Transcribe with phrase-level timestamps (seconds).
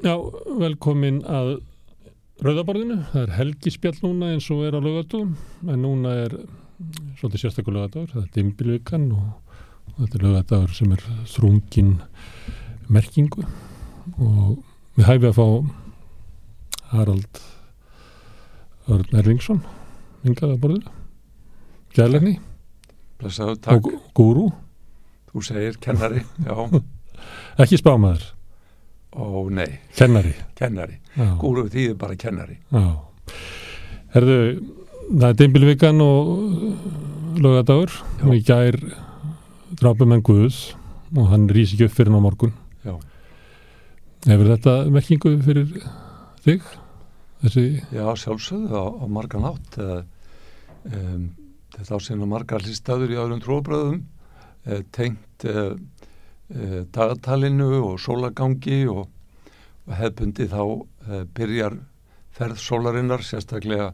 [0.00, 0.14] Já,
[0.60, 1.58] velkomin að
[2.40, 3.02] Rauðaborðinu.
[3.10, 5.34] Það er helgispjall núna eins og er á lögatugum,
[5.68, 6.36] en núna er
[7.20, 8.14] svolítið sérstaklega lögadagur.
[8.14, 9.58] Það er dimbilvikan og,
[9.90, 11.92] og þetta er lögadagur sem er þrungin
[12.90, 13.44] merkingu
[14.16, 14.56] og
[14.96, 17.42] við hæfum að fá Harald
[18.90, 19.60] Örn Erlingsson
[20.24, 20.96] yngaða borðinu.
[21.94, 22.38] Gæðlegni
[23.20, 24.48] og gúrú.
[25.30, 26.56] Þú segir kennari, já.
[27.62, 28.24] Ekki spámaður,
[29.16, 30.34] Ó, nei, kennari.
[30.54, 30.98] kennari.
[31.40, 32.58] Gúru þýðir bara kennari.
[32.70, 32.84] Já.
[34.14, 34.36] Herðu,
[35.10, 38.26] það er dimbilvikan og lögadagur Já.
[38.28, 38.78] og í gær
[39.80, 40.60] drápum en Guðs
[41.16, 42.52] og hann rýs ekki upp fyrir ná morgun.
[42.86, 42.94] Já.
[44.28, 45.74] Hefur þetta merkingu fyrir
[46.44, 46.62] þig?
[47.40, 49.78] Þessi, Já, sjálfsögðu á, á margan hátt.
[49.78, 50.02] eh,
[50.80, 51.34] Um,
[51.76, 53.98] þetta á sinna margar hlýstaður í öðrum tróbröðum,
[54.64, 55.44] uh, tengt
[56.54, 59.06] uh, dagatalinu og sólagangi og,
[59.88, 61.78] og hefbundi þá uh, byrjar
[62.36, 63.90] ferð sólarinnar, sérstaklega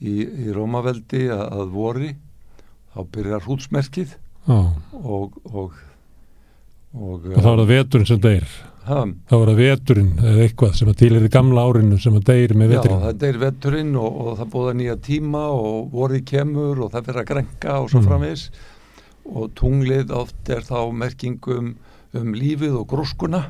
[0.00, 2.10] í, í Rómaveldi að, að vori,
[2.94, 4.16] þá byrjar hútsmerkið
[4.48, 4.56] á,
[4.96, 5.76] og, og,
[6.96, 8.46] og, og þá er það veturinn sem deyr.
[8.88, 12.16] ha, Þá er það veturinn eða eitthvað sem að til er í gamla árinu sem
[12.18, 13.04] að deyr með Já, veturinn.
[13.06, 17.22] þetta er vetturinn og, og það búða nýja tíma og vorið kemur og það fyrir
[17.22, 18.08] að grenka og svo Mm.
[18.08, 18.48] framvis
[19.30, 21.74] og tunglið oft er þá merkingum
[22.18, 23.44] um lífið og gróskuna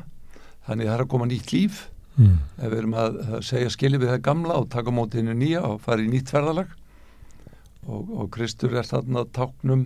[0.67, 1.87] þannig það er að koma nýtt líf
[2.19, 2.33] Mm.
[2.59, 5.77] ef við erum að að segja skilið við það gamla og taka mótinu nýja og
[5.81, 6.67] fara í nýtt ferðalag
[7.87, 9.85] og, og Kristur er þarna táknum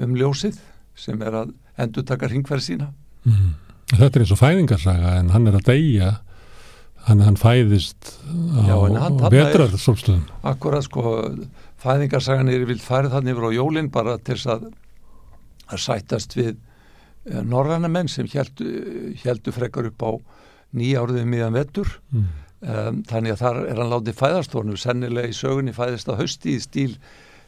[0.00, 0.56] um ljósið
[0.96, 2.88] sem er að endur taka ringferð sína
[3.28, 3.52] Mm.
[3.92, 6.08] Þetta er eins og fæðingarsaga en hann er að deyja
[7.06, 8.14] hann, hann fæðist
[8.56, 10.24] á vetrarsolstöðum.
[10.42, 11.36] Akkurat sko
[11.84, 14.64] fæðingarsagan er vilt færið þannig yfir á jólinn bara til þess að,
[15.72, 18.68] að sættast við uh, norræna menn sem heldu,
[19.24, 20.12] heldu frekar upp á
[20.76, 22.28] nýjárðið miðan vettur Mm.
[22.62, 26.56] um, þannig að þar er hann látið fæðast honum sennilega í sögunni fæðist á hausti
[26.56, 26.94] í stíl,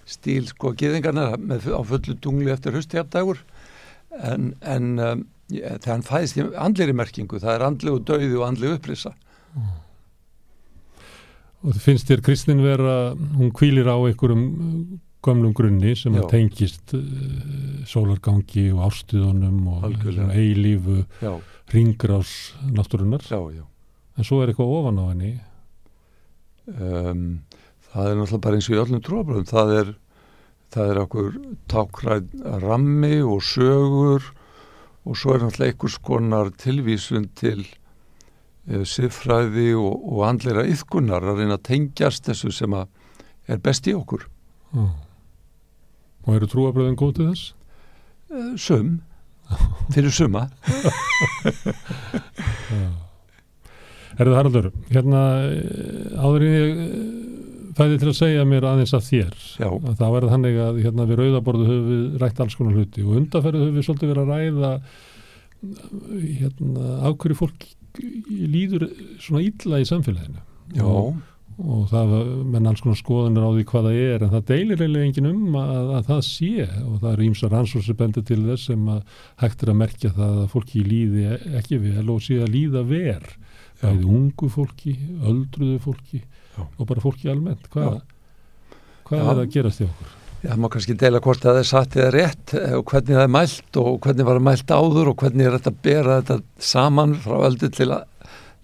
[0.04, 3.40] stíl sko geðingarna með, á fullu tungli eftir haustjafdagur
[4.18, 8.46] en, en um, ja, þegar hann fæðist í andlir merkingu það er andlegu döiði og
[8.48, 9.14] andlegu upprisa.
[11.64, 14.44] Og finnst þér Kristín vera, hún kvílir á einhverjum
[15.24, 16.24] gömlum grunni sem Já.
[16.30, 17.02] tengist uh,
[17.88, 19.84] sólargangi og ástuðunum og
[20.34, 21.32] eilífu já,
[21.72, 23.24] ringrás náttúrunnar.
[23.30, 23.64] já, já
[24.16, 25.32] En svo er eitthvað ofan á henni.
[26.70, 27.22] um,
[27.92, 29.90] það er náttúrulega bara eins og í öllum trúabröðum það er,
[30.74, 31.30] það er okkur
[31.72, 32.28] tákræð
[32.62, 34.28] rammi og sögur
[35.04, 37.64] og svo er náttúrulega einhvers konar tilvísun til
[38.70, 42.86] uh, siffræði og, og andleira yfkunar að reyna að tengjast þessu sem að
[43.50, 44.24] er best í okkur
[44.74, 44.86] Já.
[46.24, 47.52] Og eru trúabröðin góð til þess?
[48.34, 49.00] uh, sum.
[49.94, 50.48] Fyrir suma.
[54.14, 55.20] Erðu Haraldur, hérna
[55.50, 56.90] eh, áður ég eh,
[57.74, 59.66] fæði til að segja mér aðeins af þér Já.
[59.66, 63.16] að það verður þannig að hérna við rauðaborðu höfum við rætt alls konar hluti og
[63.18, 67.66] undarferðu höfum við svolítið verið að ræða eh, hérna af hverju fólk
[68.54, 68.86] líður
[69.22, 70.46] svona illa í samfélaginu.
[70.78, 71.18] Já, og,
[71.60, 72.14] og það
[72.50, 75.58] menn alls konar skoðanir á því hvað það er en það deilir eiginlega enginn um
[75.60, 76.50] að, að það sé
[76.80, 80.12] og það er ímsa rannsór sem bendur til þess sem að hægt er að merkja
[80.16, 81.28] það að fólki líði
[81.60, 83.86] ekki vel og sé að líða ver Já.
[83.86, 86.66] bæði ungu fólki, öldruðu fólki Já.
[86.66, 88.02] og bara fólki almennt hvað,
[89.08, 89.30] hvað Já.
[89.30, 90.20] er að gerast í okkur?
[90.44, 93.32] það má kannski deila hvort það er satt eða rétt eh, og hvernig það er
[93.32, 97.36] mælt og hvernig var mælt áður og hvernig er þetta að bera þetta saman frá
[97.48, 98.04] öldu til, að,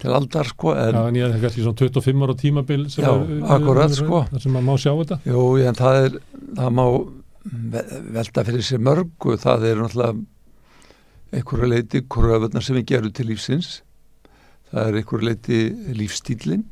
[0.01, 3.11] til aldar sko en Já, en ég er kannski svona 25 ára tímabil sem Já,
[3.13, 4.23] er, akkurat, sko.
[4.31, 5.17] þar sem maður má sjá þetta.
[5.29, 6.19] Jú, en það er,
[6.59, 6.85] það má
[7.75, 10.25] ve- velta fyrir sér mörgu, það er náttúrulega
[11.31, 13.69] einhverju leiti kröfunar sem við gerum til lífsins,
[14.71, 15.59] það er einhverju leiti
[15.99, 16.65] lífstílinn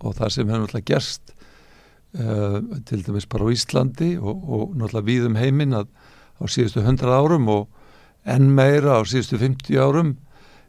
[0.00, 1.34] og það sem hefur náttúrulega gerst
[2.18, 5.90] uh, til dæmis bara á Íslandi og, og náttúrulega við um heiminn að
[6.38, 7.66] á síðustu 100 árum og
[8.28, 10.14] enn meira á síðustu 50 árum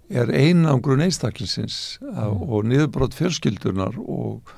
[0.09, 2.41] er einangrun einstaklinsins mm.
[2.49, 4.55] og niðurbrot fjölskyldunar og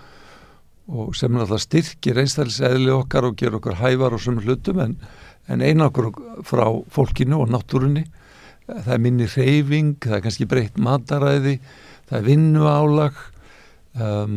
[0.91, 4.95] og sem náttúrulega styrkir einstakliseðli okkar og ger okkar hævar og svona hlutum en,
[5.47, 6.09] en einangur
[6.43, 8.03] frá fólkinu og náttúrunni
[8.65, 11.57] það er minni reyfing, það er kannski breytt mataræði,
[12.09, 13.21] það er vinnuálag
[13.95, 14.35] um,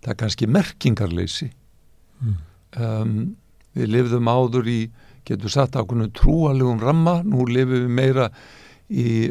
[0.00, 1.50] það er kannski merkingarleysi
[2.20, 2.34] Mm.
[2.76, 3.12] um,
[3.72, 4.80] við lifðum áður í
[5.24, 8.26] getur satt ákveðnum trúalegum ramma nú lifum við meira
[8.90, 9.30] í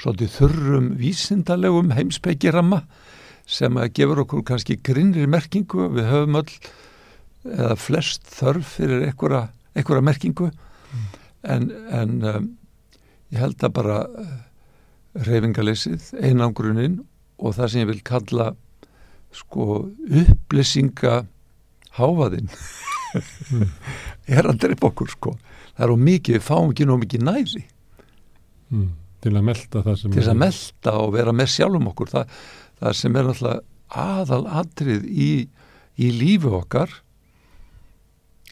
[0.00, 2.82] svolítið þurrum vísindalegum heimspekiramma
[3.50, 6.54] sem að gefur okkur kannski grinnri merkingu við höfum öll
[7.50, 10.50] eða flest þörf fyrir einhverja, merkingu
[11.42, 12.48] en, en um,
[13.32, 14.34] ég held að bara uh,
[15.26, 17.00] reyfingalesið, einangrunin
[17.40, 18.52] og það sem ég vil kalla
[19.32, 19.66] sko
[20.20, 21.24] upplýsinga
[21.96, 22.50] háfaðinn
[23.10, 23.66] Mm.
[24.38, 25.34] er að drepa okkur sko
[25.74, 27.62] það er á mikið, við fáum ekki nóg mikið næði
[28.70, 28.88] mm.
[29.24, 32.12] Til að melda það sem til að melda og vera með sjálfum okkur.
[32.14, 32.34] Það,
[32.80, 33.60] það sem er náttúrulega
[34.00, 35.30] aðal atrið í,
[36.00, 36.92] í lífi okkar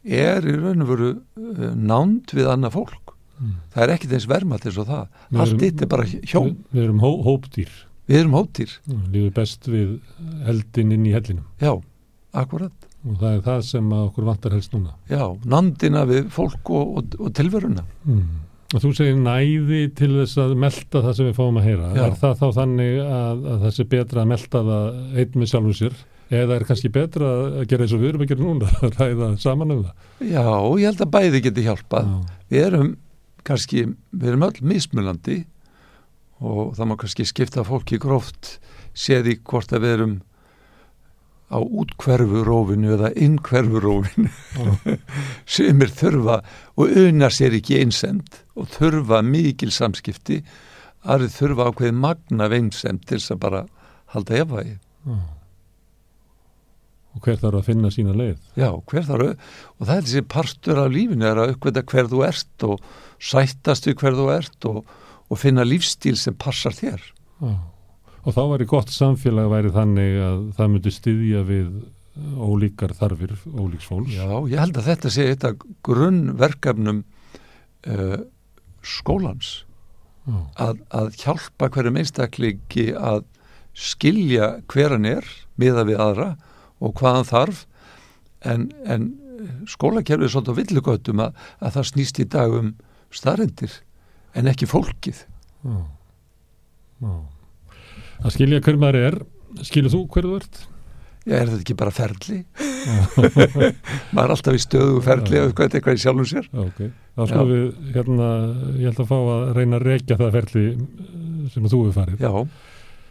[0.04, 3.14] er í raun og veru uh, nánd við annað fólk.
[3.38, 3.52] Mm.
[3.70, 5.18] það er ekkit eins vermalt eins og það.
[5.30, 7.76] Við allt ditt er bara hjón, við, erum hó, hópdýr.
[8.08, 9.04] Við erum hóttir mm.
[9.14, 9.92] lífið best við
[10.50, 11.46] eldin inn í hellinum.
[11.62, 11.76] Já,
[12.42, 12.88] akkurat.
[13.06, 14.96] Og það er það sem okkur vantar helst núna.
[15.06, 17.84] Já, nándina við fólk og, og, og tilveruna.
[18.08, 18.24] Mm.
[18.74, 22.02] Þú segir næði til þess að melda það sem við fáum að heyra Já.
[22.04, 24.88] er það þá þannig að, að það sé betra að melda það
[25.22, 28.32] einn með sjálfum sér eða er kannski betra að gera eins og við erum að
[28.34, 32.18] gera núna að ræða saman um það já, ég held að bæði geti hjálpað Já.
[32.52, 32.90] við erum
[33.48, 35.38] kannski, við erum öll mismunandi
[36.44, 38.58] og það má kannski skipta fólki gróft
[38.98, 40.16] séði hvort að við erum
[41.48, 44.96] á útkverfurófinu eða innkverfurófinu Já.
[45.56, 46.42] sumir þurfa
[46.76, 50.42] og una sér ekki einsend og þurfa mikil samskipti
[51.08, 53.64] aðrið þurfa ákveðið magna veinsend til þess að bara
[54.12, 54.76] halda efægi
[55.08, 55.16] Já.
[57.16, 60.82] og hver þarf að finna sína leið já, hver þarf og það er þessi partur
[60.84, 64.84] af lífinu er að uppveita hver þú ert og sættast við hver þú ert og,
[65.32, 67.00] og finna lífstíl sem passar þér
[67.40, 67.56] Já.
[68.28, 71.70] Og þá væri gott samfélag væri þannig að það myndi styðja við
[72.36, 74.16] ólíkar þarfir ólíks fólks.
[74.18, 77.00] Já, ég held að þetta sé eitt af grunnverkefnum
[77.88, 78.18] uh,
[78.84, 79.62] skólans.
[80.60, 83.22] Að, að hjálpa hverjum einstaklingi að
[83.78, 85.24] skilja hver hann er
[85.56, 86.26] miða við aðra
[86.84, 87.62] og hvað hann þarf.
[88.44, 89.08] En, en
[89.70, 92.74] skólakerfið er svolítið villugötum að, að það snýst í dag um
[93.14, 93.80] staðrendir
[94.36, 95.24] en ekki fólkið.
[95.64, 95.80] Já.
[97.00, 97.12] Já.
[98.22, 99.20] Að skilja hver maður er.
[99.64, 100.60] Skilja þú hver þú ert?
[101.28, 102.38] Já, er þetta ekki bara ferli?
[104.14, 106.46] maður er alltaf í stöðu ferli að eitthvað eitthvað í sjálfum sér.
[106.48, 108.28] Já, ok, þá skulum við hérna,
[108.78, 112.24] ég held að fá að reyna að rekja það ferli eh, sem þú hefur farið.
[112.24, 112.32] Já,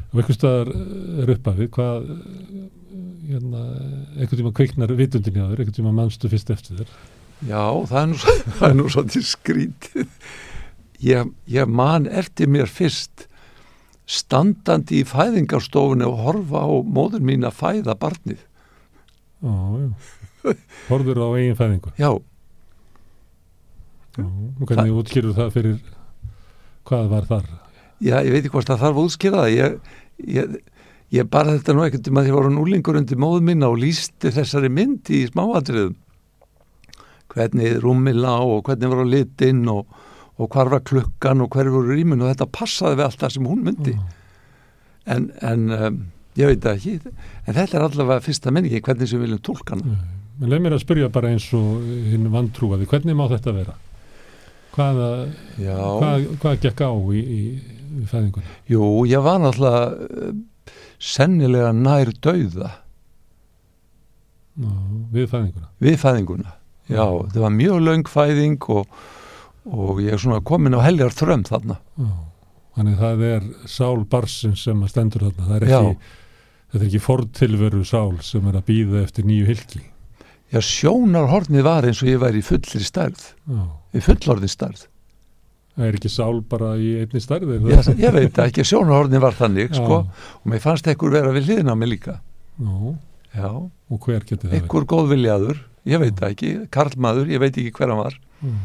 [0.07, 2.65] og einhvers staðar eh, er uppafið hvað eh,
[3.27, 3.63] hérna,
[4.15, 6.98] einhvern tíma kveiknar vitundin hjá þér, einhvern tíma mannstu fyrst eftir þér?
[7.51, 8.21] Já, það er nú,
[8.57, 10.30] það er nú svolítið skrítið.
[11.06, 13.26] Ég, ég man eftir mér fyrst
[14.07, 18.42] standandi í fæðingarstofunni og horfa á móður mín að fæða barnið.
[19.44, 20.56] Já, já
[20.88, 22.09] Horður á eigin fæðingu Já,
[24.18, 25.77] Já, og hvernig útskýrur það fyrir
[26.88, 27.50] hvað var þar
[28.01, 29.54] já ég veit ekki hvort það þarf að útskýra það.
[29.54, 29.94] Ég,
[30.38, 30.57] ég,
[31.18, 34.33] ég bara þetta nú ekkert um að ég var núlingur undir móður mína og lísti
[34.33, 35.95] þessari mynd í smáatriðum.
[37.33, 39.89] Hvernig rúmið lá og hvernig var á litinn og,
[40.38, 43.50] og hvar var klukkan og hver voru rýmun og þetta passaði við allt það sem
[43.50, 43.95] hún myndi.
[43.95, 44.06] Já.
[45.16, 45.98] en, en um,
[46.38, 46.94] ég veit það ekki
[47.48, 49.98] en þetta er allavega fyrsta menningi hvernig sem við viljum tólka hana
[50.38, 53.74] Men leið mér að spyrja bara eins og hinn vantrúaði, hvernig má þetta vera?
[54.75, 55.07] Hvaða,
[55.57, 57.39] já, hvað, hvað gekk á í, í,
[57.98, 58.51] í fæðingunni?
[58.69, 62.69] jú, ég var náttúrulega uh, sennilega nær dauða
[64.57, 64.69] Já,
[65.13, 66.54] við fæðinguna við fæðinguna
[66.89, 69.01] já, þetta var mjög löng fæðing og,
[69.74, 71.77] og ég er svona komin á heljar þrömm þarna.
[71.98, 72.10] Já,
[72.77, 75.50] þannig það er sál barsins sem að stendur þarna.
[75.50, 75.77] Það er Já.
[75.82, 76.15] ekki,
[76.72, 79.84] þetta er ekki fortilveru sál sem er að býða eftir nýju hilki
[80.53, 83.25] já, sjónarhornið var eins og ég væri í fullri stærð.
[83.48, 83.65] Já,
[83.98, 84.86] í fullorðin stærð.
[85.77, 89.75] Það er ekki sál bara í einni stærði ég, ég veit ekki, sjónarhornið var þannig
[89.75, 89.77] Já.
[89.77, 90.00] sko,
[90.41, 92.15] og mér fannst ekkur vera við hliðina á mig líka.
[92.58, 92.96] Já,
[93.38, 97.94] já, og hver getur það ekkur góðviljaður ég veit ekki, karlmaður, ég veit ekki hver
[97.94, 98.18] hann var.
[98.41, 98.58] Mm.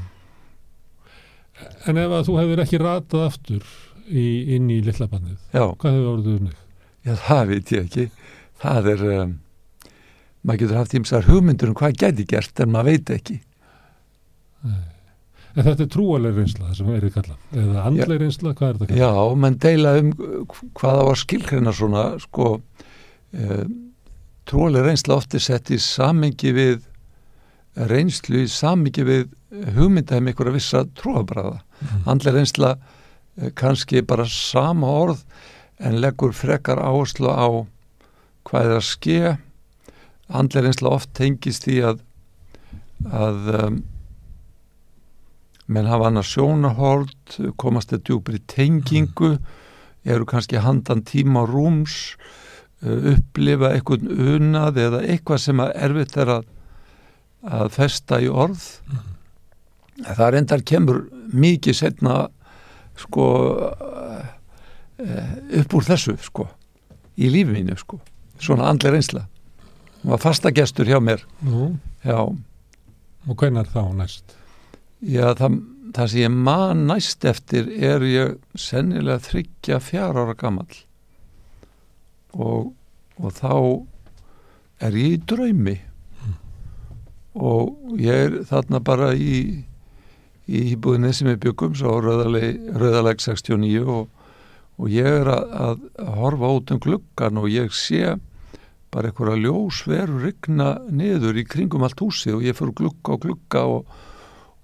[1.89, 3.65] En ef að þú hefur ekki ratað aftur
[4.09, 4.27] í,
[4.57, 6.59] inn í lillabannið, já, hvað hefur orðið unnið?
[7.03, 8.05] Já, það veit ég ekki.
[8.63, 9.33] Það er, um,
[10.47, 13.39] maður getur haft ímsar hugmyndur um hvað gæti gert en maður veit ekki.
[15.53, 17.35] En þetta er trúaleg reynsla, sem er í kalla.
[17.53, 19.01] Eða andleg reynsla, hvað er þetta kalla?
[19.03, 20.13] Já, menn deila um
[20.79, 22.55] hvað á að skilgreina svona, sko,
[23.37, 23.75] um,
[24.49, 26.87] trúaleg reynsla oft er sett í samingi við
[27.91, 31.59] reynslu, í samingi við hugmyndaðum ykkur að vissa trúabræða.
[31.61, 32.05] Mm.
[32.13, 35.25] Andleg reynsla uh, kannski bara sama orð
[35.83, 37.49] en leggur frekar áherslu á
[38.49, 39.21] hvað er að ske.
[40.33, 42.05] Andleg reynsla oft tengist því að,
[43.11, 43.81] að um,
[45.73, 49.37] menn hafa annars sjónahort, komast að djúpri tengingu,
[50.03, 51.99] eru kannski handan tíma og rúms,
[52.83, 56.53] uh, upplifa eitthvað unað eða eitthvað sem að erfitt er að,
[57.63, 58.65] að festa í orð.
[60.07, 62.17] Það reyndar kemur mikið setna
[62.99, 63.27] sko
[63.73, 64.25] uh,
[65.61, 66.49] upp úr þessu sko.
[67.17, 68.01] í lífi mínu sko.
[68.41, 69.27] Svona andlega reynsla.
[70.03, 71.23] Hún var fasta gestur hjá mér.
[71.47, 72.19] Nú, já,
[73.29, 74.37] og hvenar þá næst?
[75.03, 75.59] já það,
[75.95, 80.83] það sem ég man næst eftir er ég sennilega þryggja fjár ára gamall.
[82.33, 82.73] Og,
[83.19, 83.55] og þá
[84.83, 85.79] er ég í draumi.
[87.33, 89.65] Og ég er þarna bara í
[90.53, 94.07] í íbúðinni sem við byggum svo Rauðaleg 69 og,
[94.77, 98.15] og ég er að, að, að horfa út um gluggan og ég sé
[98.93, 103.67] bara einhverja ljósveru rigna niður í kringum allt húsi og ég fyrir glugga og glugga
[103.77, 103.93] og,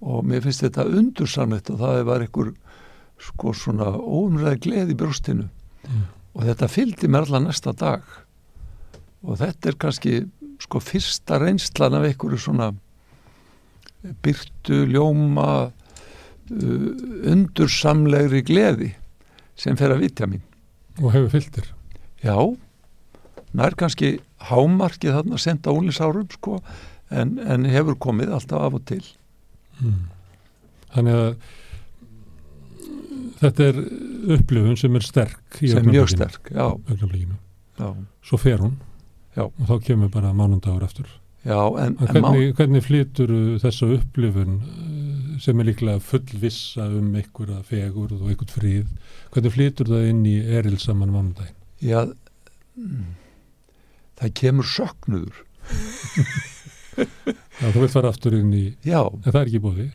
[0.05, 2.51] og mér finnst þetta undursamlegt og það var einhver
[3.19, 5.49] sko svona óumræði gleði í brústinu
[5.89, 6.03] Mm.
[6.35, 8.03] og þetta fylgdi mér allar næsta dag
[9.23, 10.13] og þetta er kannski
[10.59, 12.69] sko fyrsta reynslan af einhverju svona
[14.23, 15.71] byrtu, ljóma
[16.49, 18.93] undursamlegri gleði
[19.59, 20.41] sem fer að vitja mín
[20.99, 21.67] Og hefur fylltir?
[22.23, 22.35] já,
[23.55, 24.17] nær kannski
[24.49, 26.59] hámarkið þarna senda úlinsárum sko
[27.11, 29.03] en, en hefur komið alltaf af og til
[29.79, 30.09] Mm.
[30.91, 31.35] Þannig að
[33.39, 33.77] þetta er
[34.35, 36.65] upplifun sem er sterk í sem mjög sterk, já,
[37.79, 37.87] já,
[38.27, 38.73] Svo fer hún
[39.37, 39.45] Já.
[39.45, 41.05] og þá kemur bara mánundagur eftir.
[41.45, 43.31] já en, En en má, hvernig, hvernig flytur
[43.63, 44.59] þessa upplifun
[45.39, 48.91] sem er líklega fullvissa um einhverja fegur og einhvert fríð,
[49.33, 51.55] hvernig flytur það inn í eril saman mánundaginn?
[51.79, 52.03] já
[54.19, 55.45] það kemur söknuður.
[57.59, 59.91] Já, þú vilt fara aftur inn í, já, en það er ekki búið.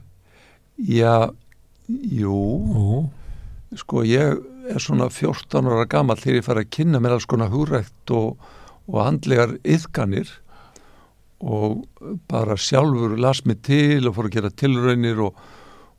[0.88, 1.32] já,
[1.88, 2.38] jú.
[2.72, 2.84] Ó,
[3.76, 7.52] sko ég er svona 14 ára gammal þegar ég fara að kynna mér alls konar
[7.52, 8.38] hugrækt og,
[8.88, 10.30] og handlegar yðganir
[11.44, 11.84] og
[12.30, 15.34] bara sjálfur las mig til og fór að gera tilraunir og,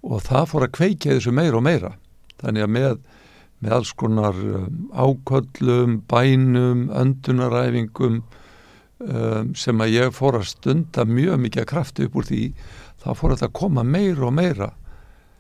[0.06, 1.92] og það fór að kveikja þessu meira og meira
[2.42, 2.96] þannig að með,
[3.62, 11.40] með alls konar um, áköllum, bænum, öndunaræfingum um, sem að ég fór að stunda mjög
[11.46, 12.42] mikið krafti upp úr því
[13.06, 14.72] þá fór þetta að koma meira og meira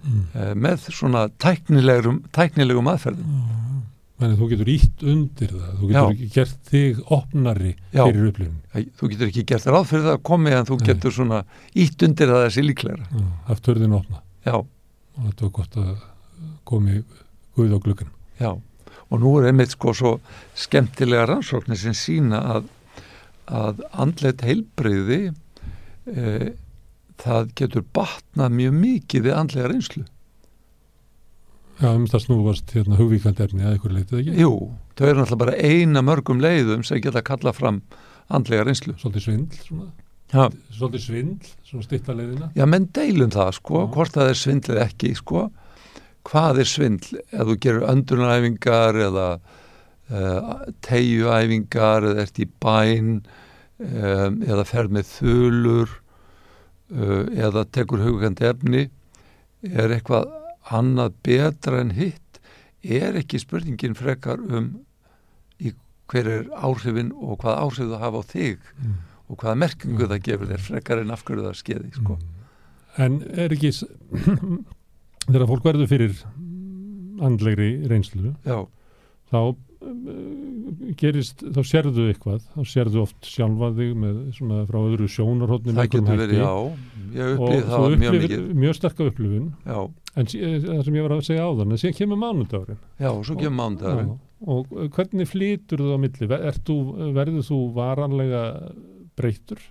[0.05, 0.23] mm.
[0.33, 3.41] eh, með svona tæknilegum, tæknilegum aðferðum.
[4.25, 6.29] Þannig að þú getur ítt undir það, þú getur Já.
[6.33, 7.99] gert þig opnari Já.
[8.07, 8.55] fyrir upplifun.
[8.73, 10.85] Æ, Þú getur ekki gert ráð fyrir það að komi en þú Nei.
[10.89, 11.41] getur svona
[11.83, 13.05] ítt undir það þessi líklegra.
[13.11, 15.91] Já, haft hörðin opna Já, og þetta var gott að
[16.65, 16.97] komi
[17.55, 18.09] guð á gluggan.
[18.41, 18.51] já.
[19.13, 20.15] Og nú er einmitt sko svo
[20.57, 22.65] skemmtilega rannsóknir sem sína að,
[23.45, 25.19] að andlet heilbreyði
[26.09, 26.49] eh,
[27.21, 30.05] það getur batnað mjög mikið við andlega reynslu.
[31.81, 34.35] Já, um það snúast hérna hugvíkandi efni að ykkur leitið ekki.
[34.39, 34.51] Jú,
[34.95, 37.81] þau eru náttúrulega bara eina mörgum leiðum sem geta kalla fram
[38.31, 38.95] andlega reynslu.
[39.01, 39.89] Svolítið svindl, svona.
[40.31, 40.45] Já,
[40.77, 42.47] Svolítið svindl, svona stitta leiðina.
[42.55, 43.89] Já, menn deilum það, sko, Já.
[43.97, 45.43] hvort það er svindl eða ekki, sko.
[46.25, 47.19] Hvað er svindl?
[47.27, 50.55] Ef þú gerur öndunaræfingar eða uh,
[50.87, 55.91] tegjuæfingar eða ert í bæn um, eða ferð með þulur
[56.95, 58.87] uh, eða tekur hugandi efni,
[59.75, 60.31] er eitthvað
[60.71, 62.39] annað betra en hitt?
[62.85, 64.71] Er ekki spurningin frekar um
[65.59, 65.71] í
[66.11, 68.95] hver er áhrifin og hvað áhrif það hafa á þig Mm.
[69.29, 70.09] og hvaða merkingu Mm.
[70.11, 72.17] það gefur þér frekar en afhverju það skeiði, sko.
[72.97, 73.71] En er ekki,
[75.31, 76.13] þegar fólk verður fyrir
[77.25, 78.67] andlegri reynslu, Já,
[79.31, 79.55] þá
[80.99, 85.89] gerist, þá sérðu eitthvað, þá sérðu oft sjálfa þig með svona frá öðru sjónarhóttni það
[85.95, 86.51] getur verið, já,
[87.15, 88.47] ég og upplýði það mjög upplifir mikið.
[88.63, 89.47] mjög sterka upplifun.
[89.65, 89.79] Já,
[90.15, 92.81] en eh, það sem ég var að segja áðan en síðan kemur mánudagurinn.
[92.99, 94.11] Já, og svo kemur mánudagurinn.
[94.15, 96.29] Já, og eh, hvernig flýtur þú á milli?
[96.69, 96.77] Þú,
[97.19, 98.43] verður þú varanlega
[99.15, 99.63] breyttur?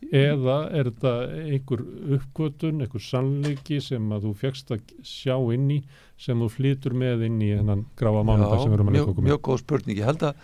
[0.00, 1.10] Eða er þetta
[1.44, 1.82] einhver
[2.16, 5.82] uppgötun, einhver sannleiki sem að þú fegst að sjá inn í
[6.20, 9.24] sem þú flýtur með inn í hennan gráa mánudag sem við erum að leika okkur
[9.24, 10.00] með mjög góð spurning.
[10.00, 10.40] Ég held að,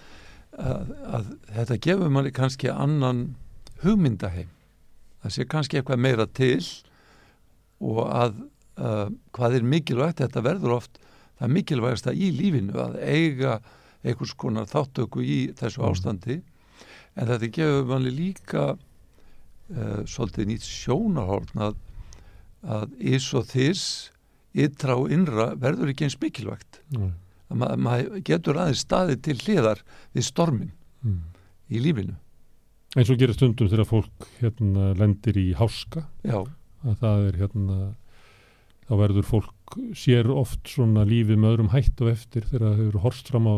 [0.56, 3.24] að, að þetta gefur manni kannski annan
[3.84, 4.48] hugmyndaheim.
[5.22, 6.62] Það sé kannski eitthvað meira til
[7.84, 8.38] og að
[8.80, 11.00] uh, hvað er mikilvægt, þetta verður oft
[11.36, 13.58] það mikilvægasta í lífinu að eiga
[14.06, 15.88] einhvers konar þáttöku í þessu Mm.
[15.90, 16.36] ástandi
[17.16, 21.76] en þetta gefur manni líka uh, svolítið nýtt sjónarhorn að,
[22.64, 23.82] að ís og þís
[24.66, 26.80] ytra og innra verður ekki eins mikilvægt.
[26.96, 27.12] Nei.
[27.46, 29.82] að ma maður getur aðeins staðið til hliðar
[30.16, 30.72] við stormin
[31.06, 31.20] Mm.
[31.70, 32.16] í lífinu.
[32.96, 36.06] Eins og gerir stundum þegar fólk hérna lendir í háska.
[36.24, 36.40] Já,
[36.82, 37.76] að það er hérna
[38.88, 43.00] þá verður fólk sér oft svona lífið með öðrum hætt og eftir þegar það hefur
[43.02, 43.56] horst fram, á,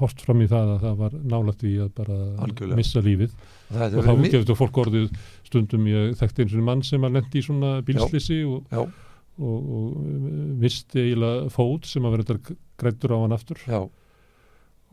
[0.00, 2.76] horst fram í það að það var nálægt í að bara Algjörlega.
[2.80, 3.32] missa lífið.
[3.72, 5.08] Það og þá gefur fólk orðið
[5.48, 8.84] stundum ég þekkti eins og mann sem að lendi í svona bílslisi og, já,
[9.38, 10.00] og, og
[10.62, 12.40] misti eiginlega fót sem að verður
[12.80, 13.60] grættur á hann aftur.
[13.66, 13.82] Já,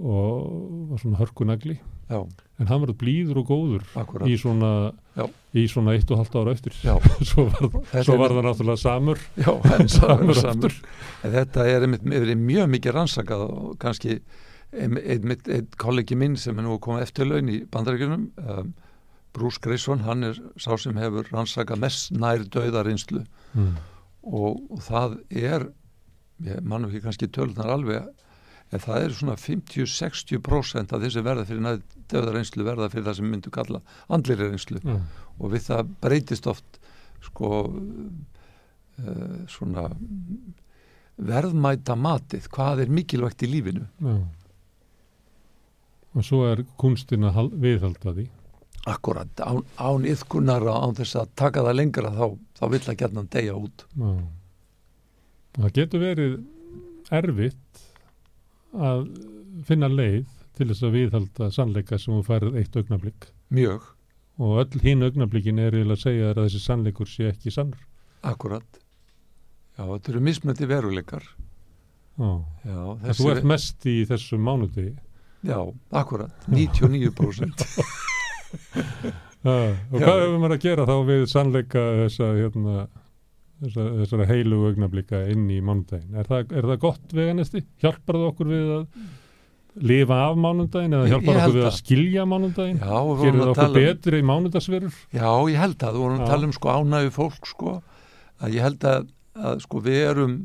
[0.01, 1.77] og var svona hörkunagli.
[2.11, 2.19] Já,
[2.59, 4.27] en hann var blíður og góður akkurat.
[4.27, 5.23] í svona, Já.
[5.55, 6.75] í svona eitt og halvt ára eftir.
[7.31, 7.71] Svo var,
[8.03, 9.21] svo var það náttúrulega samur.
[9.45, 10.77] Samur, Samur samur.
[11.23, 14.19] En þetta er einmitt, verið mjög mikið rannsakað og kannski
[14.71, 18.73] einmitt, einmitt einn kollegi minn sem er nú komið eftir laun í bandaríkjunum um,
[19.35, 23.23] Bruce Grayson, hann er sá sem hefur rannsakað mest nær döðarinslu
[23.55, 23.73] mm.
[24.23, 25.67] Og, það er
[26.45, 28.07] ég mann ekki kannski tölunar alveg
[28.71, 31.81] en það er svona 50-60% af þessi verða fyrir nær
[32.13, 33.81] döðarinslu verða fyrir það sem myndu kalla
[34.13, 34.95] andlir reynslu Já.
[35.37, 36.79] og við það breytist oft
[37.21, 39.89] sko uh, svona
[41.21, 44.15] verðmæta matið, hvað er mikilvægt í lífinu Já.
[46.15, 48.27] og svo er kunstin að hal- viðhalda því
[48.89, 52.25] akkurat, án, án yðkunar og án þess að taka það lengra þá,
[52.61, 53.85] þá vill að gætna deyja út.
[53.97, 54.11] Já.
[55.57, 56.35] það getur verið
[57.11, 57.81] erfitt
[58.71, 59.07] að
[59.67, 63.87] finna leið til þess að viðhalda sannleika sem þú færið eitt augnablík mjög,
[64.39, 67.81] og öll hín augnablíkin er eiginlega að segja að þessi sannleikur sé ekki sannur.
[68.21, 68.79] Akkurat.
[69.75, 71.25] Já, þetta eru mismöndi veruleikar.
[72.21, 72.31] Já.
[72.67, 72.79] já,
[73.17, 74.91] þú ert mest í þessum mánudegi
[75.47, 75.57] já,
[75.95, 76.31] akkurat.
[76.51, 79.13] 99% Já,
[79.47, 82.75] og hvað hefur maður að gera þá við sannleika þessa, hérna,
[83.63, 86.13] þessa, þessara heilu augnablika inn í mánudaginn?
[86.19, 86.29] Er
[86.59, 87.63] er það gott veganesti?
[87.81, 88.85] Hjálpar það okkur við að
[89.91, 91.79] lifa af mánudaginn eða hjálpar okkur við að það.
[91.79, 92.27] skilja
[93.15, 95.01] við Gerir það að okkur um betri mánudagsverur?
[95.15, 97.75] Já, ég held að, þú vorum að tala um sko ánægu fólk sko,
[98.41, 99.09] að ég held að,
[99.49, 100.37] að sko við erum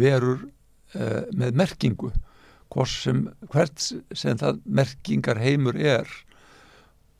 [0.00, 0.42] verur
[0.94, 2.12] uh, með merkingu
[2.70, 6.06] hvort sem, hvert sem það merkingar heimur er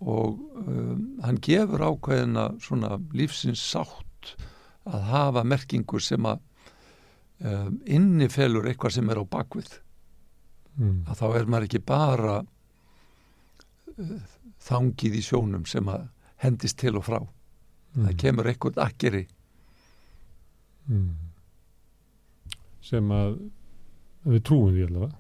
[0.01, 4.35] og um, hann gefur ákveðina svona lífsins sátt
[4.89, 6.39] að hafa merkingu sem að
[7.45, 9.79] um, innifelur eitthvað sem er á bakvið
[10.81, 11.01] Mm.
[11.11, 12.35] að þá er maður ekki bara
[13.99, 14.21] uh,
[14.65, 16.05] þangið í sjónum sem að
[16.45, 18.05] hendist til og frá Mm.
[18.07, 19.25] það kemur eitthvað akkeri
[20.91, 21.11] Mm.
[22.83, 23.35] Sem að
[24.27, 25.15] við trúum því allavega.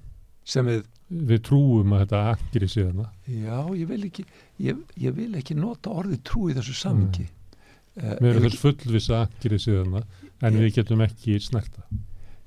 [0.45, 3.09] sem við, Við trúum að þetta akkir í síðana.
[3.31, 4.25] Já, ég vil ekki
[4.59, 9.21] ég, ég vil ekki nota orðið trú í þessu samingi uh, Við erum þess fullvisa
[9.27, 10.03] akkir í síðana
[10.41, 11.85] en Ég- við getum ekki snerta.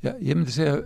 [0.03, 0.81] já, ég myndi segja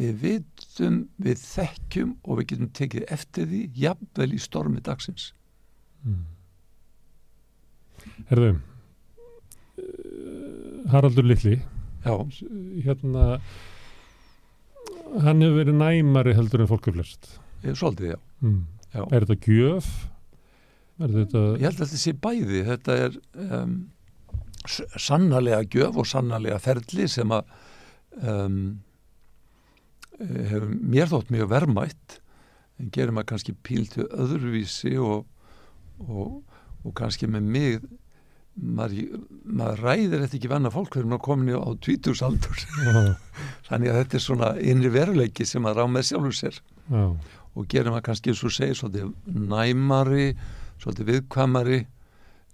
[0.00, 5.32] við vitum, við þekkjum og við getum tekið eftir því jafnvel í stormi dagsins
[6.00, 6.22] Mm.
[8.30, 8.54] Herðu,
[9.78, 11.58] eh, Haraldur Lilli,
[12.04, 12.14] já,
[12.86, 13.24] hérna,
[15.24, 17.28] hann hefur verið næmari heldur en fólku flest.
[17.62, 18.62] ég, svolítið já, Mm.
[18.94, 19.02] Já.
[19.04, 19.88] Er þetta gjöf?
[21.00, 21.44] Er þetta...
[21.56, 22.62] ég held að þetta sé bæði.
[22.68, 23.74] Þetta er um,
[25.00, 27.54] sannarlega gjöf og sannarlega ferli sem að
[28.20, 28.58] um,
[30.20, 32.18] hefur mér þótt mjög verðmætt
[32.80, 35.24] en gerir maður kannski píltu öðruvísi og,
[36.04, 36.40] og,
[36.84, 37.80] og kannski með mig
[38.60, 42.64] maður, maður ræðir þetta ekki venna fólk fyrir maður komin á tvítursaldur
[43.68, 46.60] þannig að þetta er svona innri veruleiki sem maður á með sjálfur sér.
[46.90, 47.04] Já,
[47.56, 49.12] og gerir maður kannski eins og segir svolítið
[49.50, 50.28] næmari,
[50.82, 51.80] svolítið viðkvæmari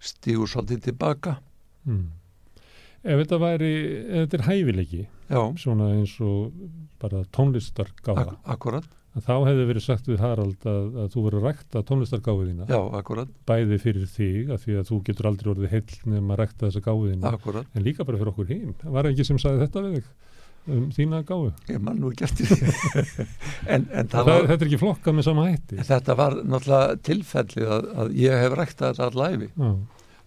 [0.02, 1.38] stígur svolítið tilbaka.
[1.86, 2.06] Mm.
[3.06, 6.54] Ef þetta væri, ef þetta er hæfileiki, já, svona eins og
[7.02, 8.66] bara tónlistargáða, ak
[9.24, 12.80] þá hefði verið sagt við Harald að, að þú verður að rækta tónlistargáðu þína, já,
[13.48, 16.82] bæði fyrir þig, af því að þú getur aldrei orðið heill nefn að rækta þessa
[17.30, 17.70] akkurat.
[17.72, 18.74] En líka bara fyrir okkur hinn.
[18.82, 20.10] Var ekki sem sagði þetta við þig,
[20.72, 21.52] um þína gáðu?
[21.70, 23.26] ég mann nú ekki eftir því.
[23.74, 25.78] En, en það Það, var, þetta er ekki flokkað með sama hætti.
[25.90, 29.50] þetta var náttúrulega tilfelli að, að ég hef ræktað þetta allæfi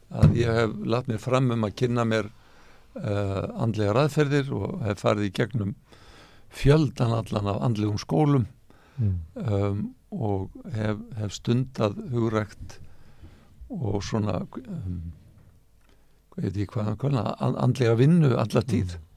[0.09, 5.03] að ég hef lagt mér fram um að kynna mér uh, andlega ræðferðir og hef
[5.05, 5.75] farið í gegnum
[6.49, 8.47] fjöldan allan af andlegum skólum
[8.97, 12.79] mm, um, og hef, hef stundað hugrækt
[13.69, 15.11] og svona um,
[16.33, 18.95] hvað veit ég hvað, hvað and- andlega vinnu alla tíð.
[18.97, 19.08] Og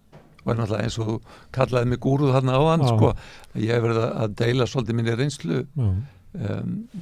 [0.50, 1.22] er náttúrulega eins og
[1.54, 3.12] kallaði mig gúruð þarna á hann sko,
[3.54, 6.00] ég hef verið að- deila svolítið minni reynslu um,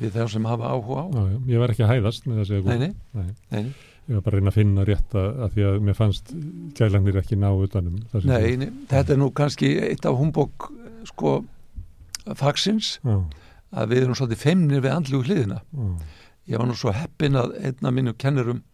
[0.01, 1.07] við þeir sem hafa áhuga á.
[1.15, 3.31] Já, já, ég var ekki að hæðast með þessi nei, nei, Nei.
[3.55, 3.65] nei,
[4.11, 6.33] Ég var bara að reyna að finna rétt að, því að mér fannst
[6.75, 7.99] gælanir ekki ná utanum.
[8.27, 10.71] nei, nei, þetta er nú kannski eitt af humbók
[11.07, 11.35] sko
[12.37, 13.21] fagsins Já,
[13.81, 15.61] að við erum svolítið feimnir við andlugu hliðina.
[16.51, 18.65] Ég var nú svo heppin að einn af mínum kennurum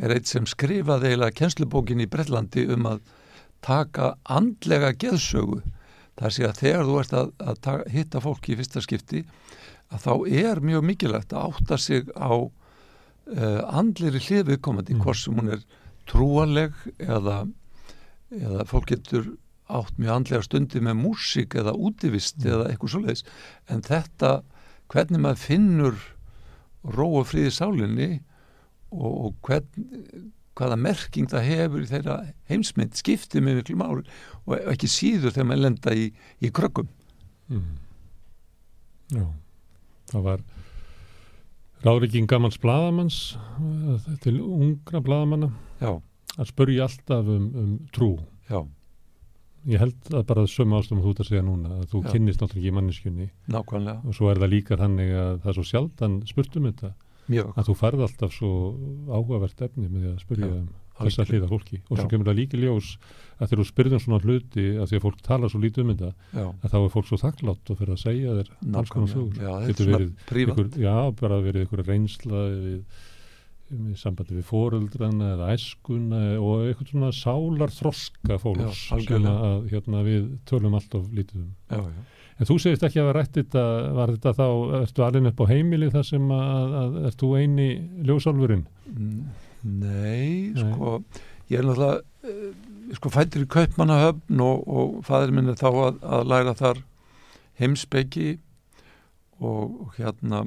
[0.00, 3.00] er eitt sem skrifaði eiginlega kennslubókin í Brellandi um að
[3.66, 5.60] taka andlega geðsögu
[6.16, 9.24] þar sé að þegar þú ert að, að taka, hitta fólki í fyrsta skipti
[9.92, 10.12] að þá
[10.46, 15.02] er mjög mikilvægt að átta sig á uh, andleri hliðviðkomandi Mm.
[15.04, 15.64] hvort sem hún er
[16.06, 17.42] trúaleg eða,
[18.30, 19.32] eða fólk getur
[19.66, 22.52] átt mjög andlega stundi með músík eða útivist Mm.
[22.52, 23.24] eða eitthvað svoleiðis
[23.68, 24.32] en þetta,
[24.88, 25.96] hvernig maður finnur
[26.86, 28.10] ró og fríði sálinni
[28.94, 32.16] og, og hvern, hvaða merking það hefur í þeirra
[32.50, 34.04] heimsmynd skiptið með miklu máli
[34.46, 36.06] og ekki síður þegar maður lenda í,
[36.42, 36.88] í krökkum
[37.46, 37.76] Mm.
[39.14, 39.22] Já,
[40.10, 40.40] það var
[41.86, 43.18] ráðrikking gamals bladamanns
[44.24, 45.92] til ungra bladamanna já,
[46.34, 48.16] að spurja alltaf um, um trú.
[48.50, 48.64] já,
[49.66, 52.10] Ég held að bara sömu ástum þú að segja núna að þú Já.
[52.12, 55.56] kynnist náttúrulega ekki í manneskjunni nákvæmlega og svo er það líka þannig að það er
[55.56, 56.90] svo sjaldan spurt um þetta
[57.32, 58.50] mjög, að þú færð alltaf svo
[59.10, 61.32] áhugavert efni með því að spurja Já, um þessa algjörlega.
[61.32, 61.78] hliða fólki.
[61.90, 62.86] Og svo kemur það líka í ljós
[63.36, 66.12] að þegar þú spyrðum svona hluti að því að fólk tala svo lítið um þetta
[66.40, 68.48] já, að þá er fólk svo þakklátt og fyrir að segja þér
[68.80, 69.42] alls konar sögur.
[69.42, 70.78] Já, þetta er prívat.
[70.80, 72.80] já, bara verið ykkur reynsla við,
[73.76, 79.68] við sambandi við foreldrana eða æskuna og eitthvað svona sálar þroska fólks Já, sem að
[79.74, 81.50] hérna, við tölum alltaf lítið um.
[81.68, 82.04] já, já.
[82.36, 83.64] En þú segist ekki að rætt þetta,
[83.96, 84.46] var þetta þá,
[84.82, 87.68] ertu alveg upp á heimili þar sem að, að ert þú eini
[88.08, 88.66] ljósálfurinn?
[88.92, 89.22] Mm,
[89.66, 90.60] Nei, Nei.
[90.60, 90.98] sko
[91.50, 92.50] ég er náttúrulega uh,
[92.98, 96.82] sko fættur í Kaupmannahöfn og, og fæður minn er þá að, að læra þar
[97.60, 98.28] heimsbyggi
[99.40, 100.44] og, og hérna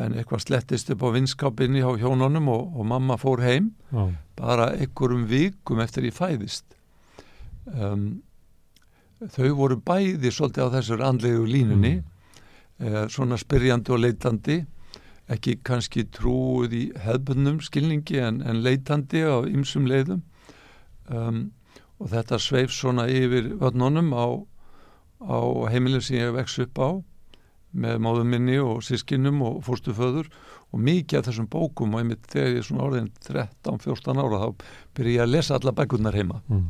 [0.00, 4.04] en eitthvað slettist upp á vinskapinni á hjónunum og, og mamma fór heim Já,
[4.38, 6.76] bara einhverjum vikum eftir ég fæðist
[7.74, 8.20] um,
[9.28, 13.08] þau voru bæði svolítið á þessar andlegu línunni mm.
[13.12, 14.60] svona spyrjandi og leitandi
[15.30, 20.22] ekki kannski trúið í hefbundum skilningi en, en leitandi á ymsum leiðum
[21.12, 21.50] um,
[22.00, 24.26] og þetta sveif svona yfir vötnunum á,
[25.20, 25.38] á
[25.70, 26.90] heimilin sem ég vex upp á
[27.70, 30.30] með móðum minni og sískinum og fórstuföður
[30.70, 34.64] og mikið af þessum bókum og einmitt þegar ég er svona orðin 13-14 ára þá
[34.96, 36.66] byrja ég að lesa alla bækurnar heima mm.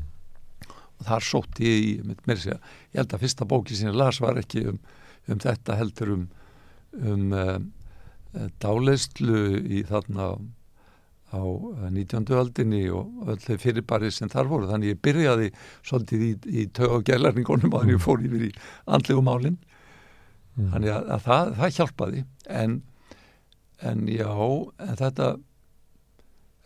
[1.07, 2.61] Þar sótti ég í mér segja,
[2.93, 4.81] ég held að fyrsta bóki sem ég las var ekki um,
[5.31, 6.25] um þetta heldur um,
[7.01, 7.59] um uh,
[8.63, 10.33] dáleyslu í þarna
[11.31, 11.43] á
[11.95, 12.27] 19.
[12.35, 15.51] öldinni og öll þau fyrirbæri sem þar voru þannig ég byrjaði
[15.87, 18.55] svolítið í, í tög og gælarningunum að ég fór yfir í
[18.91, 19.61] andlegu málinn
[20.61, 20.71] Mm.
[20.75, 22.23] þannig að, að það, það hjálpaði
[22.61, 22.77] en,
[23.91, 25.29] en já en þetta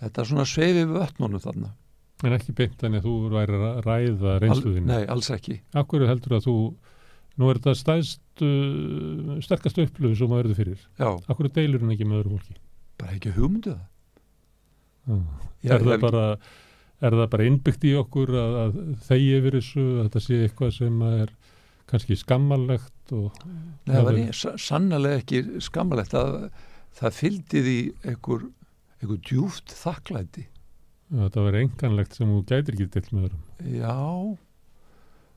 [0.03, 1.73] þetta svona sveifi við vötnunum þarna
[2.22, 4.87] En ekki beint þannig að þú væri að ræða reynsluðinu.
[4.87, 6.55] Nei, alls ekki Akkur heldur að þú,
[7.42, 10.85] nú er þetta stæðst, uh, sterkast upplöfu sem maður verður fyrir.
[11.00, 12.61] já, Akkur deilur hún ekki með öðru fólki?
[13.00, 13.83] bara ekki hugmyndu það
[15.05, 15.16] Já.
[15.64, 16.22] Já, er, það bara,
[17.05, 18.77] er það bara innbyggt í okkur að, að
[19.09, 21.33] þegi yfir þessu, að þetta sé eitthvað sem er
[21.90, 26.38] kannski skammalegt og Nei, það var sannlega ekki skammalegt að
[26.96, 27.77] það fylgdi því
[28.14, 28.46] einhver
[29.29, 30.46] djúft þakklæti.
[31.12, 33.42] Þetta verður enganlegt sem þú gætir ekki til með öðrum.
[33.80, 33.96] Já,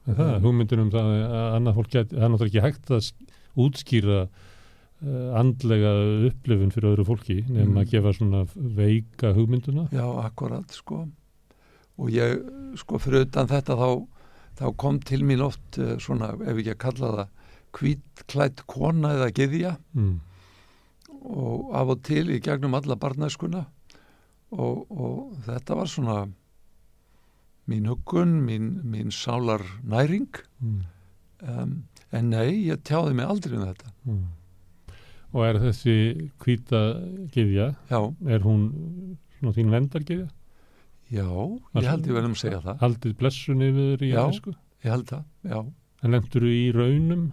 [0.08, 0.41] það, Mm.
[0.45, 3.27] hugmyndin um það að annað fólk gæti, það er náttúrulega ekki hægt að sk-
[3.58, 5.91] útskýra uh, andlega
[6.30, 7.77] upplifun fyrir öðru fólki nefn Mm.
[7.84, 9.88] að gefa svona veika hugmynduna.
[9.91, 11.08] já, akkurat, sko.
[11.99, 12.39] Og ég,
[12.77, 14.08] sko, fyrir utan þetta þá,
[14.58, 17.27] þá kom til mín oft eh, svona, ef ekki að kalla það,
[17.77, 20.19] hvítklætt kona eða geðja Mm.
[21.27, 23.65] og af og til í gegnum alla barnæskuna
[24.52, 26.18] og, og þetta var svona
[27.68, 30.28] mín huggun, mín, mín sálar næring
[30.64, 30.82] Mm.
[31.48, 34.24] um, en nei, ég tjáði mig aldrei um þetta Mm.
[35.36, 36.32] Og er þessi
[37.92, 40.30] já, er hún svona þín vendargyðja?
[41.12, 41.28] já,
[41.76, 44.24] ég held ég verðum að segja það Haldið blessun yfir í Já.
[44.32, 44.54] æsku?
[44.84, 45.60] ég held það, já,
[46.04, 47.32] En lendur þú í raunum?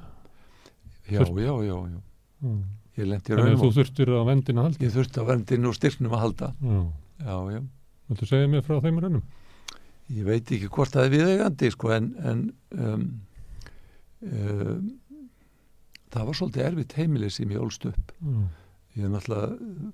[1.08, 2.00] já, Þurft- já, já, já.
[2.42, 2.62] Mm.
[2.98, 4.84] ég lendi í Þannig að raunum þú þurftir á vendina að halda?
[4.84, 6.82] ég þurfti að verndinu og styrknum að halda Já.
[7.20, 7.62] Já, já,
[8.08, 9.22] Viltu segja mér frá þeim raunum?
[10.12, 12.40] ég veit ekki hvort það er viðeigandi sko, en, en
[12.76, 13.04] um,
[14.20, 14.88] um,
[16.12, 18.42] það var svolítið erfitt heimilið sem ég ólst upp Já.
[18.98, 19.92] ég er náttúrulega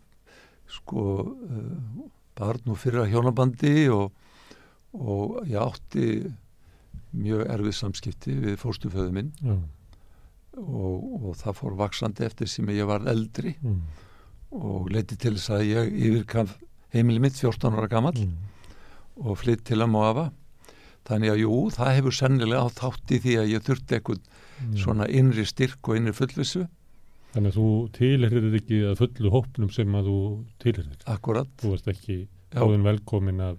[0.71, 2.09] sko uh,
[2.41, 4.11] barn og fyrra hjónabandi og,
[4.99, 6.09] og ég átti
[7.15, 9.55] mjög erfið samskipti við fórstuföðu minn Já.
[10.59, 13.81] og, og það fór vaksandi eftir sem ég var eldri Mm.
[14.51, 16.57] og leiti til þess að ég yfirkaf
[16.95, 18.37] heimili mitt 14 ára gamall Mm.
[19.21, 20.31] og flytt til að móafa
[21.09, 24.83] þannig að jú, það hefur sennilega átt þátt í því að ég þurfti eitthvað Já.
[24.85, 26.67] svona innri styrk og innri fullvissu
[27.31, 30.17] Þannig að þú tilherir ekki að fullu hópnum sem að þú
[30.59, 30.97] tilherir.
[31.07, 32.17] akkurat, Þú varst ekki
[32.59, 33.57] áðin velkomin af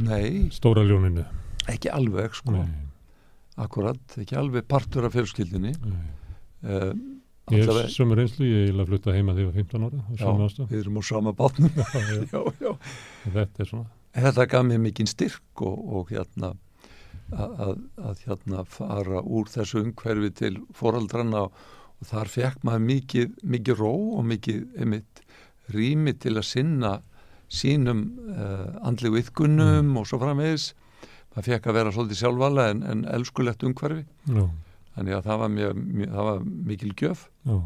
[0.00, 1.24] nei, stóra ljóninu.
[1.68, 2.68] ekki alveg sko, Nei,
[3.58, 6.08] akkurat ekki alveg partur af fjölskyldinni nei.
[6.64, 6.92] uh,
[7.54, 10.00] Ég hef sömur reynslu, ég er að flutta heima þegar ég var 15 ára.
[10.18, 12.40] Já, við erum á sama bátnum Já, já.
[12.64, 12.72] já.
[13.24, 13.90] Þetta er svona.
[14.18, 16.54] þetta gaf mér mikinn styrk og, og hérna
[17.32, 21.62] að, að, hérna fara úr þessu umhverfi til foraldranna og,
[22.08, 25.24] þar fekk maður mikið, mikið ró og mikið einmitt
[25.74, 26.92] rými til að sinna
[27.50, 30.70] sínum uh, andlegu ytkunum og svo framvegis
[31.32, 34.44] maður fekk að vera svolítið sjálfvala en, en elskulegt umhverfi Já,
[34.98, 37.24] þannig að það var, mjög, mjög, það var mikil gjöf.
[37.48, 37.56] Já.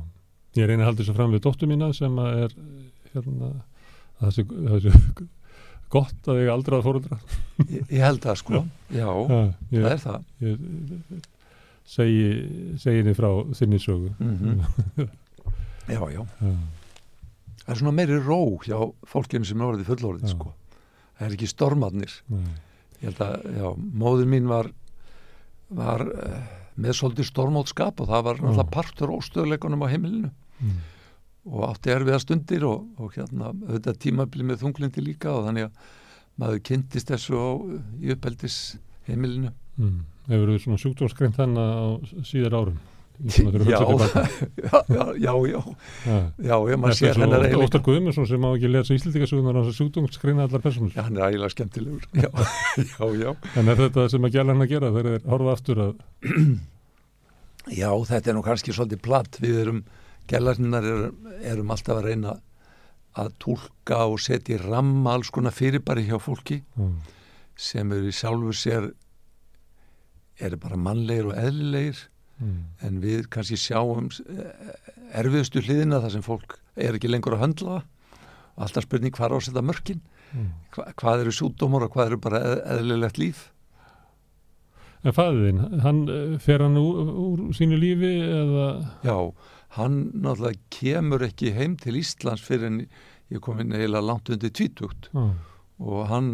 [0.60, 2.54] Ég reyni að halda þessu fram við dóttur mína sem er
[3.14, 3.50] hérna,
[4.20, 4.92] þessu, þessu
[5.92, 7.18] gott að ég aldrei að fóruldra.
[7.66, 8.62] ég, ég held það sko,
[9.00, 9.08] já,
[9.72, 10.28] ég, það er það.
[10.44, 11.24] ég
[11.92, 12.28] segi,
[12.80, 14.12] segi henni frá þinni sögu.
[14.20, 14.62] mm
[15.90, 16.22] já, já.
[16.22, 16.52] Já,
[17.64, 18.76] það er svona meiri ró hjá
[19.10, 20.34] fólkinu sem er orðið fullorðið Já.
[20.36, 20.52] sko.
[21.18, 22.14] Það er ekki stormarnir.
[22.30, 22.52] Nei,
[23.02, 23.66] ég held að, já,
[24.02, 24.70] móður mín var
[25.72, 26.38] var uh,
[26.80, 30.78] með svolítið stormótskap og það var náttúrulega partur óstöðleikunum á heimilinu mm,
[31.52, 35.90] og átti erfiða stundir og, og hérna auðvitað tímabili með þunglindi líka og þannig að
[36.40, 37.50] maður kynntist þessu á,
[38.00, 38.58] í uppeldis
[39.08, 40.00] heimilinu mm.
[40.30, 41.87] Hefur þú svona sjúkdómsgreint þannig á
[42.28, 42.80] síðar árum?
[43.72, 43.78] Já,
[45.14, 45.61] já, já,
[46.42, 48.96] já, ég maður Þetta er sér svo hennar Óttar- eiginlega Guðmundsson sem má ekki lesa
[48.96, 50.92] íslendingasögunar á þessu sjúkdómsgreina allar personur.
[50.96, 52.06] Já, hann er ægilega skemmtilegur.
[52.24, 52.30] Já,
[52.82, 53.30] já, já.
[53.61, 55.92] En er þetta sem að gæla hann að gera þegar þeir horfa aftur að
[57.82, 59.38] Já, þetta er nú kannski svolítið platt.
[59.42, 59.82] Við erum,
[60.32, 61.04] gellarnar er,
[61.54, 62.35] erum alltaf að reyna
[63.22, 66.94] að tólka og setja í ramma alls konar fyrirbæri hjá fólki mm,
[67.61, 68.87] sem eru í sjálfu sér
[70.42, 71.98] eru bara mannlegir og eðlilegir
[72.42, 74.76] mm, en við kannski sjáum eh,
[75.22, 77.83] erfiðustu hliðina þar sem fólk er ekki lengur að höndla
[78.61, 80.02] alltaf spurning hvað á að setja mörkin.
[80.33, 80.50] Mm.
[80.74, 83.46] Hva, hvað eru sjúkdómar og hvað eru bara eð, eðlilegt líf?
[85.02, 88.68] En fæðin, hann eh, fer hann úr, úr sínu lífi eða?
[89.02, 89.16] Já,
[89.78, 92.85] hann náttúrulega kemur ekki heim til Íslands fyrir en
[93.33, 95.11] ég kom inn eiginlega langt undir tvítugt.
[95.16, 95.35] Á,
[95.83, 96.31] og hann,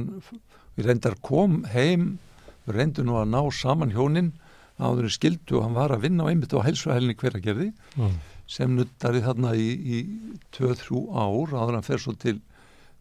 [0.76, 2.18] við reyndar kom heim,
[2.66, 4.34] við reyndum nú að ná saman hjónin
[4.78, 8.06] áður en skildu og hann var að vinna á einmitt á helsuhælni hveragerði á,
[8.46, 9.98] sem nuttari þarna í, í
[10.54, 12.38] 2-3 ár áður hann fer svo til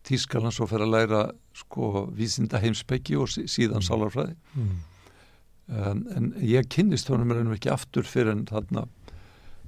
[0.07, 1.21] Tískalands og fer að læra
[1.57, 3.87] sko vísinda heimsbyggi og sí- síðan Mm.
[3.89, 4.35] sálarfræði.
[4.55, 4.77] Mm,
[5.67, 8.85] um, en ég kynnist honum er ekki aftur fyrir en þarna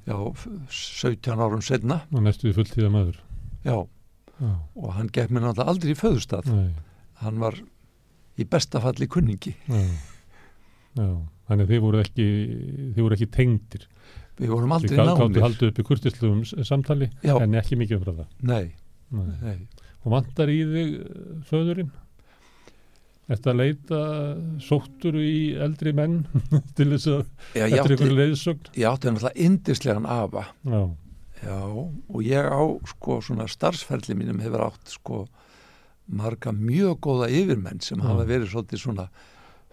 [0.07, 0.15] já,
[0.69, 3.17] 17 árum setna og næstu því fulltíða maður.
[3.65, 3.87] já,
[4.39, 6.69] Já, og hann gekk mér náttúrulega aldrei í föðustad nei,
[7.19, 7.55] hann var
[8.39, 9.53] í besta falli kunningi.
[9.67, 9.81] Já,
[10.95, 11.09] já,
[11.49, 12.27] þannig að þið voru ekki,
[12.95, 13.87] þið voru ekki tengdir.
[14.39, 17.75] við vorum Þið aldrei gá- gáttu nánir haldið upp í kurtislegum samtali já, en ekki
[17.81, 18.29] mikið umfram það.
[18.41, 18.71] nei,
[19.09, 19.33] Nei.
[19.41, 19.57] nei
[20.05, 21.89] Og vantar í þig eh, föðurinn?
[23.29, 23.97] Ertu að leita
[24.63, 26.21] sóttur í eldri menn
[26.77, 27.25] til þess að
[27.59, 28.71] já, eftir átti, leiðsögn?
[28.79, 30.79] ég átti náttúrulega indislegan afa Já,
[31.43, 32.61] já, og ég á
[32.93, 35.25] sko svona starfsferli mínum hefur átt sko
[36.09, 39.05] marga mjög góða yfirmenn sem hafa verið svolítið svona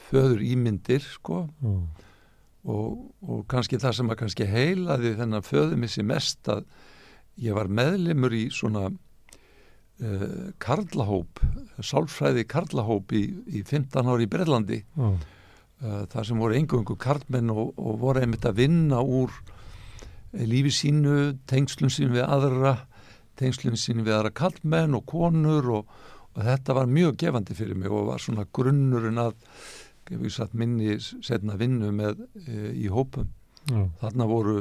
[0.06, 1.44] föður ímyndir sko.
[1.62, 1.76] Já,
[2.66, 6.64] og, og kannski það sem að kannski heilaði þennan föðumissi mest að
[7.42, 11.42] ég var meðlimur í svona uh, karlahóp
[11.84, 17.54] sálfræði karlahóp í, í 15 ári í Breitlandi já, uh, þar sem voru engöngu karlmenn
[17.54, 22.78] og, og voru einmitt að vinna úr uh, lífi sínu tengslum sín við aðra
[23.38, 25.96] tengslum sín við aðra karlmenn og konur og,
[26.34, 29.36] og þetta var mjög gefandi fyrir mig og var svona grunnurinn að
[30.10, 33.28] ef ég satt minni setna vinnu með uh, í hópum
[33.70, 34.58] já, þarna voru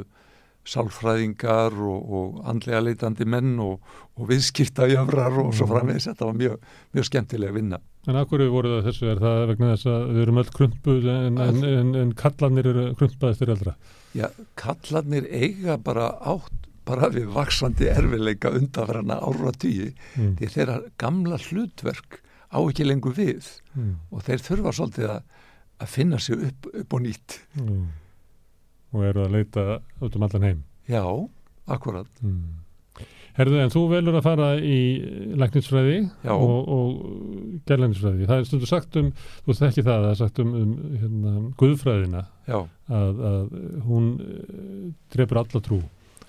[0.66, 3.84] sálfræðingar og, og andlega leitandi menn og,
[4.18, 6.56] og viðskiptajöfrar og svo framvegis, þetta var mjög,
[6.96, 7.80] mjög skemmtileg vinna.
[8.10, 9.08] En af hverju voru það þessu?
[9.12, 12.86] Er það vegna þess að við erum öll krumpuð en, en, en, en kallanir eru
[13.00, 13.76] krumpaðið fyrir eldra?
[14.18, 14.28] Já,
[14.62, 20.36] kallarnir eiga bara átt bara við vaksandi erfileika undanfrana ára tíu Mm.
[20.40, 22.20] því þeirra gamla hlutverk
[22.54, 23.96] á ekki lengur við Mm.
[24.14, 25.24] og þeir þurfa svolítið að,
[25.82, 27.40] að finna sig upp, upp og nýtt.
[27.60, 27.88] Mm.
[28.96, 29.66] Og eru að leita
[30.04, 30.62] út um allan heim.
[30.88, 31.04] Já,
[31.68, 32.08] akkurat.
[32.24, 32.62] Mm.
[33.36, 34.78] Herðu, en þú velur að fara í
[35.36, 36.32] læknisfræði Já.
[36.32, 38.28] og, og gerlæknisfræði.
[38.30, 39.10] Það er stundu sagt um,
[39.44, 42.58] þú þekki það, það er sagt um, um hérna, guðfræðina Já,
[43.02, 43.58] að, að
[43.90, 45.82] hún uh, drefur alla trú.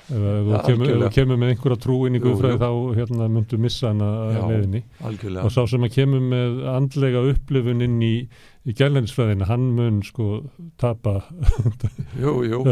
[0.07, 2.63] Ef þú kemur, kemur með einhverja trú inn í Jú, guðfræði jú.
[2.63, 4.41] þá hérna, myndu missa hana Já.
[4.41, 4.83] að leiðinni.
[5.07, 5.47] algjörlega.
[5.47, 8.15] Og sá sem að kemur með andlega upplifun inn í,
[8.67, 10.27] í gerlæknisfræðina, hann mun sko
[10.81, 11.21] tapa,
[12.23, 12.63] Jú, jú.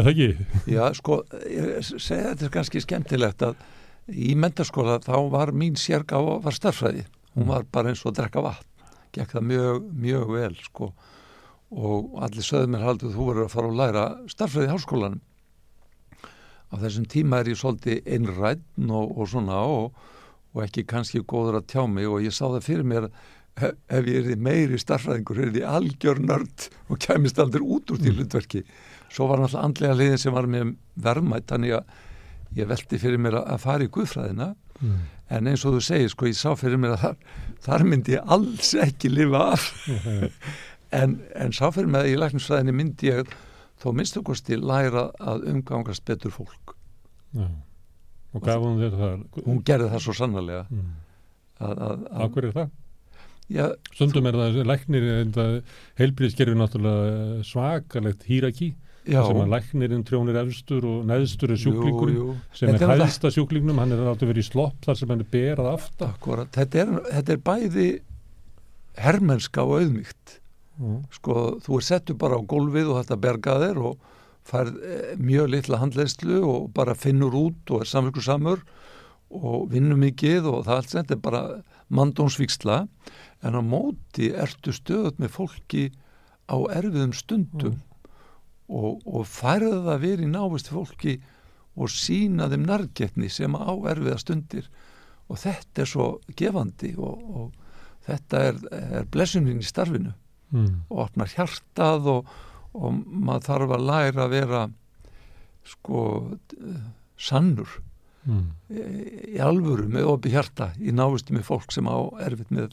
[0.67, 3.59] Já, sko, ég segi þetta er kannski skemmtilegt að
[4.11, 7.05] í mentaskóla þá var mín sérgáfa var starffræði.
[7.35, 8.71] Hún var bara eins og að drekka vatn.
[9.15, 10.89] Gekk það mjög, mjög vel, sko.
[11.75, 15.23] Og allir sögðu mér haldið þú verður að fara að læra starffræði í háskólanum.
[16.71, 19.97] Á þessum tíma er ég svolítið einrætt og, og svona og,
[20.55, 23.09] og ekki kannski góður að tjá mig og ég sá það fyrir mér
[23.55, 27.91] ef ef ég er því meiri starfræðingur er því algjör nörd og kæmist aldrei út
[27.91, 28.17] úr því Mm.
[28.19, 28.63] hlutverki
[29.09, 31.85] svo var náttúrulega andlega liðin sem var með verðmætt þannig að
[32.59, 34.99] ég velti fyrir mér að fara í guðfræðina mm.
[35.29, 37.17] en eins og þú segir sko ég sá fyrir mér að þar,
[37.67, 40.29] þar myndi ég alls ekki lifa af Já,
[41.01, 43.35] en, en sá fyrir mér að í læknisfræðinni myndi ég
[43.81, 46.75] þó minnstu kosti læra að umgangast betur fólk
[47.35, 47.47] já.
[48.35, 50.91] og gaf hún þér það hún gerði það svo sannarlega mm.
[51.59, 52.73] hverju er það?
[53.51, 55.05] Já, Stundum er það læknir
[55.99, 58.73] heilbríðskerfi náttúrulega svakalegt hýraki
[59.05, 62.37] sem að læknirinn trjónir efstur og neðstur er sjúklingurinn jú, jú.
[62.57, 65.29] sem Þetta er hæðsta sjúklingnum, hann er áttu verið í slopp þar sem hann er
[65.35, 66.15] berað aftar
[66.55, 67.87] þetta er, þetta er bæði
[69.05, 70.39] hermennska og auðmygt
[70.79, 70.97] mm.
[71.19, 74.11] sko, þú er settu bara á gólfið og þetta berga þér og
[74.45, 78.65] færð eh, mjög litla handleyslu og bara finnur út og er samverku samur
[79.35, 81.45] og vinnur mikið og það allt sem þetta er bara
[81.93, 82.83] mandónsvíksla
[83.45, 85.83] en á móti ertu stöðut með fólki
[86.49, 87.79] á erfiðum stundum
[88.69, 91.19] og, og færða það verið návist fólki
[91.75, 94.69] og sína þeim nargetni sem á erfiða stundir
[95.29, 97.51] og þetta er svo gefandi og, og
[98.05, 98.59] þetta er,
[99.01, 100.13] er blessunin í starfinu
[100.55, 100.83] Mm.
[100.93, 102.27] og opnar hjartað og,
[102.77, 104.59] og maður þarf að læra að vera
[105.65, 106.01] sko
[107.17, 107.81] sannur
[108.25, 108.45] Mm.
[108.73, 111.93] í í alvöru með opi hjarta í návistu með fólk sem á
[112.25, 112.71] erfitt með,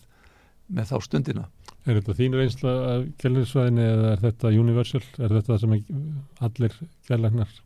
[0.73, 1.49] með þá stundina
[1.83, 5.01] Er þetta þín reynsla af kjærleiksvæðinni eða er þetta universal?
[5.19, 5.73] Er þetta það sem
[6.47, 6.77] allir
[7.09, 7.57] kjærleiknar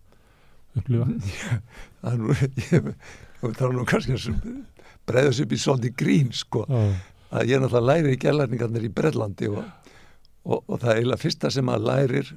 [0.80, 1.08] upplifa?
[2.00, 2.88] það er nú ég,
[3.42, 4.40] ég þarf nú kannski að
[5.06, 6.80] breyðast upp í svolítið grín sko Já,
[7.36, 9.62] að ég náttúrulega læri í gælarningarnir í Brellandi og,
[10.46, 12.32] og, og það er eiginlega fyrsta sem að lærir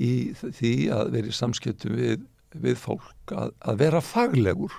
[0.00, 2.24] í því að vera í samskiptum við,
[2.64, 4.74] við fólk að, að vera faglegur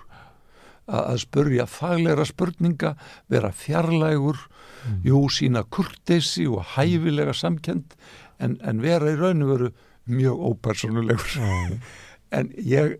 [0.89, 2.95] að, að spurja faglegra spurninga
[3.31, 4.41] vera fjarlægur
[4.85, 4.99] Mm.
[5.07, 7.95] jú sína kurteisi og hæfilega samkend
[8.39, 9.69] en, en vera í raun og veru
[10.05, 11.79] mjög ópersónulegur já,
[12.37, 12.97] en ég,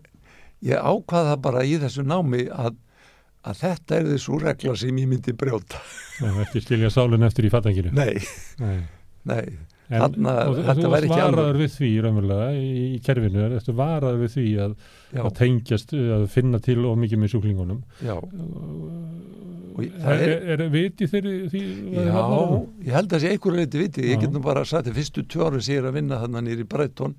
[0.66, 2.74] ég ákvaða bara í þessu námi að,
[3.46, 5.78] að þetta er þessu regla sem ég myndi brjóta
[6.18, 7.92] já, ekki skilja sálinn eftir í fatanginu.
[7.94, 8.18] nei,
[8.58, 8.80] Nei.
[9.30, 9.46] nei
[9.86, 13.52] Þarna- og, þetta þú væri ekki alveg- varaður við því raunverulega í, í kerfinu, er
[13.60, 14.72] þetta varaður við því að,
[15.22, 17.82] að tengjast, að finna til og mikið með sjúklingunum.
[18.02, 18.16] já,
[19.76, 21.62] Og ég- er, er- er, viti þeirri því?
[21.92, 22.20] já
[22.86, 25.50] ég held að það sé einhverju leiti viti ég get nú bara að fyrstu tvö
[25.50, 27.14] ári sem ég er að vinna þannig nýri Breitón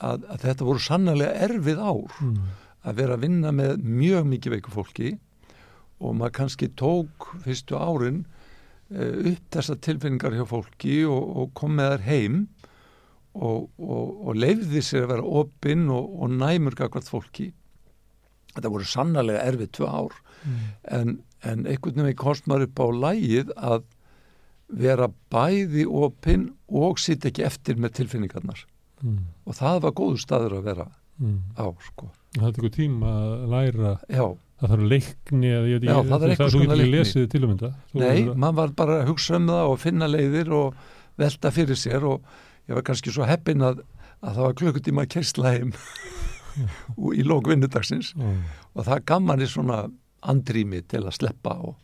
[0.00, 2.36] að, að þetta voru sannlega erfið ár Mm.
[2.84, 5.18] að vera að vinna með mjög mikið veiku fólki
[6.00, 8.24] og maður kannski tók fyrstu árin
[8.90, 12.38] upp þessar tilfinningar hjá fólki og, og kom með þær heim
[13.38, 17.52] og, og, og leifði sér að vera opinn og, og næmur gagvart fólki
[18.56, 20.60] þetta voru sannlega erfið tvö ár Mm.
[20.88, 21.10] en,
[21.44, 23.82] en einhvern veginn komst maður upp á lægið að
[24.72, 28.62] vera bæði opinn og sitt ekki eftir með tilfinningarnar
[29.04, 29.18] Mm.
[29.44, 30.86] og það var góðu staður að vera
[31.20, 31.36] Mm.
[31.60, 32.08] á sko.
[32.38, 34.24] Það tekur tíma að læra Já,
[34.60, 36.44] Það þarf leikni eða ég Já, það er getur ekki
[36.80, 36.88] leikni.
[37.94, 40.74] um Nei, að- maður var bara að hugsa um það og finna leiðir og
[41.20, 42.20] velta fyrir sér og
[42.68, 43.80] ég var kannski svo heppin að,
[44.20, 45.72] að það var klukkutíma að kersla heim
[47.20, 48.28] í lók vinnudagsins Já.
[48.74, 49.80] og það gaf manni svona
[50.20, 51.74] andrými til að sleppa og,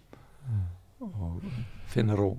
[1.00, 1.40] og
[1.92, 2.34] finna ró.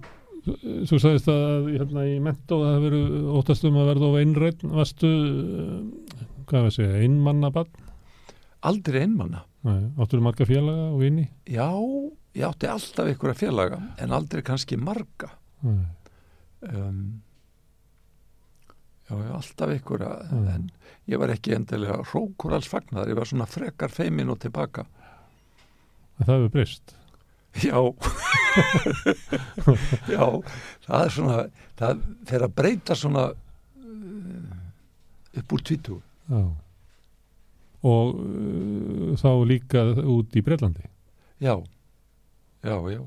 [0.47, 4.61] Þú sagðist að hérna í mentó það hefur verið óttast um að verða of einrætt
[4.63, 7.73] Varstu, uh, hvað var að segja, einmannabann?
[8.67, 9.41] Aldrei einmanna.
[9.65, 11.25] Áttur marga félaga og vini?
[11.49, 11.65] Já,
[12.37, 15.29] ég átti alltaf einhverja félaga en aldrei kannski marga.
[15.63, 17.21] Um,
[19.09, 20.11] já, já, alltaf einhverja
[20.53, 20.69] en
[21.09, 24.83] ég var ekki endilega hrókur alls fagnar, ég var svona frekar feimin og tilbaka.
[26.17, 26.85] En það hefur breyst
[27.57, 27.77] Já
[30.13, 30.25] Já,
[30.85, 31.37] það er svona
[31.79, 31.93] það
[32.29, 33.37] fer að breyta svona uh,
[35.41, 35.95] upp úr tvítu
[36.29, 36.41] Já
[37.85, 40.87] Og uh, þá líka út í Breitlandi
[41.37, 41.53] Já,
[42.65, 43.01] já, já.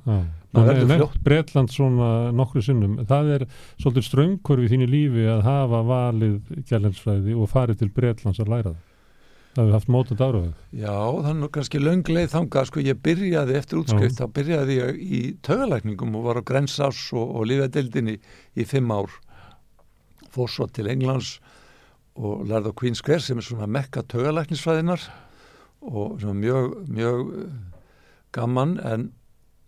[0.51, 3.01] Maður það er nefnt Breitland svona nokkru sinnum.
[3.07, 3.45] Það er
[3.81, 8.73] svolítið ströngkörfi í þínu lífi að hafa valið gælensfræði og farið til Breitlands að læra
[8.73, 8.87] það.
[9.51, 10.51] Það hefur haft mótand áraðið.
[10.79, 12.69] Já, er nú kannski löng leið þangað.
[12.71, 17.35] Sko ég byrjaði eftir útskrift þá byrjaði ég í taugalækningum og var á Grensás og,
[17.35, 18.15] og lífadeildinni
[18.55, 19.11] í fimm ár.
[20.31, 21.41] Fór svo til Englands
[22.21, 25.07] og lærði á Queen's Square sem er svona mekka taugalæknisfræðinar
[25.89, 27.53] og svona mjög, mjög eh,
[28.37, 29.07] gaman en,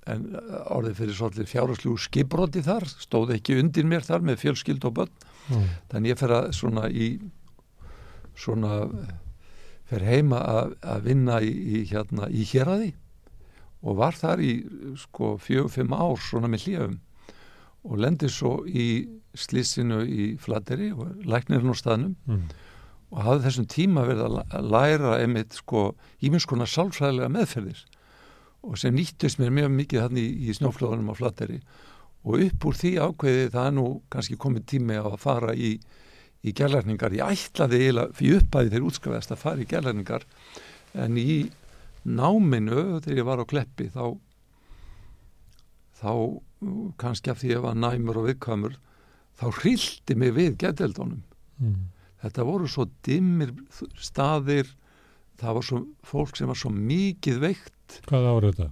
[0.06, 0.26] en
[0.74, 5.14] orðið fyrir svolítið fjárhagsljú skipbroti þar, stóð ekki undir mér þar með fjölskyld og börn.
[5.90, 7.08] Þannig ég fer að svona í
[8.38, 8.82] svona
[9.90, 12.92] fer heima að, að vinna í, í hérna í héraði
[13.82, 14.52] og var þar í
[15.00, 17.00] sko fjög, fimm ár svona með hljöfum
[17.82, 18.86] og lendir svo í
[19.38, 22.42] slísinu í Flateri og læknirinn á staðnum mm.
[23.12, 25.86] og hafði þessum tíma verið að að læra einmitt sko
[26.24, 27.84] íminnskona sálfræðilega meðferðir
[28.62, 31.58] og sem nýttist mér mjög mikið þannig í, í snjóflóðunum á Flateri
[32.22, 35.72] og upp úr því ákveði það nú kannski komið tími á að fara í,
[36.46, 37.16] í gerlækningar.
[37.18, 40.26] Ég ætlaði eiginlega fyrir uppæði þegar útskafast að fara í gerlækningar
[41.02, 41.32] en í
[42.04, 44.04] náminu þegar ég var á Kleppi þá
[46.02, 46.14] þá
[46.98, 48.78] kannski af því ég var næmur og viðkvæmur
[49.42, 51.22] þá hrildi mig við geteldunum
[51.62, 51.90] Mm.
[52.22, 53.50] þetta voru svo dimmir
[54.02, 54.70] staðir
[55.38, 58.70] það var svo fólk sem var svo mikið veikt Hvað ára þetta?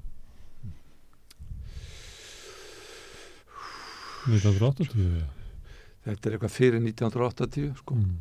[4.27, 5.23] 1980
[6.05, 7.97] þetta er eitthvað fyrir 1980 sko.
[8.01, 8.19] mm.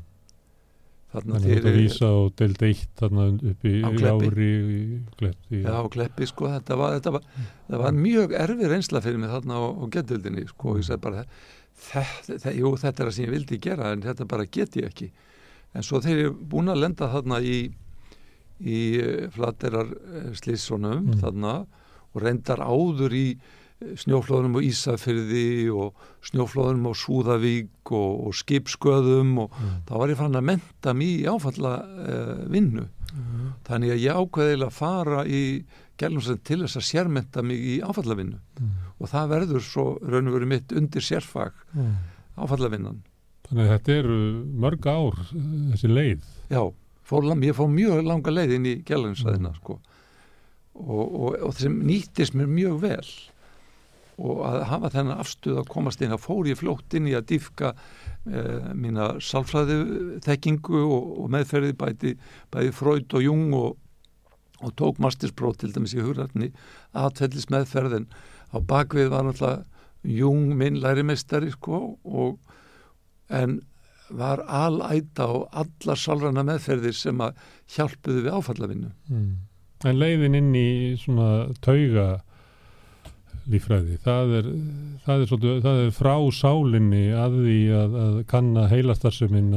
[1.10, 6.52] Þannig að þetta vísa á deild 1 þarna upp í ári í já, kleppi sko,
[6.54, 7.24] þetta var, þetta var,
[7.66, 11.24] það var mjög erfið reynsla fyrir mig þarna á, á getildinni sko, ég segi bara
[11.80, 15.11] þetta, jú, þetta er það sem ég vildi gera en þetta bara get ég ekki
[15.75, 17.59] en svo þegar ég er búin að lenda þarna í
[18.59, 18.80] í
[19.32, 19.88] flaterar
[20.36, 21.19] slíssonum Mm.
[21.21, 21.53] þarna
[22.13, 23.27] og reyndar áður í
[23.80, 25.93] eh, snjóflóðunum á Ísafyrði og
[26.27, 29.77] snjóflóðunum á Súðavík og, og skipsköðum og Mm.
[29.88, 33.53] þá var ég fann að menta mér í áfalla uh, vinnu Mm.
[33.65, 35.63] þannig að ég ákveðilega að fara í
[36.00, 38.70] gælumsend til þess að sérmenta mig í áfallavinnu Mm.
[39.00, 41.93] og það verður svo raun og verið mitt undir sérfag Mm.
[42.38, 43.02] áfallavinnan
[43.50, 44.18] Þannig að þetta eru
[44.62, 45.16] mörg ár
[45.74, 46.22] þessi leið
[46.52, 46.62] já,
[47.04, 49.56] fór, ég fór mjög langa leið inn í gælumsæðina Mm.
[49.62, 49.80] sko.
[50.80, 53.08] og, og, og sem nýttist mér mjög vel
[54.20, 57.26] og að hafa þennan afstuð að komast inn að fór ég fljótt inn í að
[57.32, 59.78] dýfka uh, mína sálfræði
[60.26, 62.12] þekkingu og, og meðferði bæti,
[62.52, 63.78] bæði Freud og Jung og,
[64.66, 66.51] og tók masterspróf til dæmis í hugrætni
[66.97, 68.07] aðfellis meðferðin
[68.51, 69.66] á bakvið var náttúrulega
[70.07, 72.38] Jung minn lærimestari sko og
[73.30, 73.60] en
[74.10, 77.38] var alæta á allar sálræna meðferðir sem að
[77.76, 79.30] hjálpuðu við áfallavinnu mm.
[79.88, 82.07] En leiðin inn í svona tauga
[83.50, 84.47] lífræði, það er,
[85.06, 89.50] það er, svolítið, það er frá sálinni að því að, að kanna heilastarsumin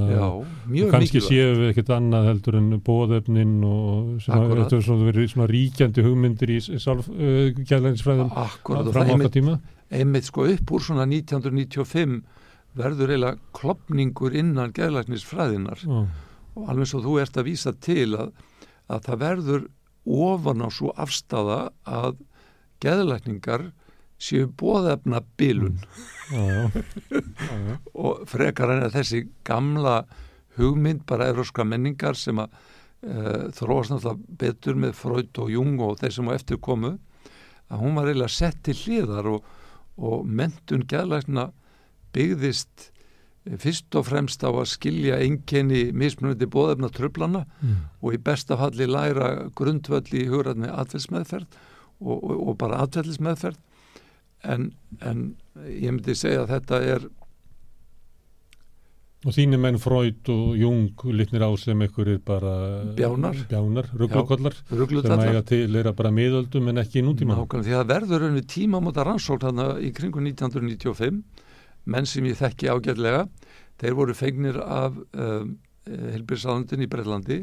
[0.92, 4.46] kannski séu við ekkert annað heldur en bóðefnin og sem
[4.86, 9.58] svona verið svona ríkjandi hugmyndir í og fram einmitt, tíma.
[9.92, 12.22] einmitt sko upp úr svona 1995
[12.78, 16.00] verður eiginlega klopningur innan geðlæknisfræðinar Já,
[16.56, 18.32] og alveg svo þú ert að vísa til að,
[18.88, 19.70] að það verður
[20.02, 22.22] ofan á svo afstafa að
[22.82, 23.70] geðlækningar
[24.22, 25.20] séu bóðefna
[26.32, 26.70] já.
[27.94, 30.02] og frekar en að þessi gamla
[30.58, 35.98] hugmynd bara evróska menningar sem að uh, þróast náttúrulega betur með Freud og Jung og
[36.02, 36.94] þeir sem á eftir komu
[37.72, 39.44] að hún var eiginlega sett til hliðar og,
[39.96, 41.48] og mentun geðlækna
[42.12, 42.90] byggðist
[43.48, 47.76] eh, fyrst og fremst á að skilja einkenni mismunandi bóðefna tröflana Mm.
[48.02, 51.46] og í besta falli læra grundvöll í hugræðni atveldsmeðferð
[52.02, 53.56] og, og, og bara atveldsmeðferð
[54.44, 54.70] en,
[55.00, 55.26] en
[55.66, 57.10] ég myndi segja að þetta er
[59.22, 63.36] Og þínir menn Freud og Jung litnir á sem einhverjir bara Bjánar.
[63.46, 67.92] bjánar, rugglakollar sem eiga til er bara miðöldum en ekki í nútíma Nákvæmlega, því að
[67.92, 71.22] verður önni tímamóta rannsókn þarna í kringu 1995
[71.84, 73.28] menn sem ég þekki ágætlega
[73.78, 75.54] þeir voru feignir af um,
[75.86, 77.38] helbyrsáðundin í Breitlandi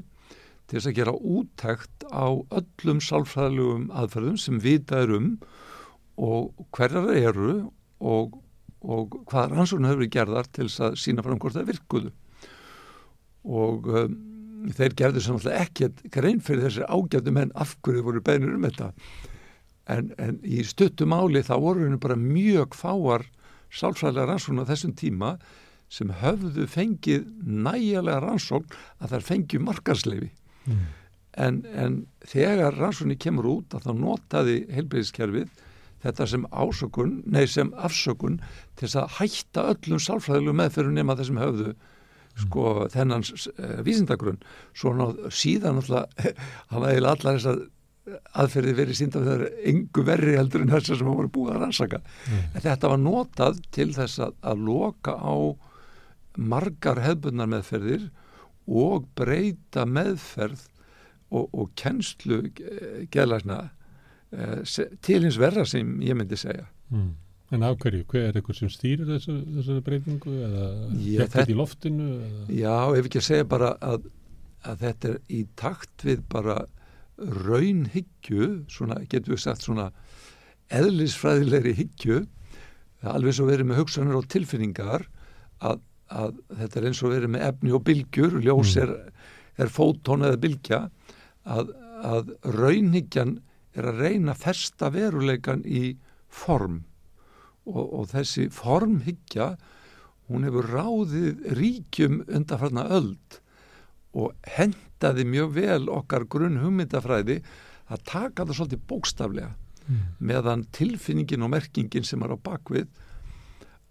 [0.70, 2.28] til þess að gera úttækt á
[2.60, 5.32] öllum sálfræðilegum aðferðum sem vita er um
[6.20, 7.52] og hverjar eru
[8.00, 8.40] og,
[8.84, 12.12] og hvað rannsókn hefur gerðar til þess að sína fram hvort það virkuðu.
[13.48, 14.18] Og um,
[14.76, 18.68] þeir gerðu sem alltaf ekkert grein fyrir þessi ágættu menn af hverju voru beinir um
[18.68, 18.92] þetta.
[19.90, 23.26] En, en í stuttu máli þá voru henni bara mjög fáar
[23.74, 25.34] sálfræðilega rannsókn á þessum tíma
[25.90, 30.30] sem höfðu fengið nægilega rannsókn að þær fengju markarsleifi
[30.70, 30.84] mm.
[31.46, 31.96] en, en
[32.30, 35.66] þegar rannsóknir kemur út að þá notaði heilbreyðiskerfið
[36.04, 38.38] þetta sem ásökun, nei sem afsökun
[38.80, 41.74] til þess að hætta öllum sálfræðilegu meðferðum nema þessum höfðu
[42.40, 44.38] sko þennan uh, vísindagrunn.
[44.78, 46.14] Svo ná, síðan alltaf
[46.72, 47.60] hafa eiginlega allar þessar
[48.42, 52.00] aðferði verið sínda þegar engu verri heldur en þessar sem voru búið að rannsaka.
[52.30, 52.40] Mm.
[52.56, 55.34] en þetta var notað til þess að, að loka á
[56.40, 58.08] margar hefbundnar meðferðir
[58.70, 60.64] og breyta meðferð
[61.30, 63.68] og, og kennslu eh, se-
[65.02, 67.12] til hins verra sem ég myndi segja Mm.
[67.52, 71.56] En af hverju, hver er eitthvað sem stýrir þessu, þessari breytingu eða þetta þetta- í
[71.58, 72.48] loftinu eða?
[72.60, 74.04] Já, ef ekki að segja bara að,
[74.66, 76.56] að þetta er í takt við bara
[77.18, 79.90] raunhyggju, svona getur við sagt svona
[80.70, 82.20] eðlisfræðilegri hyggju
[83.10, 85.06] alveg svo verið með hugsanir og tilfinningar
[85.66, 85.80] að,
[86.12, 88.82] að þetta er eins og verið með efni og bylgjur, ljós Mm.
[88.84, 89.14] er,
[89.66, 90.82] er fótón eða bylgja
[91.46, 91.72] að,
[92.04, 93.38] að raunhyggjan
[93.80, 95.84] er að reyna að festa veruleikan í
[96.30, 96.82] form
[97.70, 99.54] og, og þessi formhyggja
[100.30, 103.40] hún hefur ráðið ríkjum undanfarna öld
[104.20, 107.40] og hendaði mjög vel okkar grunn hugmyndafræði
[107.90, 109.56] að taka það svolítið bókstaflega
[109.90, 110.02] Mm.
[110.22, 112.86] meðan tilfinningin og merkingin sem er á bakvið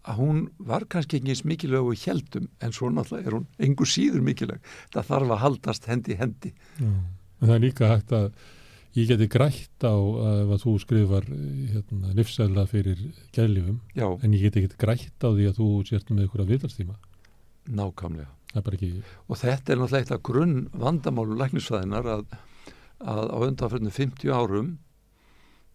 [0.06, 3.90] að hún var kannski ekki eins mikilvæg og heldum en svo náttúrulega er hún engur
[3.90, 4.60] síður mikilvæg
[4.94, 6.86] það þarf að haldast hendi hendi Já.
[6.86, 8.28] En það er líka hægt að
[8.98, 13.00] ég geti grætt á að, að þú skrifar hérna, livsæðla fyrir
[13.36, 16.96] gæðlifum já, en ég geti ekki grætt á því að þú sért með einhverja viðtalstíma.
[17.68, 18.90] nákvæmlega Það er bara ekki...
[19.28, 22.22] og þetta er náttúrulega eitt af grunn vandamálu læknisfræðinar að,
[23.04, 24.70] að á undanfjörnum 50 árum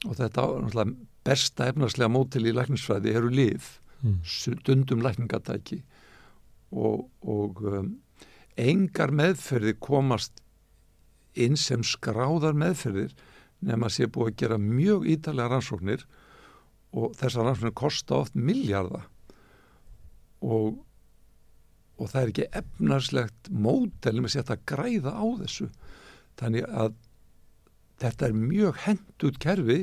[0.09, 4.17] og þetta á- náttúrulega besta efnarslega mótil í læknisfræði eru lif Mm.
[4.27, 5.77] stundum lækningatæki
[6.75, 7.85] og, og um,
[8.59, 10.41] engar meðferði komast
[11.33, 13.13] inn sem skráðar meðferðir
[13.63, 16.05] nema sé búið að gera mjög ítalega rannsóknir
[16.93, 19.03] og þessar rannsóknir kosta oft miljarda
[20.43, 20.77] og,
[21.97, 25.69] og það er ekki efnarslegt mótelum að setja að græða á þessu.
[26.39, 26.97] Þannig að
[28.03, 29.79] þetta er mjög hendut kerfi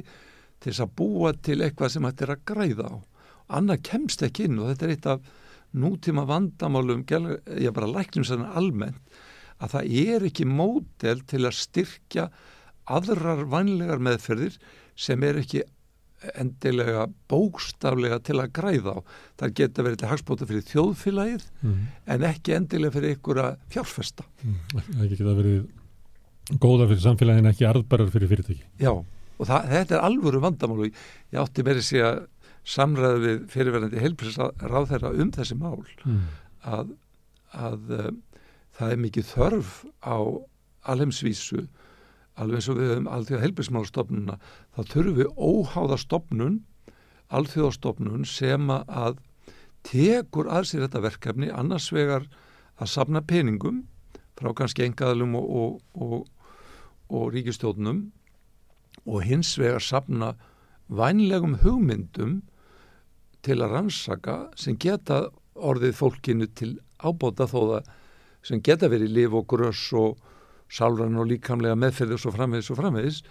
[0.60, 2.96] til þess að búa til eitthvað sem þetta er að græða á.
[3.56, 5.30] Annað kemst ekki inn og þetta er eitt af
[5.70, 9.00] nútíma vandamálum ég bara læknum sér almennt
[9.60, 12.28] að það er ekki módel til að styrkja
[12.90, 14.56] aðrar vanlegar meðferðir
[14.98, 15.62] sem er ekki
[16.36, 18.98] endilega bókstaflega til að græða á.
[19.40, 21.86] Það geta verið til hagspóta fyrir þjóðfélagið Mm.
[22.06, 24.24] en ekki endilega fyrir ykkur að fjárfesta.
[24.44, 24.58] Mm.
[24.74, 25.62] Það ekki geta verið
[26.60, 28.64] góðar fyrir samfélagin ekki arðbarar fyrir fyrirtæki.
[28.80, 30.86] Já, og það, þetta er alvöru vandamál og
[31.32, 32.26] ég átti meiri sé að
[32.68, 36.20] samræða við fyrirverandi heilbrísráð þeirra um þessi mál Mm.
[36.64, 36.90] að,
[37.56, 38.10] að uh,
[38.80, 40.16] það er mikið þörf á
[40.88, 41.66] alheimsvísu
[42.40, 44.36] alveg eins og við höfum alþjóða heilbrísmálastofnuna
[44.72, 46.60] þá þurfum við óháða stofnun
[47.36, 49.20] alþjóðastofnun sem að
[49.86, 52.26] tekur að sér þetta verkefni annars vegar
[52.80, 53.84] að sapna peningum
[54.40, 56.28] frá kannski engaðalum og, og, og,
[57.12, 58.06] og ríkistjóðnum
[59.04, 60.32] og hins vegar sapna
[60.88, 62.40] vænlegum hugmyndum
[63.44, 65.26] til að rannsaka sem geta
[65.60, 67.90] orðið fólkinu til ábóta þó það
[68.46, 70.18] sem geta verið líf og gröss og
[70.70, 73.22] sálran og líkamlega meðferði og framvegis og framvegis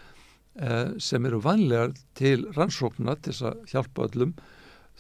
[0.60, 4.34] eh, sem eru vanlegar til rannsókna til þess að hjálpa öllum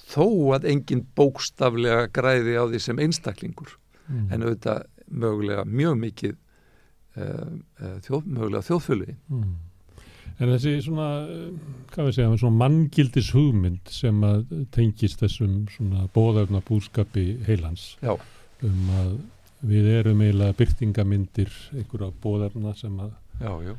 [0.09, 3.75] þó að engin bókstaflega græði á því sem einstaklingur
[4.09, 4.31] Mm.
[4.33, 4.85] en auðvitað
[5.21, 7.51] mögulega mjög mikið uh,
[8.05, 9.57] þjóð, mögulega þjóðfjölu Mm.
[10.39, 11.05] En þessi svona,
[11.91, 18.13] hvað við segja, svona manngildis hugmynd sem að tengist þessum svona bóðarna búskapi heilans Já,
[18.63, 19.11] um að
[19.61, 23.73] við erum eiginlega byrtingamyndir einhverja bóðarna sem að já, já,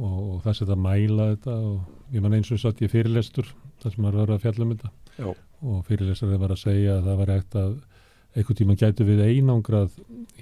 [0.00, 3.52] og, og það setja að mæla þetta og ég man eins og satt ég fyrirlestur
[3.82, 4.90] þar sem maður var að fjalla um þetta.
[5.20, 5.30] Já,
[5.70, 7.78] og fyrirlestur var að segja að það var ekkert að
[8.30, 9.94] einhvern tíma gætu við einangrað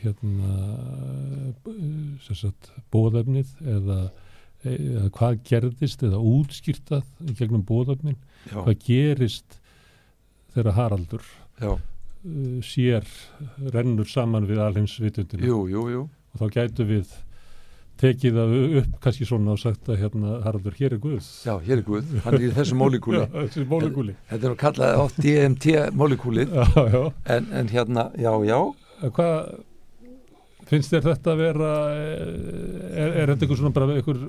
[0.03, 0.55] hérna
[2.93, 3.99] bóðefnið eða,
[4.69, 8.19] eða hvað gerðist eða útskýrtað í gegnum bóðefnin
[8.51, 9.57] já, hvað gerist
[10.53, 11.25] þegar Haraldur
[11.63, 11.73] já,
[12.67, 13.07] sér
[13.75, 16.03] rennur saman við alheims vitundinu jú, jú, jú,
[16.35, 17.15] og þá gætu við
[17.99, 21.25] tekið það upp kannski svona og sagt að hérna Haraldur hér er Guð.
[21.43, 23.25] Já, hér er Guð, hann er í þessu mólíkúli.
[23.25, 27.01] Já, þessi mólekúli Þetta er nú kallað oft DMT mólíkúlið, já, já.
[27.35, 28.61] En, en hérna, já, já,
[28.99, 29.35] Hvað
[30.69, 34.23] finnst þér þetta að vera er, er þetta eitthvað svona bara eitthvað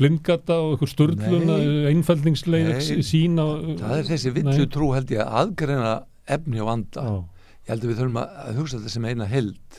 [0.00, 0.82] blindgata og
[1.18, 1.90] Nei.
[1.92, 3.02] einfældningsleið Nei.
[3.06, 3.46] sín á
[3.80, 5.92] það er þessi villu trú held ég að aðgreina
[6.26, 7.02] efni og vanda.
[7.02, 7.28] Já,
[7.62, 9.76] Ég held að við þurfum að, að hugsa þetta sem eina held,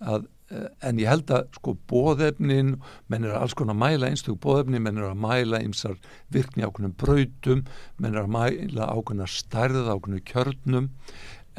[0.00, 2.70] að, eh, en ég held að sko bóðefnin,
[3.12, 5.98] menn er alls konar að mæla einstök bóðefni, menn er að mæla ymsar
[6.32, 7.64] virkni ákveðnum brautum,
[8.00, 10.88] menn er að mæla ákveðna stærðið ákveðnum kjörnum,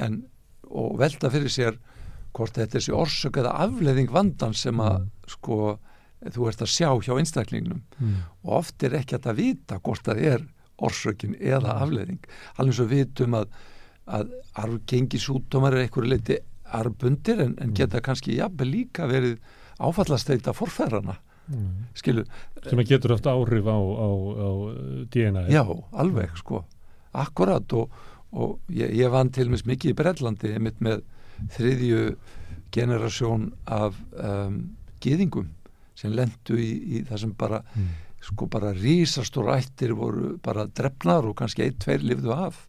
[0.02, 0.24] en
[0.76, 1.78] og velta fyrir sér
[2.36, 5.12] hvort þetta er þessi orsök eða afleðing vandan sem að Mm.
[5.28, 5.60] sko
[6.26, 7.84] þú ert að sjá hjá einstaklingnum.
[8.00, 10.46] Mm, og oft er ekki að vita hvort það er
[10.82, 12.26] orsökin eða afleðing
[12.58, 13.48] alveg svo vitum að,
[14.06, 16.40] að arfgengi sútumar er einhverju leiti
[16.76, 17.76] arbundir en, en Mm.
[17.78, 19.38] geta kannski jafnvel líka verið
[19.80, 21.90] áfallasteita forfærana mm.
[21.98, 22.26] skilu,
[22.64, 24.10] sem að getur haft áhrif á, á,
[24.46, 24.50] á
[25.14, 26.64] DNA já, alveg sko
[27.14, 27.92] akkurat og,
[28.32, 31.04] og ég, ég vann til mis mikið í Brellandi einmitt með
[31.56, 32.16] þriðju
[32.76, 35.52] generasjón af um, gýðingum
[35.96, 37.92] sem lendu í, í það sem bara mm.
[38.30, 42.66] sko bara rísastóra ættir voru bara drefnar og kannski ein, tveir lifðu af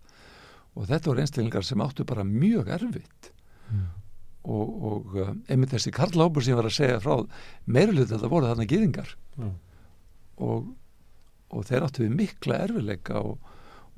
[0.77, 3.33] og þetta voru einstaklingar sem áttu bara mjög erfitt
[3.67, 3.87] Mm.
[4.47, 7.17] og, og uh, einmitt þessi Karl Ábur sem ég var að segja frá
[7.67, 9.09] meirilut þetta voru þarna gýðingar
[9.41, 9.49] Já.
[10.47, 10.69] og,
[11.51, 13.41] og þeir áttu við mikla erfileika og,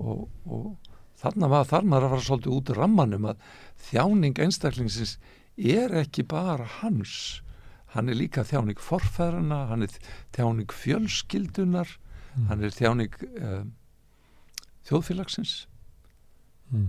[0.00, 0.70] og, og
[1.20, 3.44] þarna var þar maður að fara svolítið út úr rammanum að
[3.90, 5.12] þjáning einstaklingsins
[5.58, 7.42] er ekki bara hans
[7.92, 9.92] hann er líka þjáning forfæðrana hann er
[10.32, 11.98] þjáning fjölskyldunar
[12.38, 12.44] Mm.
[12.52, 13.62] hann er þjáning uh,
[14.88, 15.52] þjóðfélagsins
[16.72, 16.88] Mm.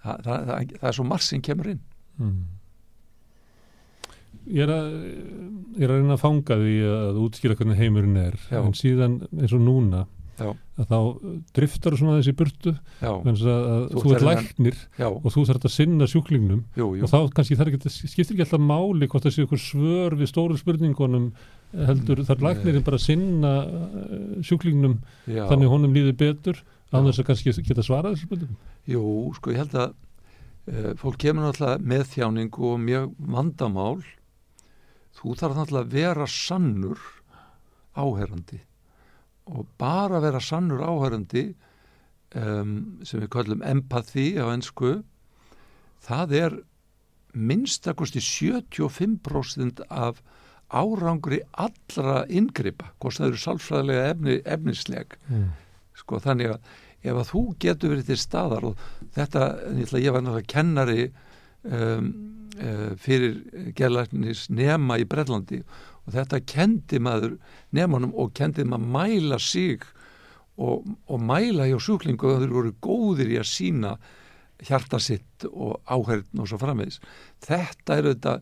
[0.00, 1.82] Þa, það, það, það er svo marg sem kemur inn.
[2.20, 2.38] Mm.
[4.50, 4.94] Ég er, að,
[5.76, 8.40] ég er að reyna að fanga því að útskýra hvernig heimurinn er.
[8.48, 8.62] Já.
[8.62, 10.06] en síðan eins og núna
[10.40, 10.48] Já.
[10.80, 10.98] að þá
[11.58, 15.74] driftar svona þessi burtu þannig að, Þú þú ert læknir já, og þú þarf að
[15.74, 16.62] sinna sjúklingnum.
[16.80, 17.04] Jú, jú.
[17.04, 20.32] Og þá kannski þarf ekki, skiptir ekki alltaf máli hvort það sé ykkur svör við
[20.32, 21.28] stóru spurningunum
[21.90, 24.96] heldur þarf læknirinn bara að sinna eh, sjúklingnum
[25.28, 28.56] já, þannig honum líði betur Þess að kannski geta svarað þessu spurningum.
[28.90, 29.02] Jú,
[29.36, 34.00] sko ég held að uh, fólk kemur náttúrulega með þjáningu og mjög vandamál.
[35.20, 37.06] Þú þarf náttúrulega að vera sannur
[37.98, 38.60] áherandi
[39.50, 41.48] og bara vera sannur áherandi
[42.38, 45.00] um, sem við kallum empathy á ennsku
[46.04, 46.58] það er
[47.34, 50.22] minnstakosti 75% af
[50.70, 55.16] árangri allra inngripa, hvort það eru sálfræðilega efni, efnisleg.
[55.26, 55.48] Mm.
[56.00, 58.82] Sko þannig að ef að þú getur verið til staðar og
[59.16, 59.44] þetta,
[59.78, 61.06] ég ætla- ég var náttúrulega kennari
[61.64, 62.10] um,
[62.60, 63.38] uh, fyrir
[63.78, 65.62] gerlæknis nema í Brellandi
[66.04, 67.38] og þetta kendi maður
[67.76, 69.84] nemanum og kendi maður að mæla sig
[70.60, 73.94] og, og mæla hjá sjúklingu og þeir voru góðir í að sína
[74.60, 76.98] hjarta sitt og áhærn og svo framvegis.
[77.46, 78.34] Þetta er þetta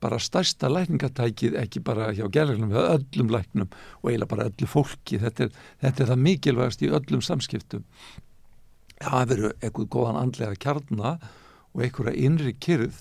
[0.00, 3.68] bara stærsta lækningatækið ekki bara hjá gerlæknum, hjá öllum læknum
[4.02, 5.18] og eiginlega bara öllu fólki.
[5.18, 7.84] Þetta er, þetta er það mikilvægast í öllum samskiptum.
[9.02, 11.16] Það verður eitthvað góðan andlega kjarna
[11.74, 13.00] og einhverja innri kyrð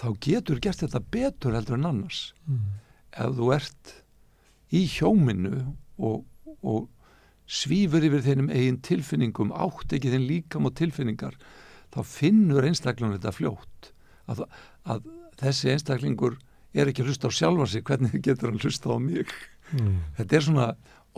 [0.00, 2.78] þá getur gert þetta betur heldur en annars Mm.
[3.12, 3.94] ef þú ert
[4.72, 6.24] í hjóminu og,
[6.62, 6.88] og
[7.50, 11.34] svífur yfir þeinum eigin tilfinningum átt ekki þinn líkam og tilfinningar
[11.90, 13.90] þá finnur einstaklingur þetta fljótt
[14.30, 14.44] að,
[14.86, 15.08] að
[15.40, 16.36] þessi einstaklingur
[16.74, 19.32] er ekki að hlusta á sjálfa sig hvernig getur hann hlusta á mig?
[19.70, 19.98] Mm.
[20.18, 20.68] þetta er svona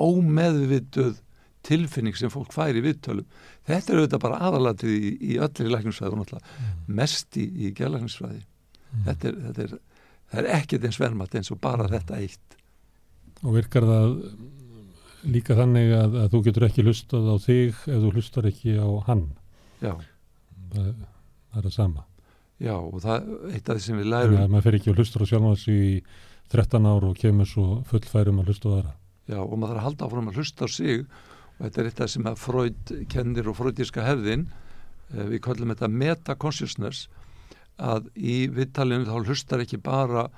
[0.02, 1.20] ómeðvituð
[1.62, 3.26] tilfinning sem fólk fær í viðtölum.
[3.68, 8.42] Þetta er auðvitað bara aðalatið í, í öllir lækningsfræði og náttúrulega mest í, í gerlækningsfræði
[8.92, 9.04] Mm.
[9.06, 9.70] þetta er, þetta er,
[10.36, 12.56] er ekkert eins verðmatt eins og bara þetta eitt.
[13.40, 14.10] Og virkar það
[15.32, 18.88] líka þannig að, að þú getur ekki hlustað á þig ef þú hlustar ekki á
[19.06, 19.22] hann?
[19.80, 19.94] Já,
[20.74, 22.04] það, það er það sama
[22.62, 25.00] já og það eitt af því sem við þannig lærum að maður fer ekki og
[25.00, 25.92] hlustar á sjálfan sig í
[26.52, 28.92] 13 ár og kemur svo fullfærum að hlusta á aðra
[29.32, 32.00] já, og maður þarf að halda áfram að hlusta á sig og þetta er eitt
[32.00, 34.46] af því sem að Freud kennir og freudíska hefðin
[35.14, 37.04] eh, við kallum þetta meta-consciousness
[37.82, 40.28] að í viðtalinu þá hlustar ekki bara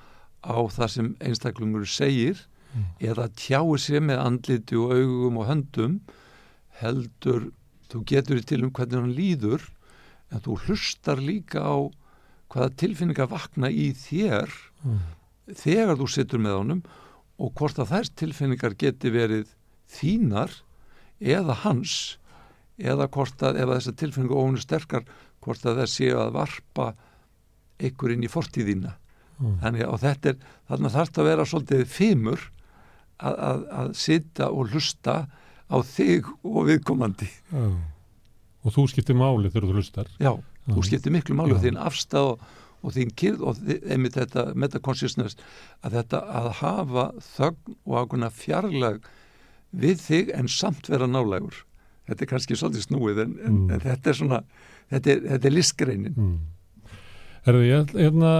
[0.45, 2.45] á það sem einstaklingur segir
[2.75, 2.87] Mm.
[2.99, 5.93] eða tjáir sér með andliti og augum og höndum
[6.81, 7.49] heldur,
[7.87, 9.63] þú getur í til um hvernig hann líður
[10.33, 11.87] en þú hlustar líka á
[12.55, 14.51] hvaða tilfinningar vakna í þér
[14.85, 14.99] mm.
[15.61, 16.83] þegar þú situr með honum
[17.35, 19.51] og hvort að þær tilfinningar geti verið
[19.91, 20.61] þínar
[21.19, 22.15] eða hans
[22.79, 25.09] eða hvort að ef að þessar tilfinningar ofinu sterkar
[25.43, 26.91] hvort að það séu að varpa
[27.85, 28.95] ykkur inn í fortíðina
[29.35, 29.57] Mm.
[29.59, 30.35] þannig að þetta er
[30.69, 32.43] þarna þarf þetta að vera svolítið fimur
[33.19, 35.15] að, að, að sita og hlusta
[35.67, 37.65] á þig og viðkomandi Já.
[38.63, 40.31] og þú skiptir máli þegar þú hlustar Já.
[40.69, 42.39] Þú skiptir miklu máli og þín afstæð og,
[42.85, 43.59] og þín kyrð og
[43.89, 45.37] einmitt þetta meta-consciousness
[45.85, 47.05] að þetta að hafa
[47.35, 48.99] þögn og ákveðna fjarlag
[49.75, 51.63] við þig en samt vera nálægur
[52.07, 53.71] þetta er kannski svolítið snúið en, en, Mm.
[53.73, 54.39] en þetta er svona
[54.93, 56.37] þetta er, þetta er listgreinin mm.
[57.45, 58.31] Herðu, ég hérna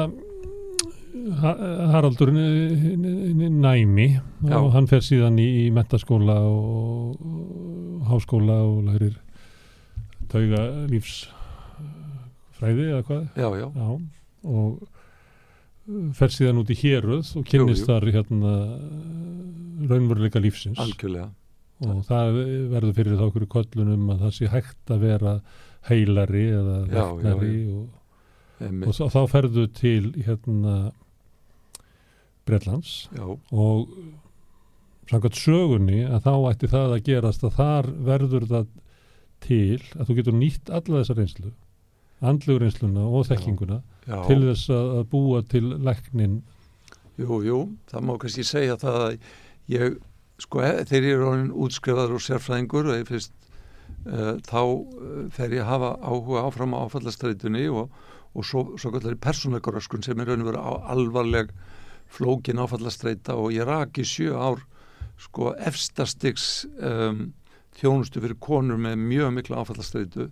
[1.41, 1.57] Ha-
[1.93, 4.07] Haraldur næmi
[4.43, 4.57] Já.
[4.59, 9.15] og hann fer síðan í, í mentaskóla og, og háskóla og lærir
[10.29, 10.65] tauga
[12.55, 13.23] lífsfræði eða hvað?
[13.35, 13.89] Já, já, Já,
[14.45, 14.83] og
[15.87, 17.67] uh, fer síðan út í héruð og jú.
[17.85, 18.53] þar hérna
[19.89, 20.79] raunveruleika lífsins.
[20.79, 21.31] Algjörlega.
[21.83, 22.37] Og það
[22.71, 25.33] verður fyrir þá okkur köllunum að það sé hægt að vera
[25.89, 27.89] heilari eða læknari og,
[28.87, 30.93] og þá, ferðu til hérna
[32.47, 33.91] Bretlands já, og
[35.11, 38.71] samkvæmt sögunni að þá ætti það að gerast að þar verður það
[39.43, 41.51] til að þú getur nýtt alla þessa reynslu
[42.23, 44.19] andlugur reynsluna og þekkinguna já.
[44.27, 46.43] til þess að, búa til læknin
[47.15, 47.57] Jú, jú,
[47.87, 49.13] það má kannski segja það að
[49.71, 49.93] ég,
[50.43, 53.31] sko, e- þegar ég er orðin útskrifaður og sérfræðingur og ég fyrst
[54.09, 57.95] uh, þá uh, fer ég hafa áhuga áfram á áfallastreitunni og,
[58.35, 61.55] og svo, svo kallari persónleikaröskun sem er raun og veru á alvarleg
[62.11, 64.59] flókin áfallastreita og ég raki sjö ár
[65.15, 67.29] sko efstastiks um,
[67.79, 70.29] þjónustu fyrir konur með mjög mikla áfallastreitu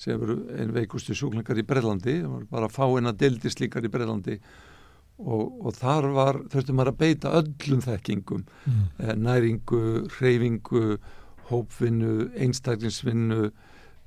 [0.00, 2.20] sem eru einn veikustu sjúklingar í Breðlandi,
[2.50, 4.38] bara fá eina deildist líkar í Breðlandi
[5.22, 8.84] og, og þar var, þurftum maður að beita öllum þekkingum, mm.
[8.98, 9.82] eh, næringu,
[10.16, 10.84] hreyfingu,
[11.50, 13.50] hópvinnu, einstaklingsvinnu,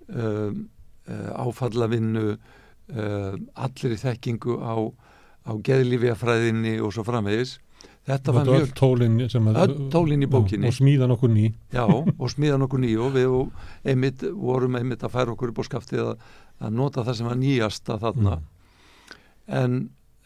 [0.09, 0.61] um,
[1.05, 2.37] uh, áfallavinnu,
[2.95, 3.35] uh,
[3.67, 4.75] allir í þekkingu á,
[5.45, 7.59] á geðlífiafræðinni og svo framvegis.
[8.05, 8.65] Þetta var mjög
[9.57, 13.31] öll tólinn í bókinni og smíðan okkur ný já og smíðan okkur ný og við
[13.33, 16.27] og einmitt, vorum einmitt að færa okkur upp á skaftið að,
[16.61, 18.35] að nota það sem var nýjasta þarna
[19.45, 19.57] Mm.
[19.61, 19.73] en,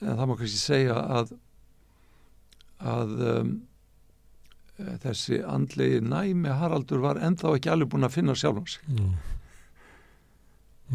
[0.01, 1.31] en það má kannski segja að
[2.79, 3.49] að um,
[5.03, 9.07] þessi andlegi næmi Haraldur var ennþá ekki alveg búin að finna sjálfum sig Já.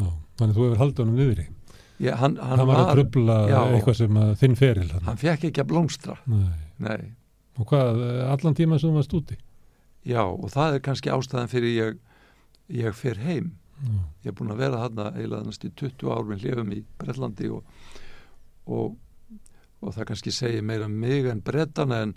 [0.00, 0.08] Já,
[0.40, 1.44] þannig þú hefur haldið honum niðri
[2.02, 3.58] Ég, hann, hann, hann var að trubla já.
[3.76, 5.06] eitthvað sem að þinn feril þarna.
[5.10, 6.63] hann fekk ekki að blómstra Nei.
[6.82, 7.14] Nei,
[7.58, 8.00] og hvað,
[8.32, 9.38] allan tíma sem þú varst úti?
[10.04, 12.00] Já og það er kannski ástæðan fyrir ég
[12.68, 13.54] ég fer heim.
[13.84, 13.90] Já.
[14.24, 17.64] ég er búin að vera þarna eiginlega næstu 20 ár með hlifum í Brellandi og,
[18.70, 18.94] og,
[19.82, 22.14] og það kannski segir meira um mig en brettana en,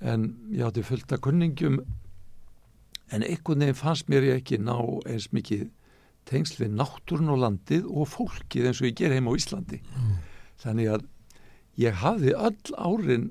[0.00, 1.82] en ég átti fullt af kunningjum.
[3.12, 4.74] En einhvern veginn fannst mér ég ekki ná
[5.06, 5.68] eins mikið
[6.26, 9.82] tengsl við náttúrun og landið og fólkið eins og ég ger heim á Íslandi.
[9.82, 10.20] Mm.
[10.62, 11.06] þannig að
[11.80, 13.24] ég hafði öll árin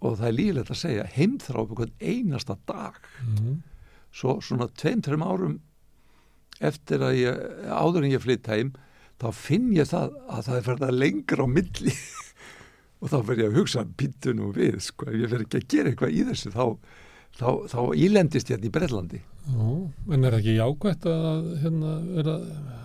[0.00, 3.62] og það er lífilegt að segja heimþrá upp einhvern einasta dag Mm.
[4.14, 5.60] svo svona tveim, tveim árum
[6.60, 8.72] eftir að ég, áður en ég flytt heim
[9.20, 11.94] þá finn ég það að það er að lengra á milli
[13.00, 15.68] og þá fyrir ég að hugsa býttu nú við, sko, ef ég fyrir ekki að
[15.74, 16.64] gera eitthvað í þessu þá,
[17.40, 19.22] þá, þá ílendist ég hérna í Brellandi
[20.14, 22.36] en er ekki jákvætt að hérna vera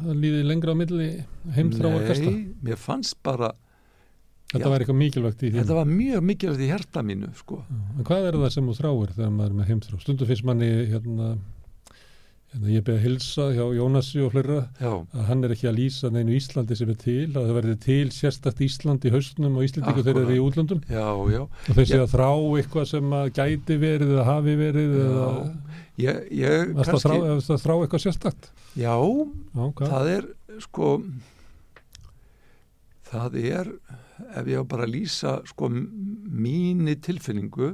[0.03, 1.09] að líði lengra á milli
[1.55, 2.33] heimþrá að kasta?
[2.33, 3.53] Nei, mér fannst bara
[4.49, 5.61] Þetta var eitthvað mikilvægt í því.
[5.61, 7.61] þetta var mjög mikilvægt í herta mínu, sko.
[7.69, 9.99] En hvað er það sem þú þráir þegar maður er með heimþrá?
[10.01, 11.27] Stundu finnst manni hérna,
[12.49, 15.77] hérna ég beði að hilsa hjá Jónasi og fleira já, að hann er ekki að
[15.77, 19.69] lýsa neinu Íslandi sem er til, að það verði til sérstakt Ísland í haustnum og
[19.69, 20.81] Íslandingu þeir eru í útlöndum.
[20.89, 21.43] Já, já.
[21.45, 25.29] Og þeir sé að þrá eitthvað sem að gæti verið eða hafi verið eða
[26.01, 28.51] ég, ég að þrá, kannski, varstu að þrá eitthvað sérstakt?
[28.79, 28.97] Já,
[29.53, 29.89] hvað?
[29.93, 30.29] það er
[30.65, 30.91] sko
[33.09, 33.75] það er
[34.35, 37.71] ef ég á bara að lýsa sko mínu tilfinningu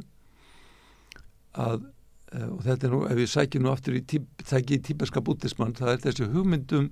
[1.55, 1.87] að
[2.35, 5.23] eh, og þetta er nú, ef ég sækir nú aftur í típ, þekki í tíbeska
[5.25, 6.89] bútismann, það er þessi hugmyndum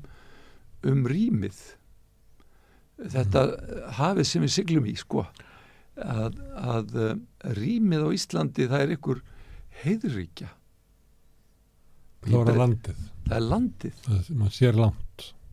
[0.90, 1.62] um rýmið.
[3.14, 3.46] Þetta
[3.98, 5.26] hafið sem við siglum í sko
[5.98, 7.16] að, að eh,
[7.60, 9.24] rýmið á Íslandi það er ykkur
[9.84, 10.52] heiðríkja.
[12.24, 13.98] Það að landið, það er landið.
[14.06, 14.22] Það,
[14.80, 15.03] langt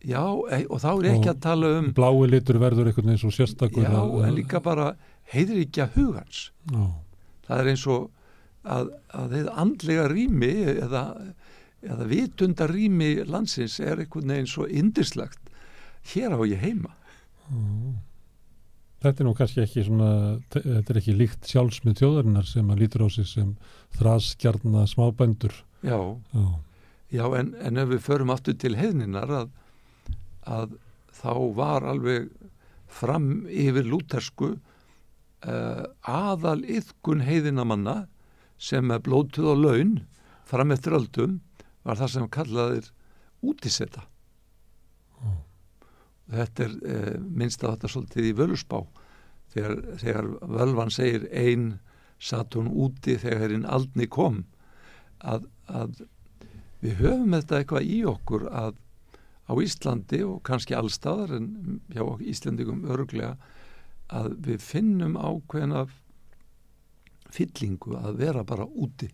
[0.09, 3.33] Já, og þá er ekki Og- að tala um blái litur verður einhvern veginn svo
[3.37, 4.95] sérstakur Já, að, en líka bara
[5.33, 6.39] heiðir ekki að hugans
[6.73, 6.87] já,
[7.47, 8.07] það er eins og
[8.65, 10.51] að, að þeir andlega rými
[10.87, 11.03] eða,
[11.85, 15.53] eða vitunda rými landsins er einhvern veginn svo indislegt
[16.15, 16.95] hér á ég heima.
[17.51, 17.61] Já.
[19.01, 20.09] Þetta er nú kannski ekki svona,
[20.53, 23.55] þetta er ekki líkt sjálfsmið þjóðarinnar sem að lítur á sig sem
[23.97, 25.55] þraskjarna smábændur.
[25.85, 25.97] Já,
[26.37, 26.45] Já,
[27.17, 29.49] já en, en ef við förum aftur til heiðninar að,
[30.51, 30.77] að
[31.15, 32.31] þá var alveg
[32.91, 38.05] fram yfir lútersku uh, aðal yðkun heiðinamanna
[38.61, 39.93] sem er blótuð og laun
[40.49, 41.39] fram eftir öldum
[41.87, 42.91] var það sem kallaðir
[43.47, 44.03] útisetta
[45.21, 45.31] Já.
[46.37, 48.81] þetta er uh, minnst að þetta svolítið í völusbá
[49.55, 51.73] þegar, þegar völvan segir ein
[52.21, 54.43] satt hún úti þegar hinn aldni kom
[55.25, 56.03] að, að
[56.85, 58.79] við höfum þetta eitthvað í okkur að
[59.51, 63.35] á Íslandi og kannski allstaðar en hjá Íslandingum örglega
[64.11, 65.87] að við finnum ákveðna
[67.31, 69.11] fyllingu að vera bara úti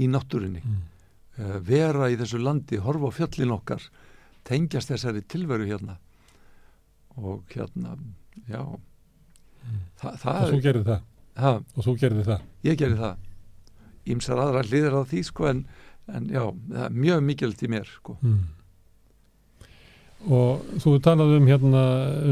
[0.00, 0.80] í náttúrinni mm.
[1.38, 3.84] uh, vera í þessu landi, horfa á fjöllin okkar
[4.44, 5.96] tengjast þessari tilveru hérna.
[7.20, 7.94] Og hérna
[8.50, 8.60] já.
[10.00, 11.04] Þa, og það þú gerði það,
[11.40, 12.48] ha, og þú gerði það.
[12.66, 13.30] ég gerði það.
[14.12, 15.62] Ímsar aðra hlýðir á því sko en,
[16.12, 18.18] en já, það er mjög mikilvægt í mér sko.
[18.20, 18.42] Mm.
[20.24, 21.82] Og þú talaði um hérna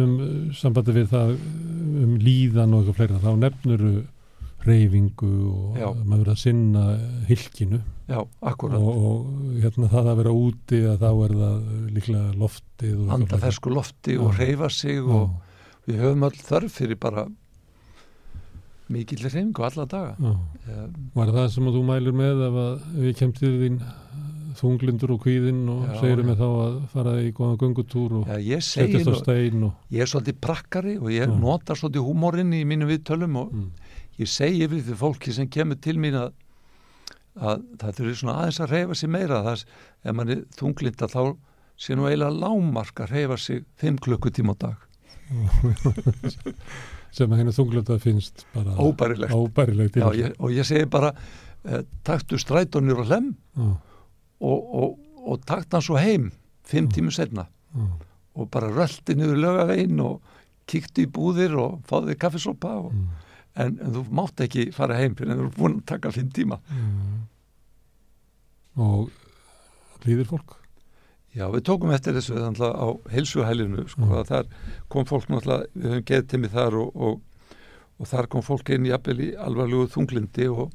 [0.01, 0.13] um
[0.57, 1.33] sambandi við það
[2.03, 3.93] um líðan og eitthvað fleira, þá nefnuru
[4.63, 5.89] reyfingu og Já.
[5.91, 6.83] að maður verið að sinna
[7.27, 11.57] hilkinu já, akkurat, og, og hérna það að vera úti að þá er það
[11.97, 13.43] líklega loftið og eitthvað anda fleira.
[13.43, 15.09] fersku lofti og reyfa sig Já.
[15.19, 17.25] og við höfum öll þörf fyrir bara
[18.93, 20.33] mikill reyfingu alla daga Já.
[20.33, 23.81] um, Var það sem að þú mælir með ef að ef ég kem til þín
[24.59, 29.11] þunglindur og kvíðinn og Já, segir mig þá að fara í góðan göngutúr og setjast
[29.11, 31.33] á stein og ég er svolítið prakkari og ég Já.
[31.33, 33.69] nota svolítið húmorinn í mínum viðtölum og mm,
[34.23, 36.33] ég segi við því fólki sem kemur til mín að,
[37.41, 39.43] að það þurfi svona aðeins að reyfa sig meira.
[39.49, 39.67] Þess
[40.05, 41.23] ef mann er þunglinda þá
[41.83, 44.89] sé nú eiginlega lámark að reyfa sig 5 klukkutíma á dag.
[47.17, 49.33] Sem að henni þunglinda finnst bara óbærilegt.
[49.33, 51.13] óbærilegt Já, ég, og ég segi bara
[51.65, 53.73] eh, taktu strætónir og hlem já,
[54.43, 56.31] og, og, og takt hann svo heim
[56.67, 57.87] fimm tímur setna já,
[58.35, 60.21] og bara rölti niður lögavegin og
[60.71, 63.09] kíktu í búðir og fáðu þig kaffisopa og, mm,
[63.65, 66.31] en, en þú mátt ekki fara heim fyrir en þú er búin að taka fimm
[66.33, 66.59] tíma.
[66.71, 67.23] Mm.
[68.81, 69.11] og
[70.07, 70.57] líðir fólk?
[71.33, 74.25] Já, við tókum eftir þessu á heilsuhælinu sko, Mm.
[74.29, 74.47] þar
[74.89, 77.21] kom fólk náttúrulega, við höfum geðið til mig þar og, og,
[77.99, 80.73] og þar kom fólk inn jafnvel í alvarlegu þunglindi og,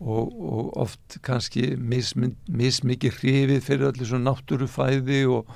[0.00, 2.80] og, og oft kannski mismikið mis
[3.20, 5.52] hrifið fyrir allir svona náttúrufæði og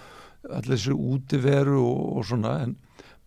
[0.49, 2.77] allir þessu útiveru og, og svona en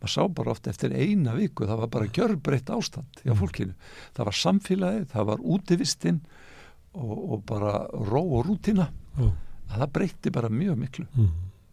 [0.01, 3.37] maður sá bara oft eftir eina viku það var bara gjörbreytt ástand hjá Mm.
[3.37, 3.73] fólkinu.
[4.15, 6.21] Það var samfélagið, það var útivistinn
[6.93, 9.29] og, og bara ró og rútina já,
[9.71, 11.05] að það breytti bara mjög miklu.
[11.15, 11.29] Mm.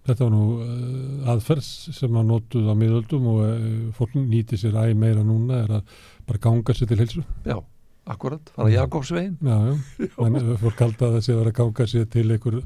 [0.09, 1.64] þetta var nú uh, aðferð
[1.97, 5.97] sem að notuð á miðöldum og uh, fólk nýti sér æg meira núna er að
[6.28, 7.24] bara ganga sér til heilsu.
[7.45, 7.59] Já,
[8.14, 8.70] akkurat, fara.
[8.72, 9.74] Jakobsvegin já, já,
[10.26, 12.59] en uh, fólk halda að það sé að að ganga sér til einhver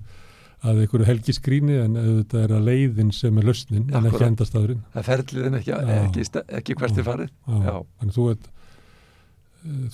[0.62, 4.28] að einhverju helgiskríni en auðvitað er að leiðin sem er lausnin en ekki Akkúrat.
[4.30, 5.94] endastafurinn það ferlið en ekki, Já.
[6.04, 6.26] ekki,
[6.60, 7.32] ekki hvert er farið.
[7.66, 7.74] Já.
[8.02, 8.48] en þú veit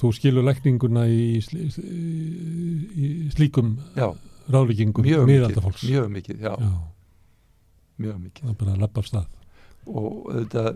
[0.01, 1.65] þú skilur lækninguna í, í,
[2.97, 4.11] í slíkum Já,
[4.53, 6.71] ráðlíkingum mjög mjög mikið já, já,
[7.99, 8.45] mjög mikið.
[8.45, 9.27] Það er bara að lappa af stað.
[9.89, 10.69] Og auðvitað,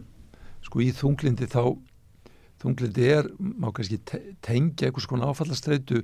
[0.66, 1.62] sko í þunglindi þá,
[2.62, 6.02] þunglindi er má kannski te- tengja einhvers konar áfallastreitu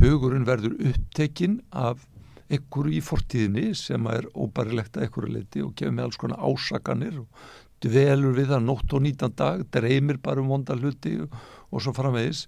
[0.00, 2.04] hugurinn verður upptekinn af
[2.46, 7.22] einhverju í fortíðinni sem er óbærilegt að einhverju leiti og gefur með alls konar ásakanir
[7.24, 7.46] og
[7.84, 11.34] dvelur við það nótt og nýtan dag, dreymir bara um vonda hluti og,
[11.70, 12.46] og svo framvegis.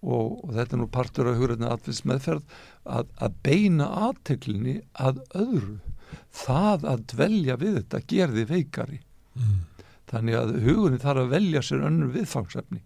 [0.00, 2.58] Og, og þetta er nú partur af hugræðinu atvinns meðferð
[2.88, 5.76] að, að beina aðteklinni að öðru.
[6.34, 9.02] Það að dvelja við þetta gerði veikari.
[9.36, 9.58] Mm.
[10.10, 12.80] Þannig að hugurinn þarf að velja sér önnur viðfangsefni.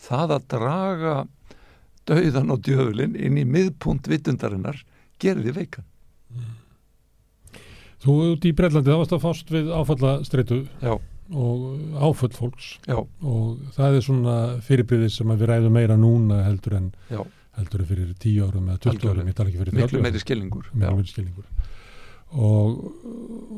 [0.00, 1.14] Það að draga
[2.10, 4.80] dauðan og djöfulinn inn í miðpunkt vitundarinnar
[5.20, 5.86] gerði veikan.
[8.00, 10.94] Þú út í Brellandi þá varst að fást við áfallastreitu já,
[11.36, 11.64] og
[12.00, 12.70] áföll fólks.
[12.88, 17.20] Já, og það er svona fyrirbriðið sem við ræðum meira núna heldur en já,
[17.58, 19.12] heldur en fyrir 10 árum eða 20 Algjörlega.
[19.18, 20.06] árum, ég tala ekki fyrir 30 miklu árum.
[20.08, 20.70] meiri skilningur.
[20.72, 21.50] Miklu meiri skilningur
[22.30, 22.82] og,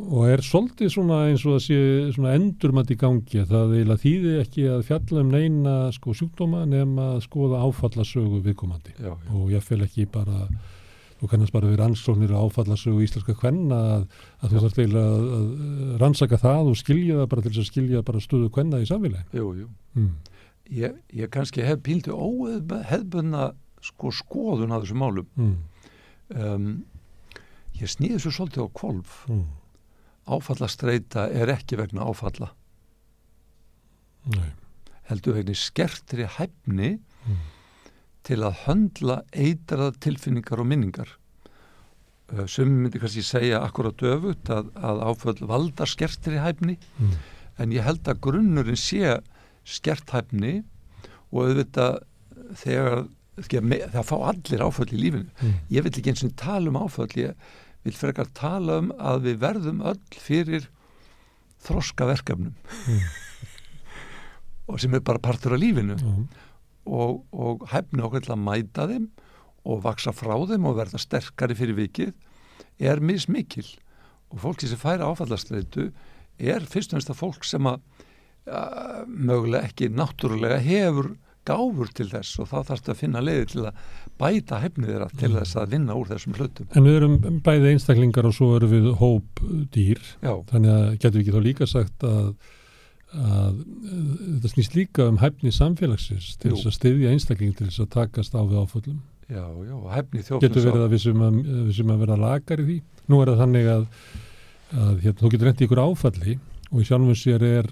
[0.08, 1.80] og er svolítið svona eins og það sé
[2.16, 6.62] svona endurmat í gangi að það eiginlega þýði ekki að fjalla um neina sko sjúkdóma
[6.68, 8.94] nema að skoða áfallasögu viðkomandi.
[8.96, 10.46] Já, já, og ég fel ekki bara
[11.22, 14.06] þú kannast bara við rannsóknir áfallasögu íslenska kvenna að,
[14.42, 17.68] að þú þarf eiginlega að, að rannsaka það og skilja það bara til þess að
[17.68, 19.68] skilja bara stöðu kvenna í samfélagin jú, jú.
[19.94, 20.08] Mm.
[20.80, 23.52] ég, ég kannski hef píldu óheðbunna
[23.82, 25.28] sko skoðun að þessum málum.
[25.36, 25.54] Mm.
[26.38, 26.66] um,
[27.82, 29.44] ég snýði svo svolítið á kvolf Mm.
[30.26, 32.52] áfallastreita er ekki vegna áfalla
[34.32, 34.52] Nei.
[35.10, 37.36] heldur vegna skertri hæfni Mm.
[38.26, 41.08] til að höndla eitraða tilfinningar og minningar
[42.32, 47.12] uh, sem myndi kannski segja akkurat öfut að, að áföll valda skertri hæfni Mm.
[47.58, 49.20] en ég held að grunnurinn sé
[49.64, 50.64] skert hæfni
[51.32, 52.02] og auðvitað
[52.58, 53.06] þegar
[53.38, 55.54] það fá allir áföll í lífinu Mm.
[55.70, 57.34] ég vil ekki eins og tala um áföll ég
[57.84, 60.68] vil frekar tala um að við verðum öll fyrir
[61.62, 62.54] þroska verkefnum
[62.88, 63.02] Mm.
[64.72, 66.12] og sem er bara partur af lífinu Já.
[66.86, 69.08] og, og hæfni okkur til að mæta þeim
[69.68, 72.12] og vaksa frá þeim og verða sterkari fyrir vikið
[72.82, 73.66] er mismikil
[74.32, 75.90] og fólki sem færa áfallastreitu
[76.42, 77.82] er fyrst og næsta fólk sem að
[78.48, 78.62] ja,
[79.06, 81.12] mögulega ekki náttúrulega hefur
[81.48, 83.82] gáfur til þess og þá þarfst að finna leiði til að
[84.22, 85.36] bæta hæfni þeirra til Mm.
[85.40, 86.66] þess að vinna úr þessum hlutum.
[86.76, 89.42] En við erum bæði einstaklingar og svo erum við hóp
[89.74, 90.02] dýr.
[90.22, 92.34] Já, þannig að getum við ekki þá líka sagt að,
[93.12, 96.56] að uh, þetta snýst líka um hæfni samfélagsins til Jú.
[96.60, 99.00] þess að styðja einstakling til þess að takast á við áföllum.
[99.32, 101.22] Já, já, hæfni getur þjófnins verið að við sem
[101.88, 102.78] að, að vera lagar í því.
[103.08, 103.86] Nú er það þannig að,
[104.72, 106.34] að hérna, þú getur reyndi ykkur áfalli
[106.72, 107.70] og í sjálfum sér er,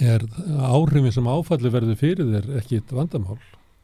[0.00, 0.24] er
[0.70, 3.38] áhrifin sem áfalli verður fyrir þér ekki eitt vandamál?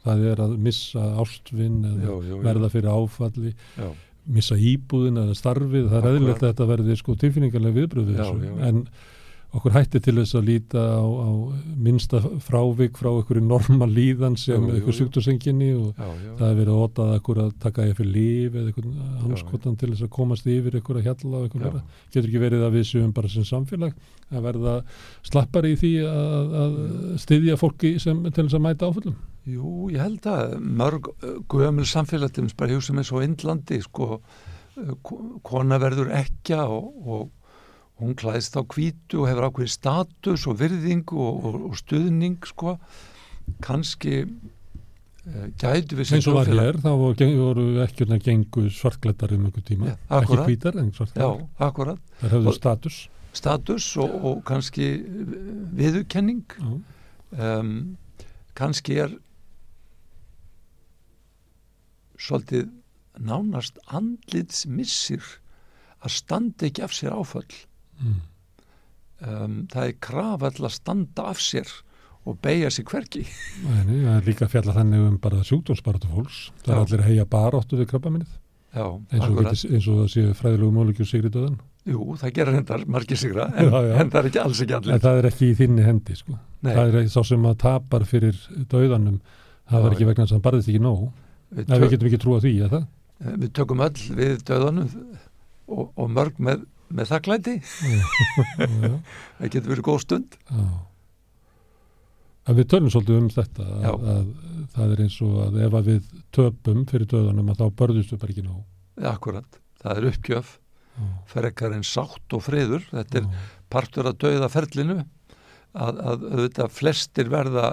[0.06, 3.88] Það er að missa ástvinn eða já, já, verða fyrir áfalli já,
[4.38, 8.52] missa íbúðin eða starfið, það er eðlilegt að þetta verði sko tilfinningarlega viðbröð við þessu.
[8.68, 8.82] en
[9.56, 11.28] okkur hætti til þess að líta á, á
[11.80, 14.96] minnsta frávik frá einhverju normal líðan sem Jú, jú, einhver jú.
[14.98, 18.58] sjúkdósenginni og já, já, það er verið að ótað okkur að taka ég fyrir líf
[18.60, 21.70] eða einhvern hanskotan til þess að komast yfir einhverja hjalla og einhver Já.
[21.70, 21.82] vera.
[22.12, 23.96] Getur ekki verið að við séum bara sem samfélag
[24.28, 24.74] að verða
[25.30, 26.76] slappari í því að, að
[27.24, 29.16] styðja fólki sem, til þess að mæta áföllum.
[29.48, 31.08] Jú, ég held að mörg
[31.48, 34.18] gömul samfélag til þess bara hugsa með svo Indlandi sko,
[35.00, 37.26] ko- kona verður ekja og, og
[37.98, 42.76] hún klæðist á hvítu og hefur ákveði status og virðing og, og, og stuðning sko.
[43.64, 48.66] Kannski uh, gætu við sem eins og var hér, þá voru, geng- voru ekkjurna gengu
[48.70, 49.94] svartklættar um einhver tíma.
[49.94, 50.92] Já, ekki hvítar en
[51.58, 52.98] akkurat, það hefðu status.
[53.32, 54.90] status og, og kannski
[55.78, 56.44] viðurkenning.
[56.58, 56.76] Já.
[57.58, 57.96] um,
[58.58, 59.12] kannski er
[62.18, 62.70] svolítið
[63.18, 65.22] nánast andlitsmissir
[66.02, 67.46] að standa ekki af sér áföll
[68.00, 68.16] mm.
[69.28, 71.70] um, það er krafall að standa af sér
[72.28, 73.24] og beigja sér hverki
[73.64, 76.42] Nei, það er líka að fjalla þannig um bara sjúkdómsbaratu fólks.
[76.64, 78.36] Það er allir að heia baróttu við krabbaminnið
[78.76, 81.56] eins eins og það séu fræðilegu mólíkjur sigri döðan.
[81.88, 83.94] Jú, það gerir hendar margir sigra en, Já, já.
[84.02, 86.36] en það er ekki alls ekki en allir það er ekki í þinni hendi sko.
[86.66, 89.20] Það er sá sem að tapar fyrir döðanum
[89.68, 91.06] það Já, var ekki vegna þess að hann barðist ekki nóg.
[91.48, 92.84] Við, Nei, við tök, getum ekki trúa því að það?
[93.38, 94.90] Við tökum öll við döðanum
[95.68, 97.56] og, og mörg með, með þakklæti.
[99.38, 100.38] Það getur verið góð stund.
[100.48, 100.68] Já.
[102.48, 104.28] En við tölum svolítið um þetta að, að
[104.72, 108.22] það er eins og að ef að við töpum fyrir döðanum að þá börðust við
[108.22, 108.62] bara ekki nóg.
[109.10, 110.54] Akkurat, það er uppgjöf
[110.96, 112.86] Já, frekar en sátt og friður.
[112.88, 113.28] Þetta er
[113.68, 117.68] partur að dauða ferlinu að, að auðvitað flestir verða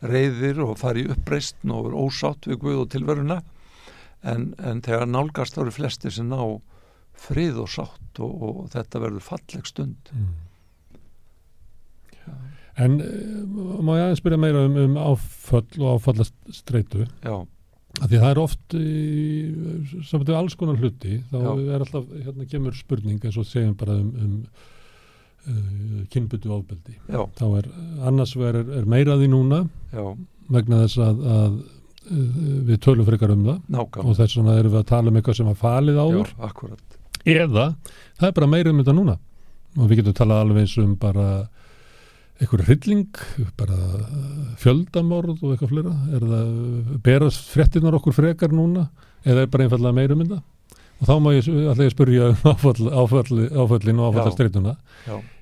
[0.00, 3.40] reyðir og fari uppreistn og eru ósátt við Guð og tilveruna.
[4.22, 6.38] En, en þegar nálgast þá eru flestir sem ná
[7.20, 10.12] frið og sátt og, og þetta verður falleg stund.
[10.14, 10.30] Mm.
[12.80, 13.40] En eh,
[13.82, 17.06] má ég aðeins spyrja meira um, um áföll og áfallastreitu?
[17.24, 17.34] Já,
[17.98, 18.90] að því það er oft í,
[20.08, 21.48] saman til alls konar hluti þá Já.
[21.74, 24.38] er alltaf, hérna kemur spurning eins og segjum bara um, um
[25.50, 26.96] uh, kynbyttu ofbeldi.
[27.10, 27.68] Já, þá er
[28.08, 30.06] annars er, er meira því núna já,
[30.54, 33.60] vegna þess að, að uh, við tölum frekar um það.
[33.76, 36.34] Nákvæm og þess vegna erum við að tala um eitthvað sem var falið áður.
[36.48, 37.72] Akkurat eða
[38.18, 39.16] það er bara meira um þetta núna.
[39.78, 41.26] Og við getum talað alveg eins um bara
[42.40, 43.20] einhver hrylling,
[43.60, 45.96] bara uh, fjöldamorð og eitthvað fleira.
[46.16, 46.54] Er það,
[47.04, 48.88] berast fréttinar okkur frekar núna?
[49.26, 50.40] Eða er bara einfallega meira um þetta?
[51.00, 54.74] Og þá má ég, að spyrja um áfallin og áfallastreituna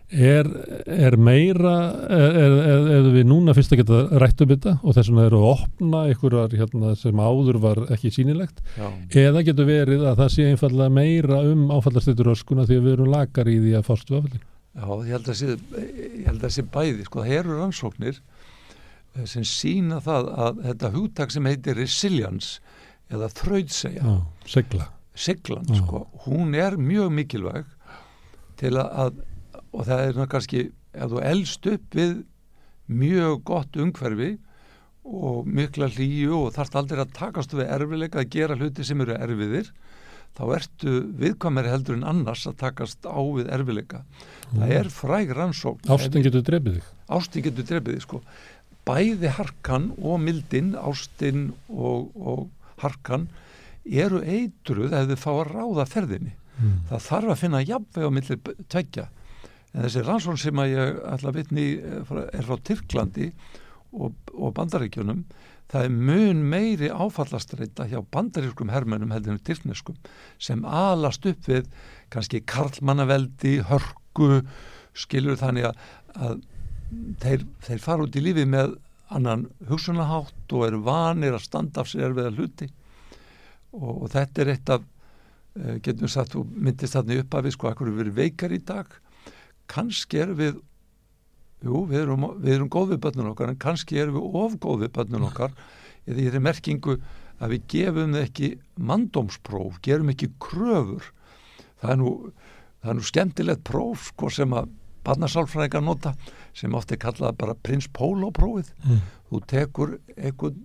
[0.09, 0.49] er,
[0.89, 1.75] er meira
[2.09, 5.27] er, er, er, er við núna fyrst að geta rætt um þetta og þess vegna
[5.29, 8.89] eru að opna einhverjar hérna, sem áður var ekki sýnilegt já,
[9.27, 13.13] eða getur verið að það sé einfallega meira um áfallastreitur öskuna því að við erum
[13.13, 14.47] lakar í því að við áfallin.
[14.79, 19.25] Já, ég held að sé, ég held að sé bæði, sko, það eru rannsóknir eh,
[19.27, 22.61] sem sína það að þetta hugtak sem heitir resilience
[23.13, 25.81] eða þrautsegja segla siglan, Já.
[25.83, 27.67] sko, hún er mjög mikilvæg
[28.59, 29.19] til að
[29.79, 32.15] og það er ná kannski ef þú elst upp við
[32.89, 34.33] mjög gott umhverfi
[35.09, 39.17] og mikla hlýju og þarft aldrei að takast við erfileika að gera hluti sem eru
[39.17, 39.71] erfiðir
[40.37, 44.03] þá ertu viðkvæmari heldur en annars að takast á við erfileika
[44.51, 45.89] það er fræg rannsókn.
[45.93, 46.93] Ástin getur drefið þig.
[47.09, 48.21] Ástin getur drefið þig, sko.
[48.89, 52.47] Bæði harkan og mildin ástin og, og
[52.83, 53.29] harkan
[53.85, 56.35] eru eitruð ef þið fá að ráða ferðinni.
[56.59, 56.79] Mm.
[56.91, 59.05] það þarf að finna jafnveg á milli tveggja
[59.75, 63.29] en þessi rannsókn sem að ég ætla að vitni í, er frá- Tyrklandi
[63.93, 65.23] og, og bandaríkjunum.
[65.69, 69.99] Það er mun meiri áfallastreita hjá bandarískum hermennum heldur en tyrkneskum
[70.41, 71.67] sem alast upp við
[72.09, 74.41] kannski karlmannaveldi, hörku
[74.97, 75.83] skilur þannig að,
[76.17, 76.39] að
[77.21, 78.79] þeir, þeir fara út í lífi með
[79.13, 82.71] annan hugsunahátt og eru vanir að standa af sér við að hluti.
[83.77, 87.49] Og, og þetta er eitt af uh, getum við sagt, þú myndist þarna upp að
[87.49, 88.97] við sko, akkur við erum veikar í dag
[89.69, 90.59] kannski erum við
[91.65, 94.85] jú, við erum, við erum góð við börnun okkar en kannski erum við of góð
[94.85, 95.55] við börnun okkar
[96.09, 96.99] eða í þeirri merkingu
[97.39, 98.53] að við gefum ekki
[98.83, 101.05] mandómspróf, gerum ekki kröfur.
[101.79, 102.13] Það er nú,
[102.83, 104.73] það er nú skemmtilegt próf sko sem að
[105.07, 106.15] barnasálfræðingar nota
[106.59, 108.99] sem oft er kallað bara prins Pólo prófið Mm.
[109.31, 110.59] þú tekur einhvern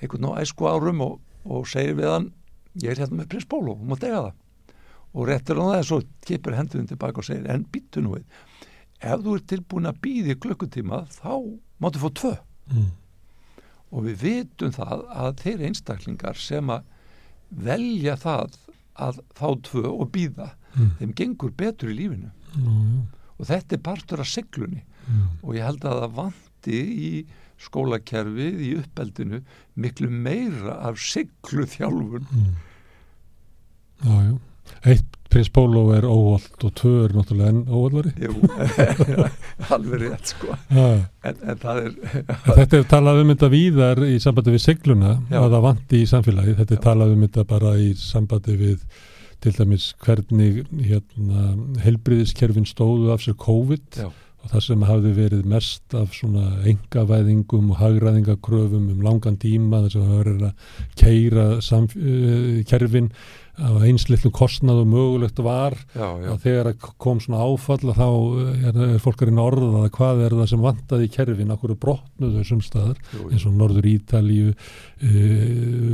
[0.00, 2.30] einhvern á æsku árum og, og segir við hann
[2.82, 4.32] ég er hérna með prins Pólo, þú mátt eiga það
[5.12, 8.24] og réttir hann það svo kipur hendurinn tilbaka og segir en býttu nú við
[9.02, 11.30] ef þú ert tilbúin að býði klukkutíma þá
[11.82, 12.34] máttu fá tvö
[12.72, 12.90] Mm.
[13.92, 16.84] og við vitum það að þeir einstaklingar sem að
[17.50, 18.54] velja það
[18.96, 20.90] að fá tvö og býða Mm.
[21.00, 23.02] þeim gengur betur í lífinu já.
[23.38, 25.26] og þetta er partur af seglunni mm.
[25.42, 26.78] og ég held að það vanti
[27.10, 27.26] í
[27.58, 29.42] skólakerfið, í uppeldinu
[29.76, 32.54] miklu meira af seglu þjálfun Mm.
[34.02, 34.38] Já, já.
[34.82, 38.12] Eitt prins Pólo er óvald og tvö er náttúrulega enn óvaldari.
[38.20, 38.34] Jú,
[39.74, 44.56] alveg rétt sko en, en það er Þetta er talað um þetta víðar í sambandi
[44.56, 45.38] við segluna Já.
[45.40, 46.58] að það vanti í samfélagi.
[46.60, 48.84] Þetta er talað um þetta bara í sambandi við
[49.42, 54.06] til dæmis hvernig hérna, helbriðiskerfin stóðu af sér COVID Já.
[54.12, 59.98] og það sem hafði verið mest af svona engavæðingum og hagræðingakröfum um langan tíma þess
[59.98, 60.68] að það verið að
[61.02, 63.10] keira uh, kerfin
[63.52, 66.70] á einslitlu kostnað og mögulegt var já, já, að þegar
[67.02, 69.44] kom svona áfall þá eh, er, er fólk að reyna
[69.84, 73.58] að hvað er það sem vantaði í kerfin, okkur brotnuðu þessum staðar jú, eins og
[73.60, 74.54] Norður Ítalíu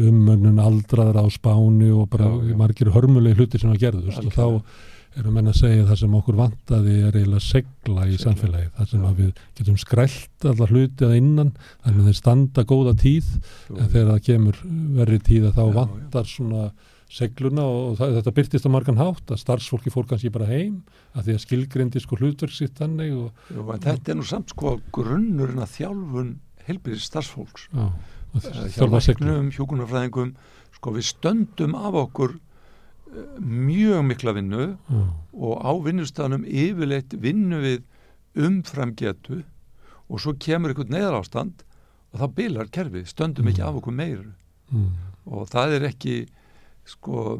[0.08, 2.56] ummönnun aldraðra á Spáni og bara Já, já.
[2.60, 4.62] margir hörmulegi hlutir sem að gerðust og Algjörlega.
[4.62, 8.24] þá erum menn að segja að það sem okkur vantaði er eiginlega segla í Segla.
[8.28, 9.12] samfélagi það sem Já.
[9.18, 11.50] við getum skrælt allar hluti að innan,
[11.82, 14.60] þannig að þeir standa góða tíð jú, en þegar það kemur
[15.00, 15.74] verri tíð að þá Já, já.
[15.80, 16.68] vantar svona
[17.08, 20.82] segluna og það, þetta byrtist á margan hátt að starfsfólki fór kannski bara heim
[21.16, 24.74] að því að skilgrindi sko hlutverk sitt þannig og, jú, þetta er nú samt sko
[24.92, 26.34] grunnurinn að þjálfun
[26.68, 27.88] heilbyrðis starfsfólks já,
[28.28, 30.34] Eh, læknum, hjúkunarfræðingum
[30.76, 34.98] sko við stöndum af okkur eh, mjög mikla vinnu Já,
[35.32, 37.86] og á vinnustafnum yfirleitt vinnu við
[38.48, 39.40] umframgetu
[40.08, 41.64] og svo kemur einhvern neðar ástand
[42.12, 43.68] og þá bilar kerfið, stöndum ekki Mm.
[43.68, 44.28] af okkur meiru.
[44.72, 44.92] Mm,
[45.26, 46.14] og það er ekki
[46.88, 47.38] sko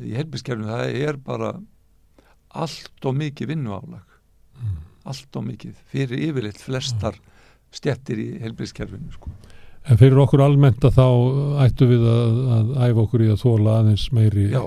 [0.00, 1.52] í helbiskerfinu það er bara
[2.52, 4.08] allt og mikið vinnuálag.
[4.62, 4.80] Mm.
[5.08, 5.78] allt og mikið.
[5.90, 7.16] Fyrir yfirleitt flestar
[7.72, 9.32] stjettir í helbiskerfinu sko.
[9.90, 11.06] En fyrir okkur almennt að þá
[11.64, 14.62] ættu við að, að æfa okkur í að þóla aðeins meiri já,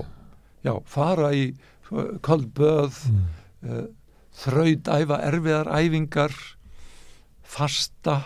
[0.66, 1.46] já, fara í
[2.26, 3.22] kvöldböð mm,
[3.64, 3.86] uh,
[4.42, 6.34] þraut æfa erfiðar æfingar
[7.46, 8.18] fasta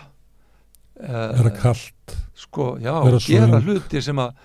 [1.01, 2.93] vera kallt sko, já,
[3.25, 4.35] gera hluti sem að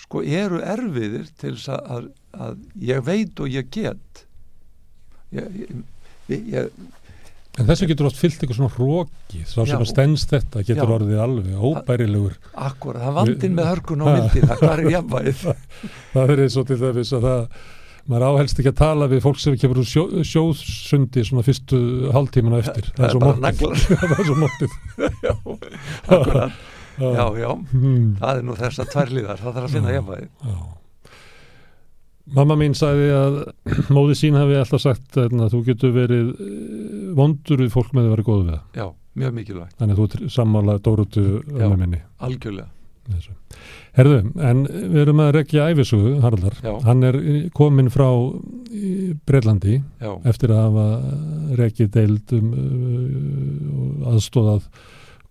[0.00, 2.10] sko eru erfiðir til þess að, að,
[2.46, 4.26] að ég veit og ég get.
[5.34, 5.58] Ég,
[6.30, 6.70] ég, ég
[7.56, 10.94] En þessu getur oft fyllt eitthvað svona hróki sá sem að stendst þetta getur Já.
[10.98, 12.34] orðið alveg óbærilegur
[12.66, 15.40] akkur, það vandinn með hörkun og myndin, það er jafnvægið.
[16.12, 17.40] Það er eins og til þess að það
[18.06, 21.80] maður áhelst ekki að tala við fólk sem kemur úr sjó, sjóðsundi svona fyrstu
[22.14, 22.92] hálftímana eftir.
[22.92, 23.76] Það er svo naglar.
[24.04, 24.70] Það er svo móttið
[26.98, 28.16] já, já, Hmm.
[28.20, 29.94] það er nú þessar tværliðar, það þarf að finna
[30.46, 30.56] Já.
[32.36, 33.36] Mamma mín sagði að
[33.94, 38.08] móði sín hafi alltaf sagt hérna, að þú getur verið eh, vondur við fólk með
[38.08, 38.86] að vera góð við já,
[39.22, 42.00] mjög mikilvægt, Þannig að þú sammála Dórutu ömmu minni.
[42.18, 42.72] algjörlega.
[43.94, 46.56] Herðu, en við erum að rekja æfisugu, Haraldar.
[46.58, 46.72] Já.
[46.82, 47.14] Hann er
[47.54, 48.08] komin frá
[49.30, 50.86] Breitlandi já, eftir að hafa
[51.62, 54.66] rekið deild um uh, aðstóðað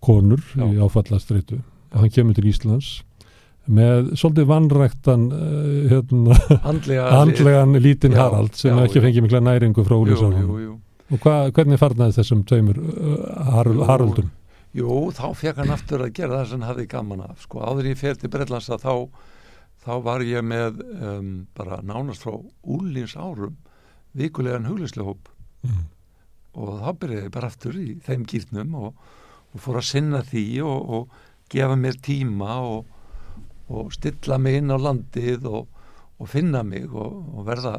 [0.06, 0.64] konur Já.
[0.66, 2.94] í áfallastreitu og hann kemur til Íslands
[3.66, 6.38] með svolítið vannræktan uh, hérna,
[6.70, 10.76] andlega andlegan lítinn Harald sem já, ekki fengið mikla næringu frá jú,
[11.10, 13.16] og hva, hvernig farnaði þessum tveimur uh,
[13.56, 13.88] Harald, Jú.
[13.90, 14.30] Haraldum
[14.76, 17.90] jú, þá fekk hann aftur að gera það sem hann hafði gaman af sko, áður
[17.90, 18.94] ég fer til Bretlands að þá
[19.86, 23.54] þá var ég með um, bara nánast frá úlins árum
[24.16, 25.84] vikulegan huglislega mm.
[26.58, 29.06] og þá byrjaði ég bara aftur í þeim gýrnum og,
[29.56, 31.16] og fór að sinna því og, og
[31.52, 32.86] gefa mér tíma og,
[33.72, 35.66] og stilla mig inn á landið og,
[36.20, 37.74] og finna mig og, og verða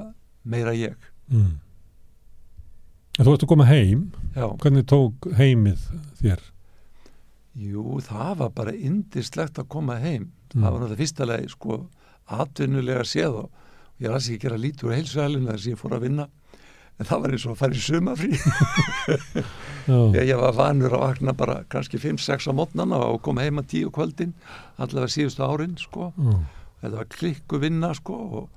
[0.47, 0.97] meira ég.
[1.29, 1.57] Mm.
[3.17, 4.07] En þú ert að koma heim.
[4.35, 5.85] Já, hvernig tók heimið
[6.19, 6.41] þér?
[7.57, 10.31] Jú, það var bara indislegt að koma heim.
[10.53, 10.61] Mm.
[10.61, 11.77] það var náttúrulega fyrsta lagi sko
[12.37, 13.63] atvinnulega séð og
[13.99, 16.27] ég var að gera lítur á heilsuæluna þess að ég fór að vinna
[16.97, 18.31] en það var eins og að fara í sumafrí
[20.17, 24.33] ég, var vanur að vakna bara kannski 5-6 á mótnana og koma heima 10 kvöldin
[24.77, 26.11] allavega síðustu árin sko.
[26.17, 26.37] Já,
[26.81, 28.49] þetta var klikku vinna sko og,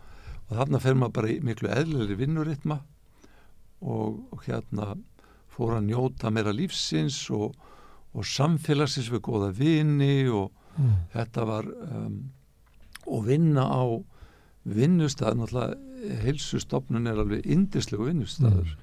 [0.49, 2.81] og þarna fer maður bara í miklu eðlilegri vinnuritma
[3.81, 4.95] og, og hérna
[5.53, 7.53] fór að njóta meira lífsins og,
[8.17, 10.97] og samfélagsins við góða vini og mm.
[11.13, 12.23] þetta var um,
[13.11, 13.85] og vinna á
[14.69, 18.75] vinnustæð náttúrulega heilsustofnun er alveg indislegu vinnustæður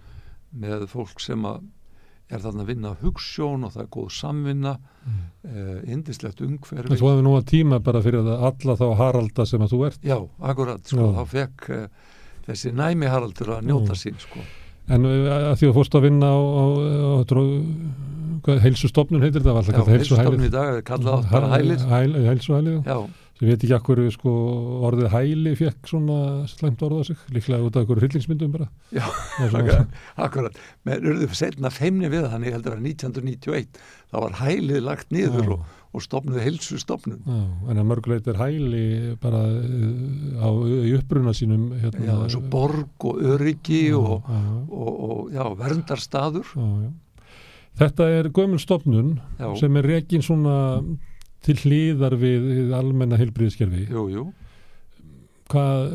[0.57, 1.65] með fólk sem að
[2.27, 4.77] er þarna að vinna hugssjón og það er góð samvinna
[5.07, 5.19] Mm.
[5.47, 9.45] uh, indislegt En umhverfi þú hefði nú að tíma bara fyrir það alla þá Haralda
[9.47, 11.13] sem að þú ert Já, akkurat, sko, Já.
[11.15, 11.85] þá fekk uh,
[12.49, 14.01] þessi næmi Haraldur að njóta Já.
[14.01, 14.43] sín, sko.
[14.91, 17.23] En uh, að því að fórst að vinna á, á, á, á
[18.43, 21.87] hvað, heilsustofnun heitir var alltaf heilsustofnun í dag er kallað hælið.
[21.87, 22.97] Hæl, heilsuhælið, Já,
[23.37, 24.31] sem veit ekki akkur sko,
[24.87, 26.19] orðið hæli fekk svona
[26.49, 28.69] slæmt orða sig, líklega út af einhverju hryllingsmyndum bara.
[28.95, 29.05] Já,
[30.25, 30.57] akkurat.
[30.87, 35.13] Menn urðu setna feimni við þannig, ég held að var 1991, þá var hælið lagt
[35.13, 37.19] niður og, og stopnuði helsu stopnum.
[37.29, 38.85] Já, en að mörguleit er hæli
[39.21, 40.49] bara uh, á,
[40.89, 41.67] í uppbruna sínum.
[41.77, 44.31] Hérna, já, eins og borg og öryggi já, og,
[44.73, 46.55] og, og verndarstaður.
[46.57, 46.95] Já, já.
[47.77, 49.19] Þetta er gömul stopnun
[49.59, 50.55] sem er reygin svona
[51.47, 54.27] til hlýðar við almenna heilbríðiskerfi Jú, jú
[55.47, 55.93] Hvað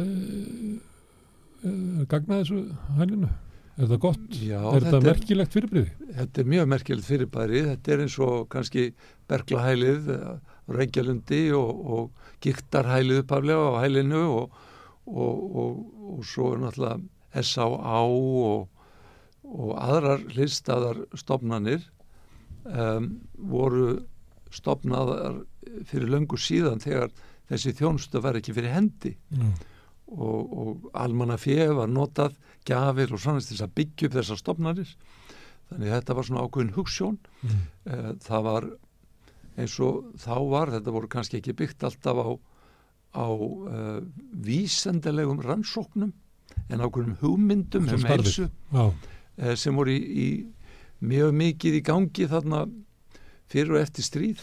[1.69, 2.61] er gagnað þessu
[2.97, 3.29] hælinu?
[3.81, 4.37] Er það gott?
[4.37, 6.09] Já, er þetta merkilegt fyrirbríði?
[6.17, 8.85] Þetta er mjög merkilegt fyrirbæri þetta er eins og kannski
[9.31, 10.11] berglahælið
[10.73, 14.61] reykjalundi og, og giktarhælið uppaflega á hælinu og,
[15.09, 15.81] og,
[16.13, 18.01] og svo er náttúrulega S.A.A.
[19.53, 21.85] og aðrar hlýstaðar stofnanir
[22.69, 23.87] um, voru
[24.53, 25.43] stopnaðar
[25.89, 27.13] fyrir löngu síðan þegar
[27.51, 29.17] þessi þjónustu var ekki fyrir hendi.
[29.33, 29.53] Mm.
[30.13, 32.35] og, og almanna fjö var notað
[32.69, 34.91] gafir og svona þess að byggja upp þessar stopnarir
[35.71, 37.63] þannig þetta var svona ákveðin hugssjón mm.
[38.27, 38.67] það var
[39.61, 42.29] eins og þá var, þetta voru kannski ekki byggt alltaf á,
[43.17, 43.99] á uh,
[44.33, 46.13] vísendilegum rannsóknum
[46.69, 48.93] en ákveðin hugmyndum sem, um heilsu uh,
[49.59, 50.29] sem voru í, í
[51.03, 52.65] mjög mikið í gangi þarna
[53.53, 54.43] fyrir og eftir stríð.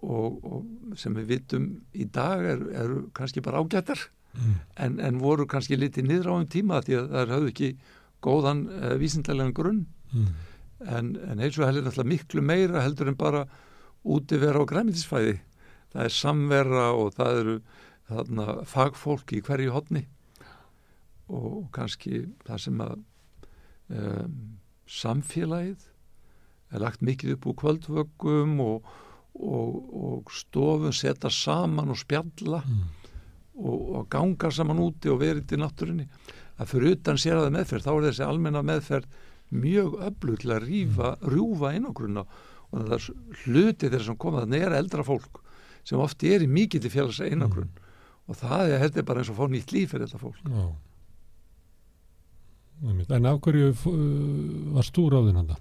[0.00, 4.54] Og, og sem við vitum í dag eru er kannski bara ágættar mm.
[4.80, 7.68] en, en voru kannski litið niður á um tíma því að það hafðu ekki
[8.24, 9.82] góðan uh, vísindarlegan grunn.
[10.10, 10.30] Mm.
[10.88, 13.44] en, en eins og heldur alltaf miklu meira heldur en bara
[14.02, 15.36] úti vera á græmitisfæði
[15.92, 17.56] það er samvera og það eru
[18.10, 20.06] þarna fagfólk í hverju hodni
[21.30, 22.96] og kannski það sem að
[23.94, 24.38] um,
[24.90, 25.89] samfélagið
[26.70, 28.90] er lagt mikið upp úr kvöldvöggum og,
[29.34, 32.84] og, og stofun setja saman og spjalla mm.
[33.62, 36.06] og, og ganga saman úti og verið til náttúrunni
[36.60, 39.20] að fyrir utan sér að það meðferð þá er þessi almenna meðferð
[39.50, 41.30] mjög öflug til að rífa, mm.
[41.32, 42.26] rjúfa einogrunna
[42.70, 43.06] og það er
[43.44, 45.40] hluti þeirra sem koma þannig er eldra fólk
[45.86, 47.88] sem ofti er í mikið til félags einogrunn mm.
[48.30, 50.70] og það er heldur bara eins og fá nýtt líf fyrir þetta fólk Já.
[52.80, 53.74] En af hverju
[54.72, 55.58] var stúr á þinn handa?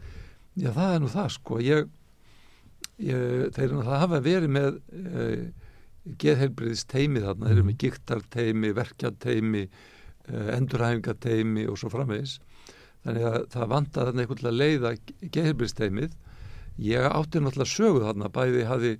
[0.59, 1.59] Já, það er nú það sko.
[1.63, 1.89] Ég,
[2.99, 3.23] ég,
[3.55, 5.69] þeir eru náttúrulega hafa verið með eh,
[6.19, 7.81] geðheilbriðis teimi þarna, þeir eru með mhm.
[7.85, 9.63] gíktarteimi, verkjarteimi,
[10.29, 12.39] eh, endurhæfingateimi og svo framvegis.
[13.05, 14.93] Þannig að það vanda þarna einhvern veginn að leiða
[15.37, 16.17] geðheilbriðsteimið.
[16.79, 18.93] Ég átti náttúrulega sögu þarna, bæði hafi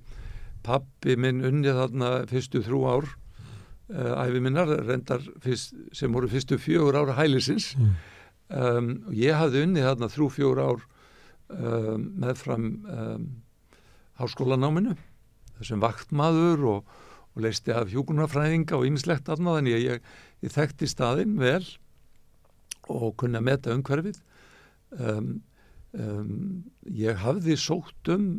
[0.64, 3.07] pappi minn unnið þarna fyrstu þrjú ár
[3.94, 7.94] uh, æfi minnar, reyndar fyrst, sem voru fyrstu fjögur ára hælisins mm.
[8.49, 10.84] um, og ég hafði unnið þarna þrjú fjögur ár
[11.50, 13.28] um, meðfram um,
[14.20, 14.96] háskólanáminu
[15.60, 16.96] þessum vaktmaður og,
[17.36, 20.10] og leisti af hjúkunarfræðinga og ýmislegt aðna þannig að ég,
[20.46, 21.64] ég þekkti staðin vel
[22.90, 24.20] og kunna meta umhverfið
[24.98, 25.40] um,
[25.94, 26.32] um,
[26.90, 28.30] ég hafði sótt um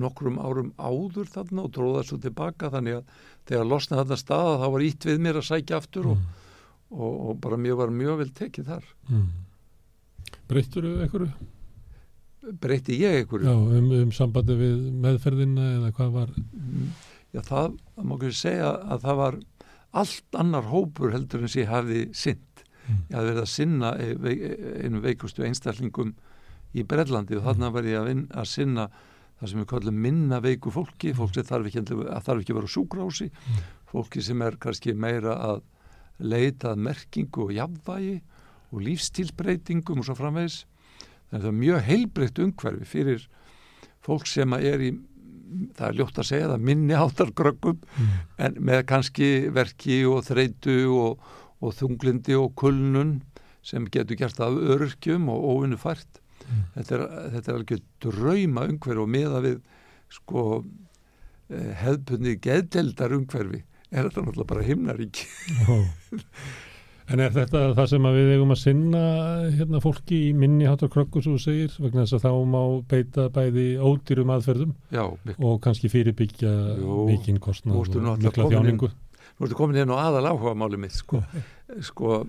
[0.00, 3.12] nokkrum árum áður þarna og tróða svo tilbaka þannig að
[3.50, 6.16] þegar losnaði þarna staða þá var ítt við mér að sækja aftur mm.
[6.16, 6.48] og,
[6.96, 9.28] og, og bara mjög var mjög vel tekið þar mm.
[10.48, 11.30] Breyttur þau einhverju?
[12.62, 16.34] Breytti ég ykkur Já, um, um sambandi við meðferðina eða hvað var
[17.34, 19.38] Já, það, það má ekki segja að það var
[19.98, 22.42] allt annar hópur heldur en sem ég hafi sinn
[22.88, 23.04] mm.
[23.10, 26.14] ég hafi verið að sinna einu veikustu einstallingum
[26.76, 28.88] í Brellandi og þarna var ég að, vin, að sinna
[29.38, 32.60] það sem við kallum minna veiku fólki fólk sem þarf ekki að þarf ekki að
[32.60, 33.60] vera súgrási mm.
[33.92, 35.62] fólki sem er kannski meira að
[36.18, 38.16] leitað merkingu og jafnvægi
[38.74, 40.64] og lífstílsbreytingum og svo framvegs
[41.30, 43.28] það er mjög heilbreytt umhverfi fyrir
[44.04, 44.92] fólk sem er í
[45.76, 48.16] það er ljótt að segja það, minni áttargröggum mm.
[48.44, 51.22] en með kannski verki og þreitu og,
[51.64, 53.18] og þunglindi og kulnun
[53.64, 56.60] sem getur gert af örkjum og óvinnu fært mm.
[56.76, 57.06] þetta, er,
[57.36, 59.58] þetta er alveg drauma umhverfi og meða við
[60.12, 65.22] sko eh, hefðbunni geðdeldar umhverfi er þetta náttúrulega bara himnarík.
[67.08, 69.02] En er þetta það sem við eigum að sinna
[69.54, 72.60] hérna, fólki í minni hátur krökkus og segir vegna þess að þá má
[72.90, 75.04] beita bæði ódýrum aðferðum Já,
[75.38, 76.52] og kannski fyrirbyggja
[77.08, 78.90] mikinn kostnad og mikla þjáningu.
[79.38, 81.22] Nú ertu komin hérna á aðal áhuga máli mitt sko,
[81.86, 82.20] sko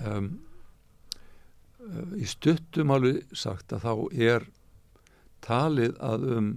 [0.00, 0.30] um,
[2.16, 3.94] í stuttumáli sagt að þá
[4.32, 4.46] er
[5.44, 6.52] talið að um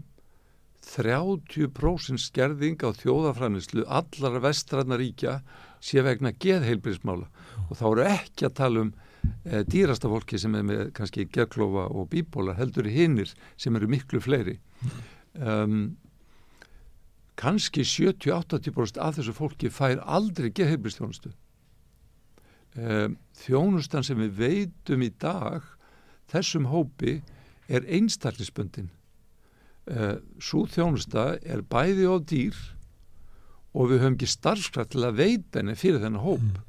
[0.88, 5.42] 30% skerðing á þjóðafrænislu allar vestrannaríkja
[5.84, 7.28] sé vegna geðheilbrísmála
[7.68, 8.92] og þá eru ekki að tala um
[9.46, 14.22] e, dýrasta fólki sem er með kannski geðklofa og bíbólar heldur hinnir sem eru miklu
[14.24, 14.58] fleiri.
[15.38, 15.98] Um,
[17.38, 21.34] kannski 70-80% af þessu fólki fær aldrei geðheilbristjónustu
[22.78, 25.66] um, þjónustan sem við veitum í dag
[26.32, 27.20] þessum hópi
[27.68, 28.90] er einstaklisbundin
[29.92, 32.58] uh, svo þjónusta er bæði á dýr
[33.78, 36.42] og við höfum ekki starfskraft til að veita henni fyrir þennan hóp.
[36.42, 36.64] Mm.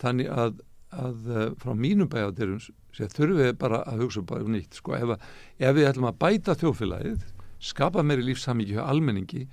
[0.00, 2.62] Þannig að, að uh, frá mínum bæjaderum
[2.96, 5.14] þurfum við bara að hugsa bara um nýtt sko, ef,
[5.58, 7.28] ef við ætlum að bæta þjófélagið
[7.60, 9.46] skapa meiri lífsamíki hjá almenningi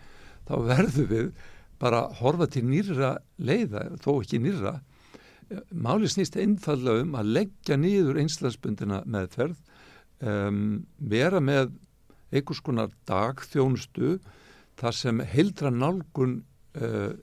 [0.48, 1.32] þá verðum við
[1.82, 4.78] bara horfa til nýra leiða þó ekki nýra
[5.72, 9.60] máli snýst einfallega um að leggja niður einslandsbundina meðferð
[10.20, 11.72] um, vera með
[12.32, 14.18] einhvers konar dagþjónustu
[14.80, 16.42] þar sem heildra nálgun
[16.80, 17.14] uh,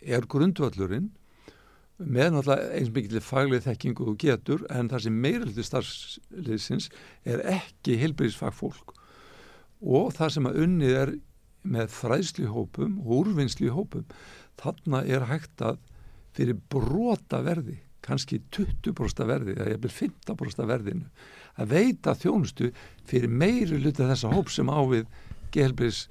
[0.00, 1.10] er grundvallurinn
[1.98, 6.90] með náttúrulega eins mikið fagleg þekkingu og getur en það sem meiraldi starfsliðsins
[7.22, 8.94] er ekki heilbyrðisfagfólk
[9.84, 11.14] og það sem að unnið er
[11.64, 14.06] með fræðslu hópum og úrvinnslu hópum
[14.60, 15.78] þarna er hægt að
[16.34, 21.08] fyrir brota verði kannski 20% verði eða jafnvel 15% verðinu
[21.62, 22.70] að veita þjónustu
[23.08, 25.06] fyrir meiri luta þessa hóp sem ávið
[25.54, 26.04] gelbris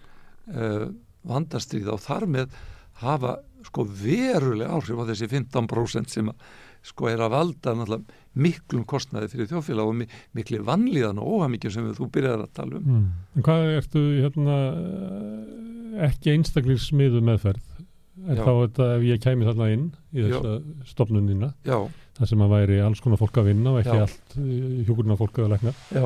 [0.47, 0.87] uh,
[1.27, 2.55] vandastrýða og þar með
[3.03, 3.37] hafa
[3.67, 6.45] sko verulega áhrif á þessi 15% sem að,
[6.83, 7.73] sko er að valda
[8.33, 12.79] miklum kostnaði fyrir þjófélag og mi miklu vanlíðan og óhamikið sem þú byrjar að tala
[12.79, 12.87] um.
[12.97, 13.05] Mm.
[13.37, 17.69] En hvað ertu hérna eh, ekki einstaklingsmiðu meðferð?
[18.23, 18.43] En Já.
[18.45, 20.51] þá þetta ef ég kæmi þarna inn í þessa
[20.85, 24.03] stofnunina, þar sem að væri alls konar fólk að vinna og ekki Já.
[24.05, 24.35] allt
[24.87, 25.73] hjúkurna fólk að lækna.
[25.89, 26.05] já,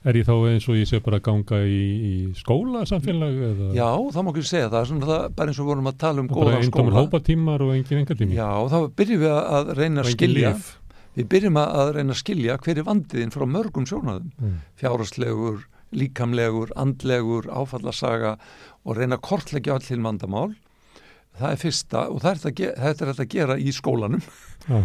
[0.00, 3.66] Er ég þá eins og ég sé bara að ganga í, í skóla samfélag eða
[3.76, 6.30] já, það má ekki segja það, svona það bara eins og vorum að tala um
[6.30, 6.94] bara góða skóla.
[6.96, 8.38] hópatímar og engin engatími?
[8.38, 10.54] Já, þá byrjum við að reyna að skilja,
[11.18, 14.32] við byrjum að reyna að skilja hver er vandiðin frá mörgum sjónaðum.
[14.40, 14.56] Mm.
[14.80, 15.60] fjárhastlegur,
[16.00, 18.38] líkamlegur, andlegur, áfallasaga
[18.86, 20.48] og reyna að kortleggja allir vandamál.
[21.36, 24.24] Það er fyrsta og það er er þetta að gera í skólanum
[24.64, 24.80] Já.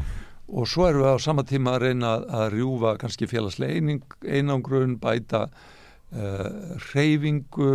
[0.48, 2.12] Og svo erum við á sama tíma að reyna
[2.42, 3.98] að rjúfa kannski félagslega
[4.30, 7.72] einangrun, bæta uh, reyfingu,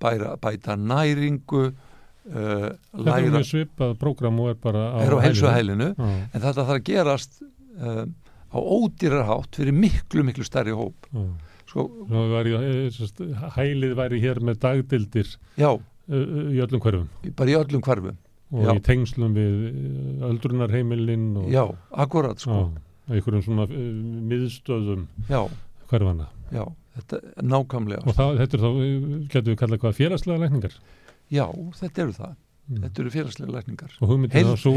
[0.00, 1.74] bæra, bæta næringu, uh,
[2.32, 5.52] Þetta er læra, mjög svipað prógram og er bara á er á hælinu.
[5.58, 8.06] hælinu en þetta þarf að gerast uh,
[8.48, 11.10] á ódýrarhátt fyrir miklu, miklu stærri hóp.
[11.12, 11.28] já.
[11.68, 15.68] Sko, væri, eh, hælið væri hér með dagdildir já,
[16.08, 18.16] í öllum hverfum bara í öllum hverfum.
[18.48, 18.70] Og Já.
[18.74, 19.56] í tengslum við
[20.28, 22.58] öldrunarheimilinn og Já, akkurat sko.
[23.08, 23.78] á einhverjum svona uh,
[24.30, 25.06] miðstöðum
[25.88, 26.64] hverfana já,
[26.98, 28.02] þetta er nákvæmlega.
[28.04, 30.76] og það, þetta er þá, uh, getur við kallað hvað félagslega lækningar
[31.28, 31.44] Já,
[31.76, 32.30] þetta eru það.
[32.68, 32.78] mm.
[32.84, 33.96] Þetta eru félagslega lækningar.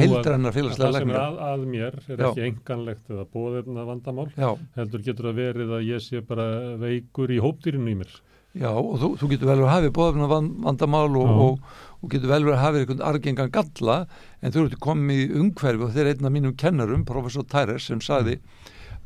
[0.01, 1.21] heldrannar að félagslega það sem er lækningar.
[1.27, 2.27] að, að mér er Já.
[2.31, 6.49] ekki enganlegt eða bóðefna vandamál Já, heldur getur að verið að ég sé bara
[6.81, 8.11] veikur í hópdýrinu í mér
[8.51, 10.27] já, og þú, þú getur vel að hafi bóðafna
[10.67, 11.61] vandamál og.
[12.01, 13.97] Og, getur vel verið að hafi einhvern argengan galla
[14.41, 17.87] en þú ert komið í umhverfi og þeir er einn af mínum kennarum, professor Tæres,
[17.89, 18.39] sem sagði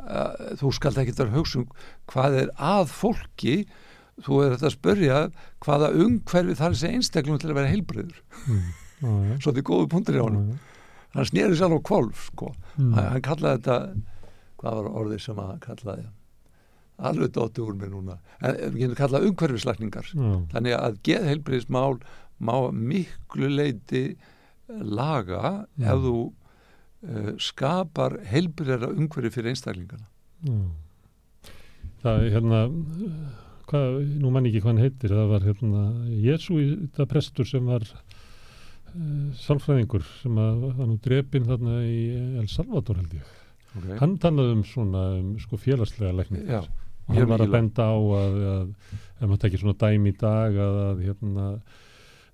[0.06, 1.68] uh, þú skalt ekki að hugsa um
[2.12, 3.58] hvað er að fólki
[4.24, 5.22] þú er þetta að spörja
[5.66, 8.22] hvaða umhverfi þarf þessi einstaklum til að vera heilbreyður.
[8.48, 8.66] mm.
[9.44, 10.54] Svo þetta er góðu punktur í honum.
[11.16, 12.54] Hann snýri sér á kvolf, sko.
[12.80, 12.94] Mm.
[12.96, 13.80] hann, kallaði þetta
[14.62, 16.06] hvað var orðið sem hann kallaði
[16.96, 20.30] alveg dótti úr mér núna en við getum kallað umhverfislækningar Já.
[20.54, 21.98] þannig að geðheilbriðismál
[22.40, 24.08] má miklu leiti
[24.68, 25.94] laga Já.
[25.94, 30.08] ef þú uh, skapar heilbriðara umhverfi fyrir einstaklingana
[30.46, 30.58] Já.
[32.06, 32.60] Það er hérna
[33.70, 35.86] hvað, nú mann ekki hvað hann heitir það var hérna
[36.26, 42.00] þetta prestur sem var uh, sálfræðingur sem að, var nú drepinn þarna í
[42.42, 43.34] El Salvador held ég
[43.78, 43.98] okay.
[44.02, 47.96] hann talaði um svona um, sko félagslega lækning Já, og hann var að benda á
[47.96, 48.38] að
[49.16, 51.50] ef maður tekir svona dæmi í dag að, að hérna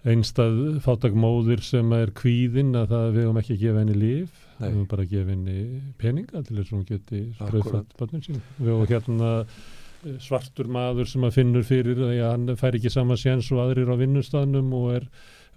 [0.07, 4.65] einstað fátakmóðir sem er kvíðin að það við höfum ekki að gefa henni líf við
[4.65, 5.57] höfum bara að gefa henni
[6.01, 11.11] peninga til þess að hún geti spröðfætt börnum sín við höfum hérna eh, svartur maður
[11.11, 14.73] sem að finnur fyrir að ja, hann fær ekki sama séns og aðrir á vinnustafnum
[14.79, 15.07] og er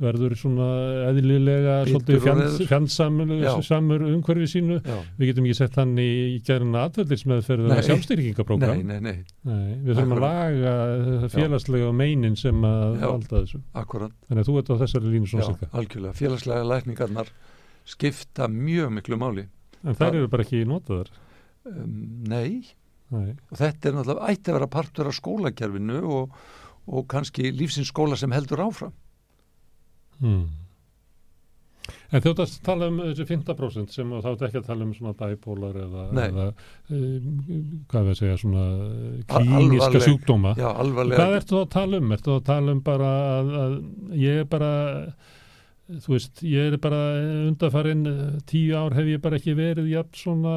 [0.03, 0.65] verður svona
[1.13, 2.09] eðlilega og
[2.67, 3.53] fjandsamur Já.
[3.63, 4.97] samur umhverfi sínu já.
[5.21, 7.75] við getum ekki sett hann í, í gerðina atverðismeðferð Nei.
[7.77, 10.73] eða sjálfstyrkingaprógram Nei, nei, nei, Nei, við þurfum að laga
[11.35, 13.07] félagslega meinin sem að Já.
[13.07, 13.61] valda þessu.
[13.85, 17.31] akkurat Þannig að þú ert á þessari línu svona já, algjörlega, félagslega lækningarnar
[17.95, 19.47] skipta mjög miklu máli
[19.85, 21.11] En þær eru bara ekki notaðar.
[21.71, 21.95] um,
[22.27, 22.65] Nei,
[23.15, 23.31] Nei.
[23.53, 26.35] og þetta er náttúrulega ætti að vera partur af skólakerfinu og,
[26.91, 28.95] og kannski lífsins skóla sem heldur áfram
[30.21, 30.45] Hmm.
[32.15, 35.79] En að tala um þessi 15% sem þá ætti ekki að tala um svona bæbólar
[35.83, 36.45] eða, eða
[36.95, 37.41] um,
[37.91, 40.53] hvað við að segja, svona eh, klíniska alvarleg- sjúkdóma.
[40.61, 41.19] Já, alvarlega.
[41.21, 42.15] Hvað ertu að tala um?
[42.17, 43.11] Ertu að tala um bara
[43.41, 43.75] að, að
[44.23, 44.71] ég er bara,
[45.85, 46.99] þú veist, ég er bara
[47.51, 48.07] undarfarinn
[48.49, 50.55] tíu ár hef ég bara ekki verið jafn svona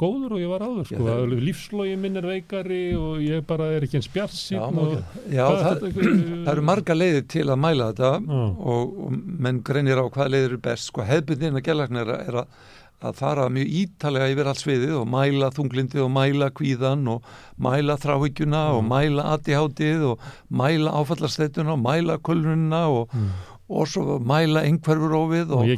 [0.00, 1.04] góður og ég var áður, Já, sko.
[1.06, 1.44] það- Það...
[1.46, 4.10] Lífslógi minn er veikari og ég bara er ekki eins
[4.50, 4.96] Já, má og...
[4.98, 8.44] ekki- já Hvað það, er það eru marga leiðir til að mæla þetta Já.
[8.74, 10.90] og, og menn greinir á hvað leiðir er best.
[10.90, 12.58] Sko hefbundin að gælækna er, er að,
[13.04, 17.22] að fara mjög ítalega yfir allt sviðið og mæla þunglindi og mæla kvíðan og
[17.62, 18.90] mæla þráhyggjuna og Mm.
[18.90, 20.18] mæla aðtíháttið og
[20.50, 23.30] mæla áfallasteytuna og mæla kulnuna og, Mm.
[23.68, 25.68] Og svo mæla einhverfurófið Og og,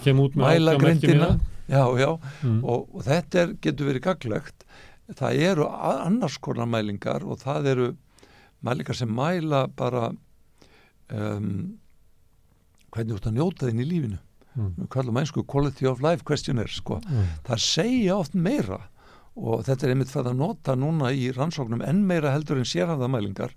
[0.43, 1.29] mæla grindina.
[1.69, 2.65] já, já, Mm.
[2.65, 4.65] og, og þetta er, getur verið gaglegt
[5.15, 7.89] það eru annars konar mælingar og það eru
[8.65, 10.09] mælingar sem mæla bara
[11.13, 11.79] um,
[12.91, 14.19] hvernig þú ert að njóta þinn í lífinu
[14.57, 14.71] Mm.
[14.81, 16.97] við kallum einsku quality of life questionnaire sko.
[17.05, 17.27] Mm.
[17.45, 18.79] það segja oft meira
[19.37, 23.51] og þetta er einmitt fyrir að nota núna í rannsóknum enn meira heldur en sérhæðamælingar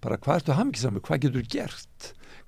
[0.00, 1.50] bara hvað ertu hamkisamur, hvað getur þú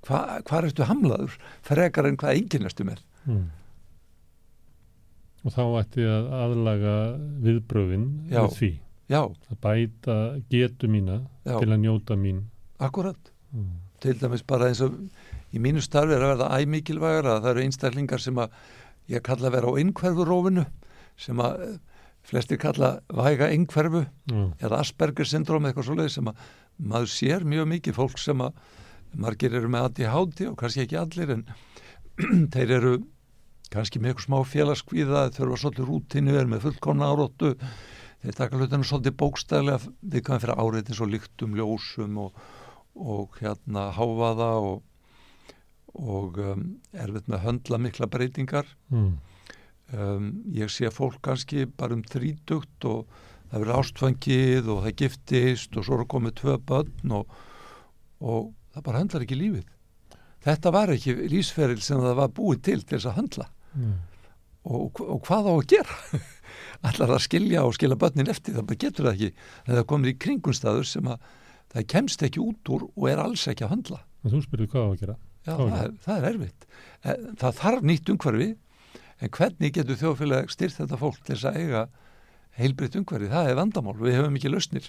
[0.09, 3.47] gert Hva, hvað ertu hamlaður frekar en hvað enginn ertu með Mm.
[5.47, 6.95] Og þá ætti að aðlaga
[7.45, 8.41] viðbröfin Já.
[8.47, 8.71] við því.
[9.09, 9.21] já,
[9.53, 10.17] Að bæta
[10.53, 12.41] getu mína já, til að njóta mín.
[12.81, 13.69] akkurat Mm.
[14.01, 14.93] til dæmis bara eins og
[15.55, 18.51] í mínu starfi er að verða æmikilvægur að það eru einstaklingar sem að
[19.09, 20.67] ég kalla að vera á einhverfurófinu
[21.17, 21.79] sem að eh,
[22.23, 24.53] flestir kalla væga einhverfu Mm.
[24.61, 26.35] eða Asperger syndrom eitthvað svoleið sem að
[26.83, 28.53] maður sér mjög mikið fólk sem að
[29.17, 31.45] margir eru með ADHD og kannski ekki allir en
[32.55, 32.97] þeir eru
[33.73, 37.55] kannski með eitthvað smá félagskvíða þurfa svolítið rútinu, er með fullkomna áróttu
[38.23, 42.43] þeir taka hlutinu svolítið bókstæðlega við kannan fyrir árið eins og lyktum, ljósum og,
[42.99, 44.83] og hérna háfaða og,
[45.95, 49.19] og um, erfitt með að höndla mikla breytingar Mm.
[49.93, 53.07] um, ég sé fólk kannski bara um þrítugt og
[53.51, 57.37] það verður ástfangið og það giftist og svo eru komið tvö börn og,
[58.21, 59.67] og það bara höndlar ekki lífið
[60.49, 63.49] þetta var ekki lífsferil sem það var búið til til þess að höndla
[63.79, 63.99] Mm.
[64.65, 65.97] og, og hvað á að gera
[66.89, 69.29] allar að skilja og skilja börnin eftir það bara getur það ekki
[69.69, 71.27] það komir í kringunstaður sem að
[71.75, 74.83] það kemst ekki út úr og er alls ekki að höndla En þú spyrir hvað
[74.83, 75.15] á að gera.
[75.47, 76.65] Já, það er, það er erfitt.
[77.05, 78.49] Eh, Það þarf nýtt umhverfi,
[79.23, 81.83] en hvernig getur þjóðfélag styrt þetta fólk til þess að eiga
[82.59, 83.29] heilbritt umhverfi?
[83.31, 84.89] Það er vandamál, við hefum ekki lausnir.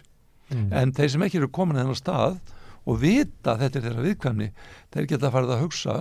[0.49, 0.65] Mm.
[0.81, 2.39] En þeir sem ekki eru komin að þennan stað
[2.85, 4.49] og vita þetta er þeirra viðkvæmni,
[4.93, 5.97] þeir geta farið að hugsa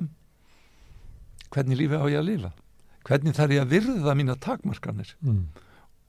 [1.54, 2.52] hvernig lífi á ég að lifa?
[3.08, 5.44] Hvernig þarf ég að virða mína takmarkanir Mm.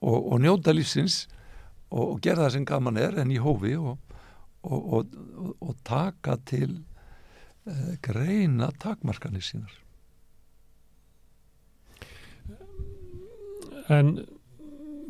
[0.00, 1.26] og, og njóta lífsins
[1.90, 3.98] og, og gera það sem gaman er en í hófi og,
[4.62, 6.82] og, og, og taka til
[7.66, 9.72] uh, greina takmarkanir sínar.
[13.90, 14.20] En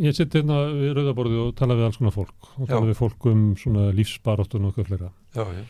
[0.01, 2.91] ég sitt hérna við rauðaborði og tala við alls konar fólk og tala Já.
[2.93, 5.11] við fólk um svona lífsbaráttun og eitthvað fleira.
[5.35, 5.65] Já, já.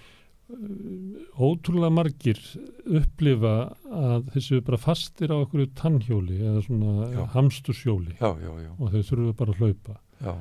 [1.38, 2.38] Ótrúlega margir
[2.90, 3.52] upplifa
[3.86, 9.60] að þessu bara fastir á einhverju tannhjóli eða svona hamstursjóli og þau þurfu bara að
[9.62, 9.94] hlaupa.
[10.20, 10.32] já,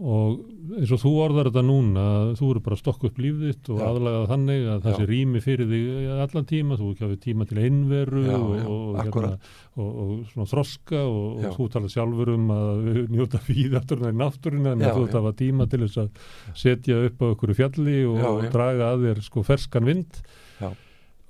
[0.00, 2.02] og eins og þú orðar þetta núna
[2.38, 5.42] þú eru bara að stokka upp lífið þitt og aðlagað þannig að það sé rými
[5.44, 9.50] fyrir þig allan tíma, þú hafið tíma til einveru Já, og, já, og, akkúrat.
[9.76, 14.72] og, og svona þroska og, þú talar sjálfur um að njóta fíð aftur í náttúruna
[14.72, 16.22] en Já, þú hafa tíma til þess að
[16.64, 20.22] setja upp á einhverju fjalli og, draga að þér sko ferskan vind.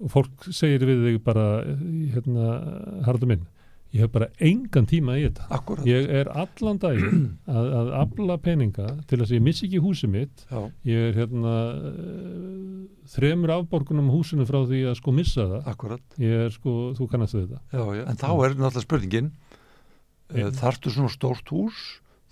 [0.03, 1.49] Og fólk segir við þig bara
[2.15, 2.55] hérna,
[3.07, 3.45] harðu minn
[3.93, 5.85] ég hef bara engan tíma í þetta akkurat.
[5.89, 7.25] Ég er allan daginn
[7.59, 10.45] að, að afla peninga til þess að ég missi ekki húsið mitt.
[10.49, 12.77] Já, Ég er hérna uh,
[13.13, 15.67] þremur afborgunum húsinu frá því að sko missa það.
[15.75, 16.05] akkurat.
[16.23, 17.61] Ég er sko, þú kannast þetta.
[17.75, 17.83] Já.
[18.07, 19.31] En þá er náttúrulega spurningin,
[20.33, 20.47] Já.
[20.47, 21.83] uh, þarftu svona stórt hús,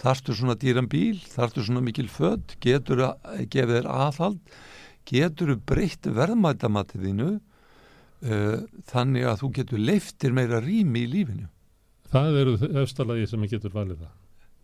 [0.00, 4.40] þarftu svona dýran bíl, þarftu svona mikil född, getur að gefa þér aðhald,
[5.10, 7.30] getur breytt verðmætamatið þínu
[8.24, 8.59] uh,
[8.90, 11.48] þannig að þú getur leiftir meira rými í lífinu.
[12.10, 14.12] Það eru efstalagi sem getur valið það.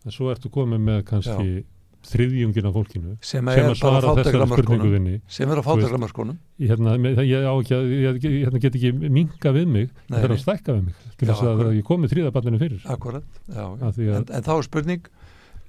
[0.07, 1.65] En svo ertu komið með kannski
[2.07, 4.93] þriðjungin af fólkinu Sem sem er að svara þessari spurningu fátækramarkonum.
[4.95, 5.15] þinni.
[5.27, 6.35] Sem er á.
[6.63, 10.77] Ég, hérna, ég, ég, ég hérna, get ekki minga við mig, það er að stækka
[10.77, 12.85] við mig til Já, þess að ég komi þriðaballinu fyrir.
[12.95, 13.65] Akkurat, já.
[13.67, 15.09] Að- En, en þá er spurning,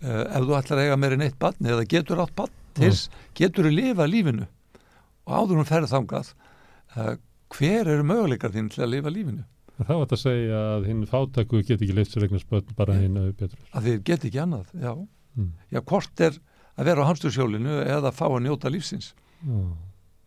[0.04, 2.94] uh, ef þú ætlar að eiga meira en eitt barn eða getur átt barn til,
[3.34, 4.46] getur þú lifa lífinu
[5.26, 6.34] og áður hún ferð þangað,
[6.96, 7.16] uh,
[7.56, 9.46] hver eru möguleikar þín til að lifa lífinu?
[9.78, 12.96] Þá er þetta að segja að hinn fátæku get ekki leift sér eignar spötn bara
[12.98, 13.60] hinn að betur.
[13.78, 14.94] Að þið get ekki annað, já.
[15.38, 15.52] Mm.
[15.76, 16.40] Já, hvort er
[16.78, 19.12] að vera á hamstursjólinu eða að fá að njóta lífsins.
[19.46, 19.60] Já.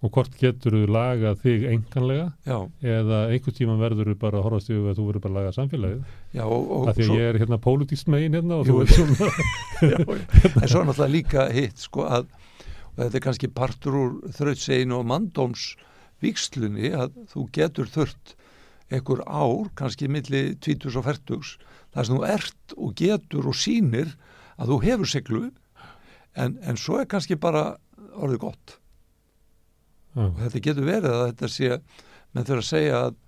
[0.00, 4.46] og hvort getur þú lagað þig enganlega já, eða einhvern tíma verður þú bara að
[4.46, 7.10] horfast yfir að þú verður bara að laga samfélagið já og, og af því að
[7.10, 8.78] svo, ég er hérna pólitískt megin hérna og Jú.
[8.78, 9.28] þú er svona
[9.92, 9.98] já,
[10.62, 12.30] en svo er náttúrulega líka hitt sko að,
[12.94, 15.66] og þetta er kannski partur úr þrautsegin og mandóms
[16.24, 18.34] vikslunni að þú getur þurft
[18.90, 21.54] einhver ár, kannski milli 20 og 40
[21.94, 24.14] þar sem þú ert og getur og sýnir
[24.60, 25.42] að þú hefur seglu
[26.34, 27.76] en, en svo er kannski bara
[28.18, 28.76] orðið gott.
[30.14, 31.68] Já, og þetta getur verið að þetta sé
[32.34, 33.18] menn þurfa að segja að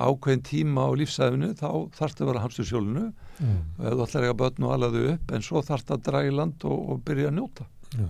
[0.00, 1.68] ákveðin tíma á lífsæfinu þá
[1.98, 5.02] þarfst að vera hamstur sjólinu já, og ef þú ætlar ekki að börn og alaðu
[5.12, 7.66] upp en svo þarfst að draga í land og, og byrja að njóta.
[7.98, 8.08] Já.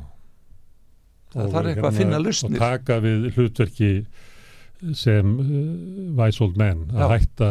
[1.35, 2.63] það Og þarf eitthvað að finna og lausnir.
[2.63, 3.91] taka við hlutverki
[4.97, 5.49] sem uh,
[6.21, 7.09] wise old men að Já.
[7.15, 7.49] hætta,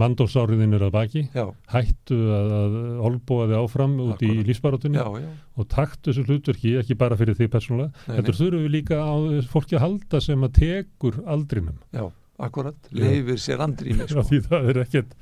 [0.00, 1.44] mandófsáriðin er að baki já,
[1.74, 2.76] hættu að, að
[3.10, 4.46] olbúa þig áfram út í Akkúrat.
[4.48, 9.14] lífsbaratunni og taktu þessu hlutverki ekki bara fyrir þig persónulega, heldur þurfum við líka á
[9.52, 12.06] fólki að halda sem að tekur aldrinum já,
[12.40, 14.26] akkurat leifir sér andrými Já, sko.
[14.30, 15.16] því það er ekkert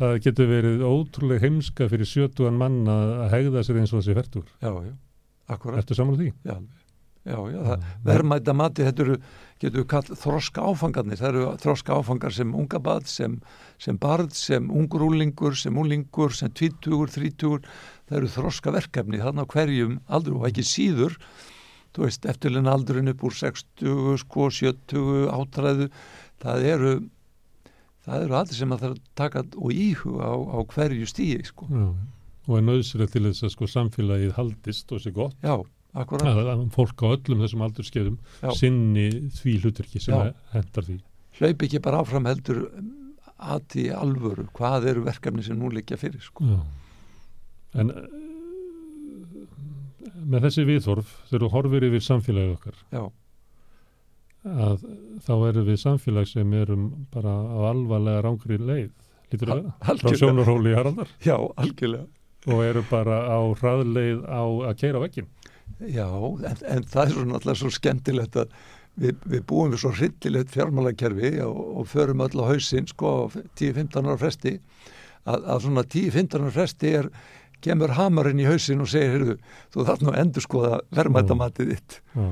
[0.00, 4.46] það getur verið ótrúlega heimska fyrir sjötugan mann að hegða sér eins og þessi færtur.
[4.62, 4.94] já, já,
[5.50, 6.30] akkurat Ertu saman á því?
[6.46, 6.54] já,
[7.30, 9.16] já, já, það, verðmæta mati þetta eru,
[9.62, 13.38] getur við kall þroska áfangarnir, það eru þroska áfangar sem unga bad, sem,
[13.82, 17.64] sem barð sem ungur úlingur, sem úlingur sem tvítugur, þrítugur.
[18.10, 21.16] Það eru þroska verkefni, þannig á hverjum aldrei og ekki síður.
[21.94, 25.88] Þú veist, eftirlega aldurinn upp úr 60 sko, 70, átræðu
[26.40, 26.92] það eru
[28.06, 31.68] það eru allir sem að það taka og íhuga á, á hverju stíi sko.
[31.70, 31.86] Já.
[32.48, 35.36] Og er nöðsynlega til þess að sko samfélagið haldist og sé gott.
[35.44, 38.18] Já, akkurat, að, fólk á öllum þessum aldurskeiðum
[38.56, 41.00] sinni því hlutverki sem hendar því.
[41.40, 42.66] hlaup ekki bara áfram heldur
[43.40, 46.44] aðti alvöru, hvað eru verkefni sem nú liggja fyrir sko.
[47.80, 48.04] En uh,
[50.30, 53.02] með þessi viðhorf, þegar þú horfir yfir samfélagið okkar, já,
[54.50, 54.86] að
[55.24, 58.92] þá erum við samfélag sem erum bara á alvarlega rángri leið,
[59.32, 60.20] lítur að vera, frá algjörlega.
[60.22, 62.06] sjónarhóli Haraldar já, algjörlega
[62.48, 65.26] og eru bara á hraðleið á að keira vekkin.
[65.78, 66.06] Já,
[66.50, 68.54] en, en það er svo náttúrulega svo skemmtilegt að
[69.00, 73.18] við, við búum við svo hryllilegt fjármálakerfi og, og förum öll á hausinn sko á
[73.58, 74.56] 10-15 ára fresti.
[75.28, 77.10] Að, að svona 10-15 ára fresti er
[77.64, 79.34] kemur hamarinn í hausinn og segir heyrðu,
[79.74, 81.98] þú þarf nú að endur skoða verðmættamatið þitt.
[82.14, 82.30] Já.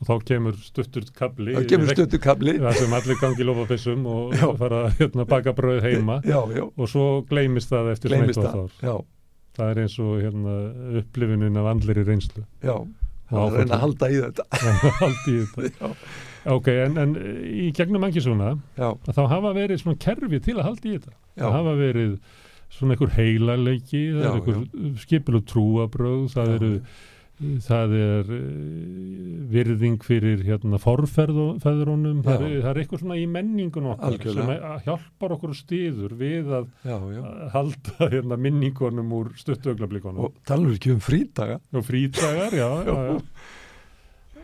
[0.00, 4.46] Og þá kemur stuttur kabli það kemur stöttukabli það sem allir gangi lofapissum og Já.
[4.56, 6.22] fara að hérna, baka brauð heima.
[6.24, 9.02] Já, já, og svo gleymist það eftir gleymist svona eitt og ár.
[9.58, 10.56] Það er eins og hérna,
[11.02, 12.44] upplifunin af andlir í reynslu.
[12.62, 12.74] já,
[13.30, 14.44] það er reyna að halda í þetta.
[15.06, 15.70] Allt í þetta.
[15.70, 15.94] já,
[16.50, 17.10] Ok, en, en
[17.44, 21.16] í gegnum mangi svona, þá hafa verið svona kerfi til að halda í þetta.
[21.36, 22.14] Það hafa verið
[22.70, 26.70] svona einhver heilarleiki, það Já, er einhver skipilu trúabröð, það Já, eru
[27.66, 28.40] það er uh,
[29.50, 34.74] virðing fyrir hérna forferðunum, það, það er eitthvað svona í menningun okkar Algjörlega.
[34.74, 37.22] sem hjálpar okkur stiður við að, já, já.
[37.22, 42.70] að halda hérna, minningunum úr stuttöglablikunum og tala um ekki um frídaga og frídagar, já,
[42.86, 43.18] já.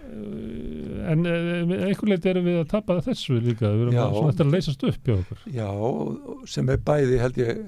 [0.07, 4.03] Eh, en eh, einhver leiti erum við að tapa þessu líka, við erum Já.
[4.05, 5.69] að, svona að leysast upp hjá okkur Já,
[6.53, 7.63] sem er bæði held ég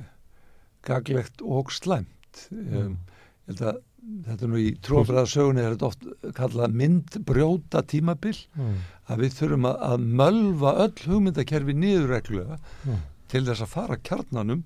[0.86, 6.35] gaglegt og slæmt um, ég held að þetta er nú í trófræðasögunni er þetta oft
[6.36, 8.68] kallað myndbrjóta tímabil Já,
[9.12, 12.98] að við þurfum að, að mölva öll hugmyndakerfi niðurreglulega já,
[13.28, 14.64] til þess að fara kjarnanum.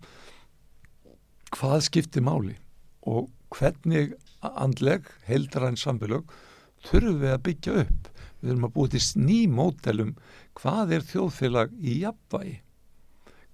[1.53, 2.57] Hvað skiptir máli?
[3.03, 6.31] Og hvernig andleg heildræn samfélög
[6.87, 8.11] þurfum við að byggja upp?
[8.43, 10.15] Við þurfum að búa til ný mótelum
[10.59, 12.59] hvað er þjóðfélag í jafnvægi?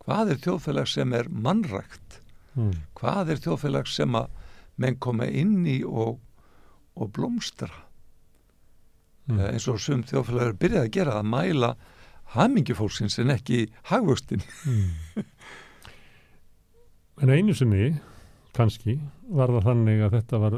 [0.04, 2.20] Hvað er þjóðfélag sem er mannrækt?
[2.56, 4.37] Mm, hvað er þjóðfélag sem að
[4.78, 6.18] menn koma inn í og,
[6.98, 7.70] og blómstra.
[9.28, 9.38] Mm.
[9.38, 11.72] Eh, eins og sum þjóðfélag er byrjað að gera að mæla
[12.34, 15.24] hamingjufólksins en ekki hagvöxtin Mm.
[17.18, 17.96] En einu sinni,
[18.54, 18.92] kannski,
[19.34, 20.54] var það þannig að þetta var,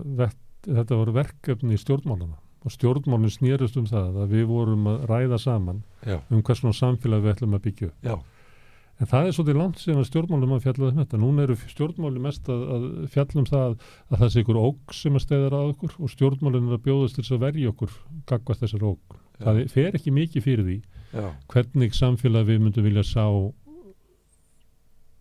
[0.66, 5.78] þetta var verkefni stjórnmálana og stjórnmálinn snýrust um það að við vorum að ræða saman
[6.05, 8.18] já, um hvers svona samfélag við ætlum að byggja já,
[9.01, 11.20] En það er svolítið langt síðan að stjórnmálum að fjalla um þetta.
[11.22, 12.82] Núna eru stjórnmáli mest að, að
[13.14, 16.68] fjalla um það að það sé ykkur óg sem að steyðar að okkur og stjórnmálinn
[16.68, 17.94] er að bjóðast til þess að verja okkur
[18.28, 19.16] gagvast þessar óg.
[19.40, 19.47] Já.
[19.47, 20.77] Það fer ekki mikið fyrir því
[21.16, 23.24] já, hvernig samfélag við myndum vilja sá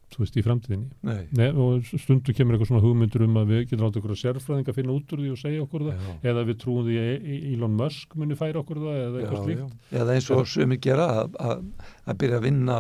[0.10, 0.88] þú veist, í framtíðinni.
[1.06, 4.22] nei Nei, og stundum kemur eitthvað svona hugmyndur um að við getum átt okkur að
[4.24, 6.96] sérfræðinga að finna út úr því og segja okkur það já, eða við trúum því
[6.98, 9.76] að E- Elon Musk muni færa okkur það eða eitthvað slíkt.
[10.02, 11.62] eða eins og sumir gera að, að,
[12.10, 12.80] að byrja að vinna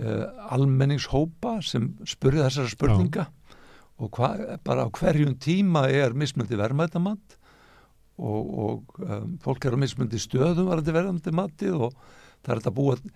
[0.00, 3.26] uh, almenningshópa sem spurði þessara spurninga
[3.96, 7.38] og hva, bara á hverjum tíma er mismöndi verðmættamant
[8.16, 11.96] og, og um, fólk er á mismundi stöðum varandi verðandi matið og
[12.44, 13.06] það er þetta búið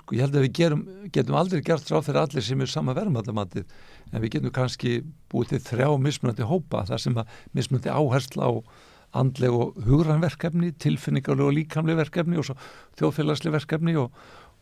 [0.00, 2.94] sko ég held að við gerum, getum aldrei gert ráð fyrir allir sem er sama
[2.96, 3.74] verðandi matið
[4.10, 5.00] en við getum kannski
[5.32, 8.52] búið til þrjá mismunandi hópa þar sem að mismundi áhersla á
[9.20, 12.52] andleg og hugranverkefni, tilfinningarleg og líkamleg verkefni og
[12.98, 14.12] þjóðfélagsleg verkefni og,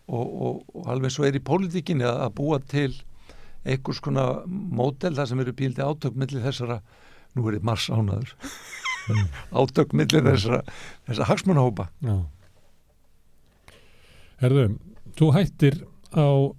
[0.09, 2.91] og, og, og alveg svo er í pólitíkinni að, að búa til
[3.69, 6.81] einhvers konar mótel þar sem eru píldi átökmillir þessara,
[7.37, 9.25] nú er þetta mars ánaður mm.
[9.61, 10.65] átökmillir þessara,
[11.09, 12.19] þessara hagsmunahópa Já
[14.39, 14.69] Herðu,
[15.19, 15.81] þú hættir
[16.15, 16.55] á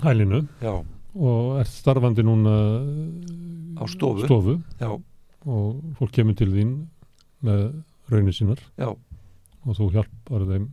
[0.00, 0.80] hælinu Já.
[1.12, 2.54] og ert starfandi núna
[3.76, 4.54] á stofu, stofu.
[5.44, 6.72] Og fólk kemur til þín
[7.44, 7.66] með
[8.08, 8.88] raunir sínar Já.
[8.88, 10.70] og þú hjálpar þeim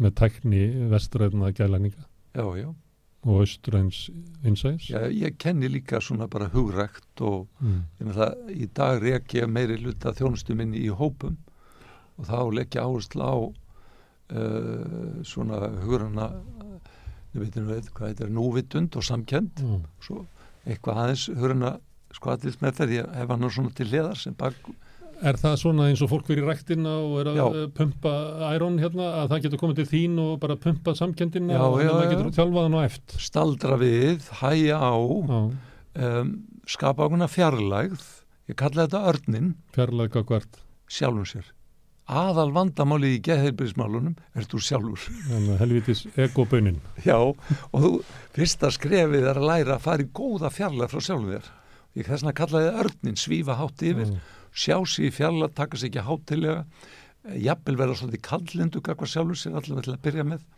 [0.00, 0.62] með tækni
[0.92, 2.04] vestræðna gælæninga
[2.34, 2.68] já, já.
[3.26, 4.08] og austræns
[4.44, 8.12] einsæðis Já, ég kenni líka svona bara hugrækt og mm.
[8.16, 11.38] það, í dag reik ég meiri luta þjónustu minni í hópum
[12.20, 13.52] og þá leggja áherslu á uh,
[15.26, 16.30] svona hugurana
[17.32, 19.86] við veitum við hvað þetta er núvitund og samkend mm.
[20.02, 20.24] svo
[20.66, 21.76] eitthvað aðeins hugurana
[22.14, 24.56] sko allir með þegar ég hef hann svona til hliðar sem bak
[25.20, 27.44] Er það svona eins og fólk fyrir ræktina og er að já.
[27.76, 28.12] pumpa
[28.48, 31.90] ærón hérna að það getur komið til þín og bara pumpa samkendina já, og já,
[31.90, 33.16] það getur tjálfaðan og eft?
[33.20, 36.32] Staldra við, hæja á um,
[36.64, 38.08] skapa ákveðna fjarlægð.
[38.50, 40.62] Ég kalla þetta örnin Fjarlægð hvert?
[40.90, 41.52] Sjálfum sér.
[42.10, 45.04] Aðal vandamáli í geðheilbyrgismálunum er þú sjálfur.
[45.60, 47.92] Helvitis egobönin Já, og þú
[48.34, 51.56] fyrsta skrefið er að læra að fara í góða fjarlægð frá sjálfum þér
[51.98, 54.16] ég þess að kallaði örnin svífa hátt yfir mm.
[54.52, 59.40] sjá sér í fjalla, taka sér ekki háttilega eh, jafnvel vera svolítið kallindu kakvað sjálfur
[59.40, 60.48] sér allavega til að byrja með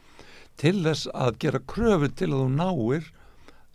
[0.61, 3.13] til þess að gera kröfu til að þú náir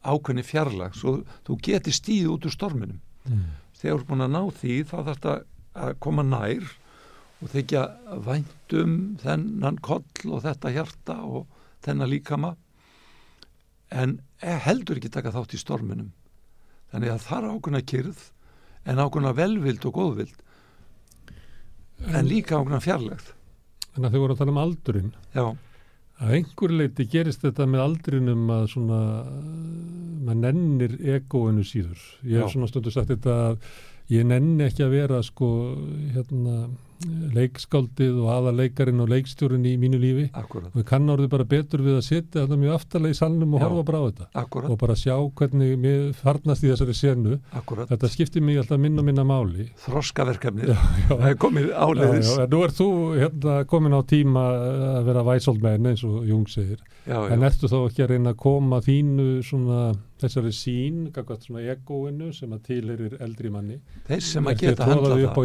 [0.07, 3.47] ákveðni fjarlag svo þú geti stíð út úr storminum mm.
[3.79, 5.37] þegar þú er búin að ná því þá þarf þetta
[5.87, 6.69] að koma nær
[7.37, 7.83] og þykja
[8.25, 11.49] væntum þennan koll og þetta hjarta og
[11.85, 12.55] þennan líkama
[13.93, 16.13] en eh, heldur ekki taka þátt í storminum
[16.91, 18.27] þannig að það er ákveðna kyrð
[18.87, 20.37] en ákveðna velvild og góðvild.
[22.05, 23.33] En, en líka ákveðna fjarlægt
[23.97, 25.13] Þannig að þau voru að tala um aldurinn.
[25.33, 25.45] Já.
[26.17, 28.99] Að einhver leiti gerist þetta með aldrinum að svona
[30.27, 32.03] maður nennir egoinu síður.
[32.21, 33.71] Ég hef svona stundu sagt þetta að
[34.13, 35.49] ég nenni ekki að vera sko
[36.13, 36.67] hérna
[37.37, 40.25] leikskáldið og aðaleikarin og leikstjórin í mínu lífi.
[40.37, 40.71] Akkurat.
[40.73, 43.61] og ég kann orðið bara betur við að setja þetta mjög aftalega í salnum og
[43.61, 43.65] Já.
[43.67, 44.27] horfa bara á þetta.
[44.43, 44.69] Akkurat.
[44.71, 47.39] og bara sjá hvernig mér farnast í þessari senu.
[47.53, 47.89] Akkurat.
[47.91, 49.69] þetta skiptir mig alltaf minna minna máli.
[49.85, 50.67] Þroskaverkefni,
[51.09, 52.33] það er komið áleiðis.
[52.37, 52.89] Já, Nú er þú
[53.21, 54.45] hérna, komin á tíma
[54.97, 56.79] að vera væsóldmenn eins og Jung segir.
[57.07, 62.31] En ertu þá ekki að reyna að koma þínu svona þessari sín, kakvað svona egoinu
[62.33, 63.77] sem að tilir eldri manni.
[64.07, 65.35] Þeir sem að geta handla það.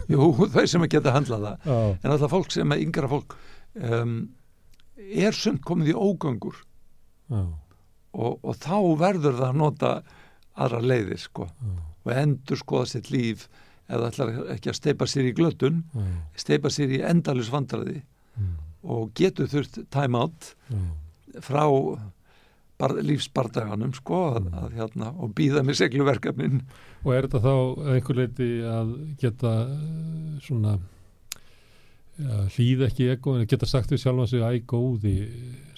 [0.14, 1.68] Jú, þeir sem að geta handla það.
[1.68, 1.78] Já.
[2.02, 3.36] en alltaf fólk sem að yngra fólk
[3.84, 4.16] um,
[5.28, 6.60] er sund komið í ógöngur.
[8.18, 9.90] Og, og þá verður það að nota
[10.58, 11.48] aðra leiðir sko.
[11.52, 11.74] Já.
[12.08, 13.48] og endur skoða sitt líf
[13.88, 15.82] eða ætlar ekki að steipa sér í glötun
[16.36, 18.02] steipa sér í endalus vandraði
[18.82, 20.50] og getur þurft time out
[21.44, 21.64] frá
[22.78, 24.60] lífsbardaganum sko að, mm.
[24.60, 26.60] að, hérna, og býða með segluverkefnin
[27.04, 27.54] Og er þetta þá
[27.94, 30.76] einhver leiti að geta eh, svona
[32.18, 35.14] ja, hlýð ekki ego en geta sagt við sjálf að segja æg góði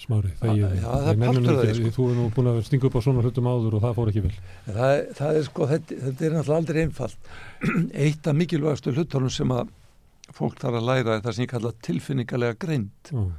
[0.01, 1.91] smári þegar því sko.
[1.97, 4.23] Þú er nú búin að stinga upp á svona hlutum áður og það fór ekki
[4.25, 4.33] vel
[4.65, 7.31] Það, það er sko, þetta, þetta er náttúrulega aldrei einfalt
[8.05, 9.73] Eitt af mikilvægastu hlutunum sem að
[10.31, 13.29] fólk þarf að læra er það sem ég kalla tilfinningarlega greint mm.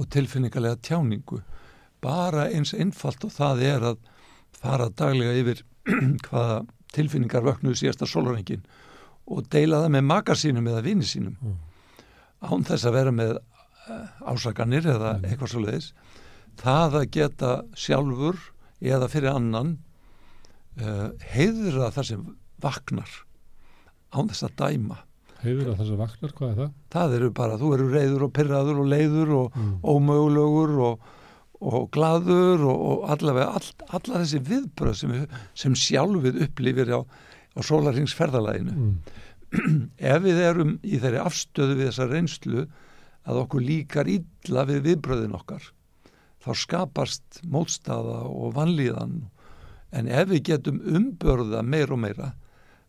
[0.00, 1.42] og tilfinningarlega tjáningu
[2.04, 4.00] bara eins einfalt og það er að
[4.56, 5.62] fara daglega yfir
[6.26, 6.64] hvaða
[6.96, 8.64] tilfinningar vöknuðu síðasta sólurengin
[9.26, 11.56] og deila það með makar sínum eða vini sínum mm.
[12.46, 15.26] án þess að vera með eh, ásakanir eða mm.
[15.30, 15.90] eitthvað svo leiðis
[16.60, 18.38] það að geta sjálfur
[18.80, 19.76] eða fyrir annan
[20.80, 22.24] uh, heiðra það sem
[22.62, 23.12] vaknar
[24.12, 25.02] án þess að dæma
[25.42, 26.70] Heiður að þessi vaknar, hvað er það?
[26.94, 29.72] Það eru bara, þú eru reyður og pyrraður og leiður og mm.
[29.84, 31.10] ómögulegur og
[31.60, 35.14] og gladur og, og allavega all, alla þessi viðbröð sem,
[35.56, 38.96] sem sjálfið upplifir á, á sólaringsferðalæginu mm.
[40.12, 42.66] ef við erum í þeirri afstöðu við þessa reynslu
[43.26, 45.70] að okkur líkar illa við viðbröðin okkar
[46.44, 49.24] þá skapast mótstaða og vanlíðan
[49.96, 52.34] en ef við getum umbörða meir og meira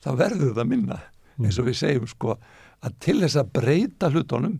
[0.03, 1.47] þá verður það minna mm.
[1.47, 2.35] eins og við segjum sko
[2.85, 4.59] að til þess að breyta hlutunum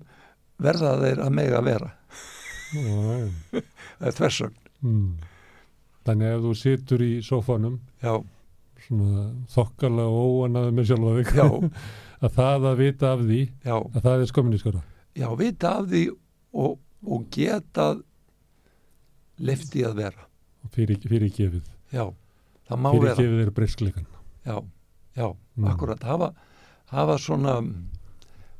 [0.63, 1.91] verða þeir að mega vera
[2.72, 4.57] það er þversögn.
[4.85, 5.07] Mm.
[6.07, 8.14] Þannig að ef þú situr í sófanum Já.
[8.85, 11.31] svona þokkala og óanaði með sjálfa þig
[12.27, 14.60] að það að vita af því já, að það er skominni
[15.18, 16.03] já, vita af því
[16.57, 17.88] og, og geta
[19.38, 20.23] lefti að vera.
[20.73, 22.06] Fyrir, fyrir gefið já,
[22.69, 23.19] það má fyrir vera.
[23.22, 24.07] Gefið er breyskleikan.
[24.48, 24.57] Já,
[25.18, 25.27] já,
[25.57, 25.65] Mm.
[25.72, 26.03] akkurat.
[26.06, 26.27] Hafa,
[26.94, 27.56] hafa svona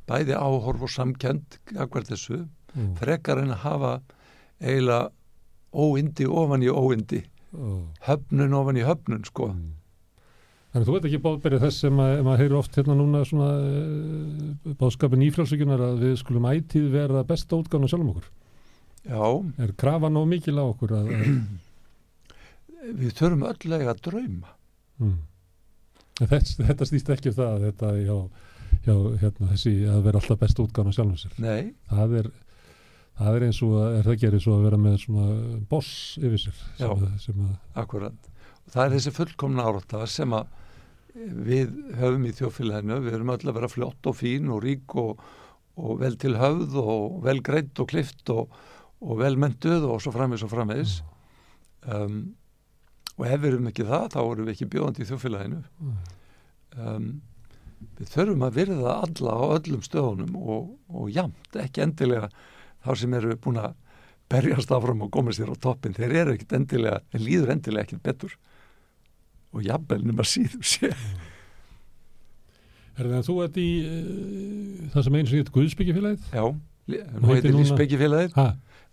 [0.08, 2.40] bæði áhorf og samkend akkurat þessu,
[2.78, 2.92] mm.
[3.00, 3.94] frekar en að hafa
[4.58, 5.10] eiginlega
[5.74, 9.74] óindi ofan í óindi og, höfnun ofan í höfnun sko mm.
[10.68, 13.46] Þannig að þú veit ekki bóðberið þess sem að, maður heyrir oft hérna núna svona
[13.56, 18.26] uh, bóðskapin ífrálsökunar að við skulum ætíð vera besta útgána sjálfum okkur.
[19.08, 19.22] já,
[19.64, 24.52] Er krafa nóg mikil á okkur að, að við þurfum öll eiga að drauma
[25.00, 25.16] mm.
[26.18, 28.16] En þetta, þetta stýst ekki um það þetta hjá,
[28.84, 31.36] hjá hérna, þessi að vera alltaf besta útgána sjálfum sér.
[31.40, 32.30] nei, Það er,
[33.18, 35.26] það er eins og að, er það gerir svo að vera með svona
[35.70, 36.86] boss yfir sér Já.
[36.86, 38.30] sem, að, sem að, akkurat
[38.68, 40.54] og það er þessi fullkomna árátta sem að
[41.48, 45.22] við höfum í þjófélaginu við erum öll að vera flott og fín og rík og,
[45.80, 48.52] og vel til höfð og vel greitt og klift og,
[49.02, 51.00] og vel mentuð og svo framvis og framvis
[51.90, 52.20] um,
[53.18, 55.62] og ef við erum ekki það þá erum við ekki bjóðandi í þjófélaginu
[56.78, 57.08] um,
[57.98, 62.30] við þurfum að virða alla á öllum stöðunum og, og jamt, ekki endilega
[62.88, 63.76] þá sem eru búin að
[64.32, 68.02] berjast áfram og koma sér á toppin þeir eru ekkit endilega, þeir líður endilega ekkit
[68.08, 68.34] betur
[69.56, 70.90] og jafnvel nema síður sé
[72.98, 76.26] er það að þú ert í uh, það sem eins og þetta Guðsbyggifélagið?
[76.34, 78.46] já, nú heitir núna- lífsbyggjifélagið Ha,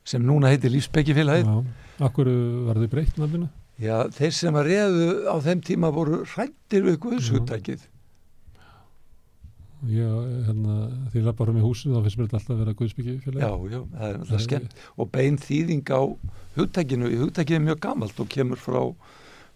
[0.06, 1.58] sem núna heitir lífsbyggjifélagið já.
[2.06, 2.30] Akkur
[2.68, 3.50] var þið breytt nafninu?
[3.82, 7.88] já, þeir sem að reðu á þeim tíma voru hrættir við guðshugtækið
[9.86, 10.10] Já,
[10.48, 10.76] hérna,
[11.14, 13.44] því að bara með húsinu þá finnst mér þetta alltaf að vera Guðsbyggifélagið.
[13.46, 16.02] já, já, það er alltaf skemmt og bein þýðing á
[16.56, 18.80] hugtækinu hugtækið er mjög gamalt og kemur frá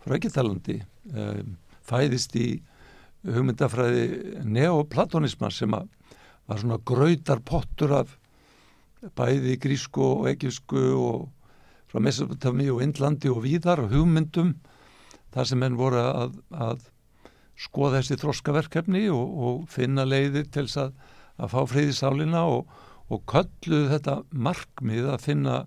[0.03, 0.77] frá Egyptalandi
[1.13, 1.55] um,
[1.89, 2.47] fæðist í
[3.25, 5.89] hugmyndafræði neoplatonisma sem að
[6.49, 8.15] var svona grautar pottur af
[9.17, 11.27] bæði grísku og egypsku og
[11.89, 14.55] frá Mesopotamíu og Indlandi og víðar og hugmyndum
[15.33, 16.87] þar sem menn voru að, að
[17.59, 20.93] skoða þessi þroskaverkefni og, og finna leiðir til þess að,
[21.43, 22.69] að fá frið í sálinna og,
[23.11, 24.15] og kölluðu þetta
[24.47, 25.57] markmið að finna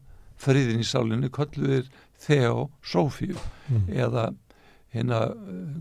[0.42, 1.84] friðin í sálinni, kölluðu
[2.22, 3.36] Theo Sofíu
[3.72, 3.86] Mm.
[3.94, 4.22] eða
[4.92, 5.18] hérna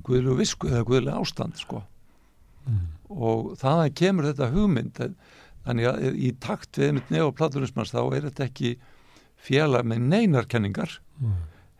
[0.05, 1.81] guðlu visku eða guðlu ástand sko
[2.69, 2.83] Mm.
[3.09, 4.99] og þaðan kemur þetta hugmynd
[5.65, 8.71] þannig að í takt við einmitt neoplatunismans þá er þetta ekki
[9.41, 11.33] félag með neinarkenningar Mm.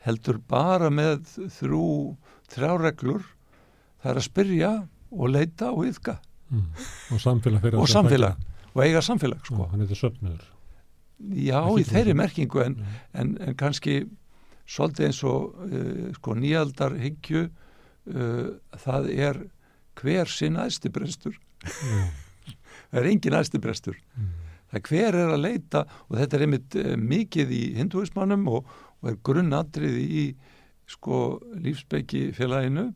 [0.08, 1.22] heldur bara með
[1.60, 1.86] þrjú
[2.52, 3.24] þrjáreglur
[4.02, 4.72] það er að spyrja
[5.12, 6.20] og leita og yfka
[6.52, 6.66] Mm.
[7.16, 8.36] Og samfélag og samfélag
[8.76, 9.56] og eiga samfélag Sko.
[9.56, 9.68] sko.
[9.72, 10.42] Hann heitir söfnur.
[11.32, 12.84] já Ekki í þeirri merkingu en, Mm.
[13.14, 14.10] en, en kannski
[14.68, 18.50] svolítið eins og uh, sko nýjaldar hyggju uh,
[18.84, 19.40] það er
[19.96, 22.12] hver sinn æstibrestur Já.
[22.92, 24.34] það er engin æstibrestur Mm.
[24.74, 28.66] það hver er að leita og þetta er einmitt uh, mikið í hinduismannum og,
[29.02, 30.26] og er grunnatriði í
[30.88, 32.90] sko lífsbyggi félaginu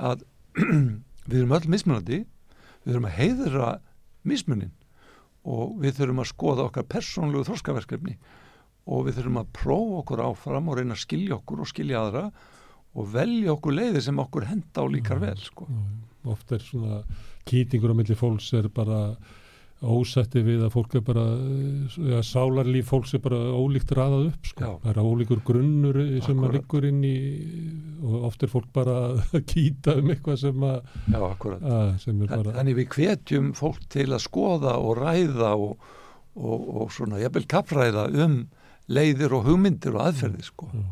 [0.00, 0.24] að
[1.28, 3.70] við erum öll mismunandi við þurfum að heiðra
[4.26, 4.74] mismunin
[5.46, 8.16] og við þurfum að skoða okkar persónlegu þroskaverkefni
[8.86, 12.26] og við þurfum að prófa okkur áfram og reyna að skilja okkur og skilja aðra
[12.96, 15.66] og velja okkur leiðir sem okkur henda og líkar vel sko.
[15.68, 15.80] Já,
[16.32, 17.00] oft er svona
[17.46, 19.16] kýtingur á milli fólks er bara
[19.84, 21.24] ósætti við að fólk er bara
[22.08, 24.70] ja, sálarlíf fólks er bara ólíkt raðað upp sko.
[24.82, 26.54] Það er ólíkur grunnur sem að Akkúrat.
[26.56, 27.16] liggur inn í
[28.06, 30.80] og oft er fólk bara að kýta um eitthvað sem að,
[31.12, 31.62] Já, akkurat.
[31.76, 35.88] að sem bara Þannig við hvetjum fólk til að skoða og ræða og,
[36.40, 38.40] og, og svona jafnvel kappræða um
[38.88, 40.70] leiðir og hugmyndir og aðferði sko.
[40.72, 40.86] Já.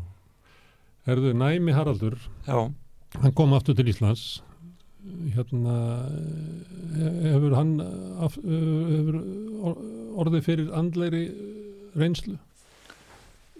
[1.05, 2.15] Herðu, Næmi Haraldur
[2.47, 2.57] Já,
[3.21, 4.41] hann kom aftur til Íslands
[5.35, 5.75] hérna
[6.95, 9.19] eh, hefur hann hefur
[9.69, 9.83] or-
[10.25, 11.23] orðið fyrir andleiri
[11.95, 12.37] reynslu?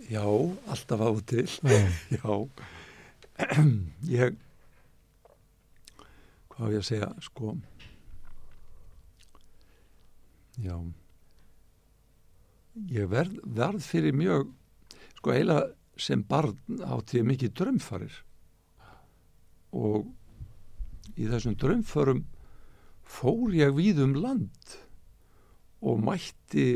[0.09, 0.23] Já,
[0.69, 1.47] alltaf á til.
[1.65, 1.79] Já,
[2.17, 2.35] Já,
[4.15, 4.35] ég,
[6.53, 7.55] hvað á ég að segja, sko,
[10.63, 10.75] já,
[12.95, 14.53] ég verð, verð fyrir mjög,
[15.17, 15.65] sko, eiginlega
[16.05, 18.15] sem barn átti mikið drömfarir
[19.75, 20.07] og
[21.15, 22.23] í þessum drömförum
[23.05, 24.77] fór ég víð um land
[25.85, 26.67] og mætti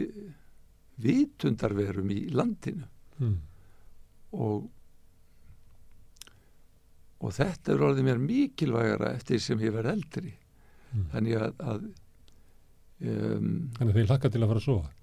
[1.02, 2.86] vitundarverum í landinu.
[3.20, 3.40] Mm.
[4.32, 4.70] og
[7.20, 10.30] og þetta er orðið mér mikilvægara eftir sem ég verð eldri.
[10.90, 11.03] Mm.
[11.11, 14.94] þannig að, að um, þannig að þeir hlakka til að fara að sofa?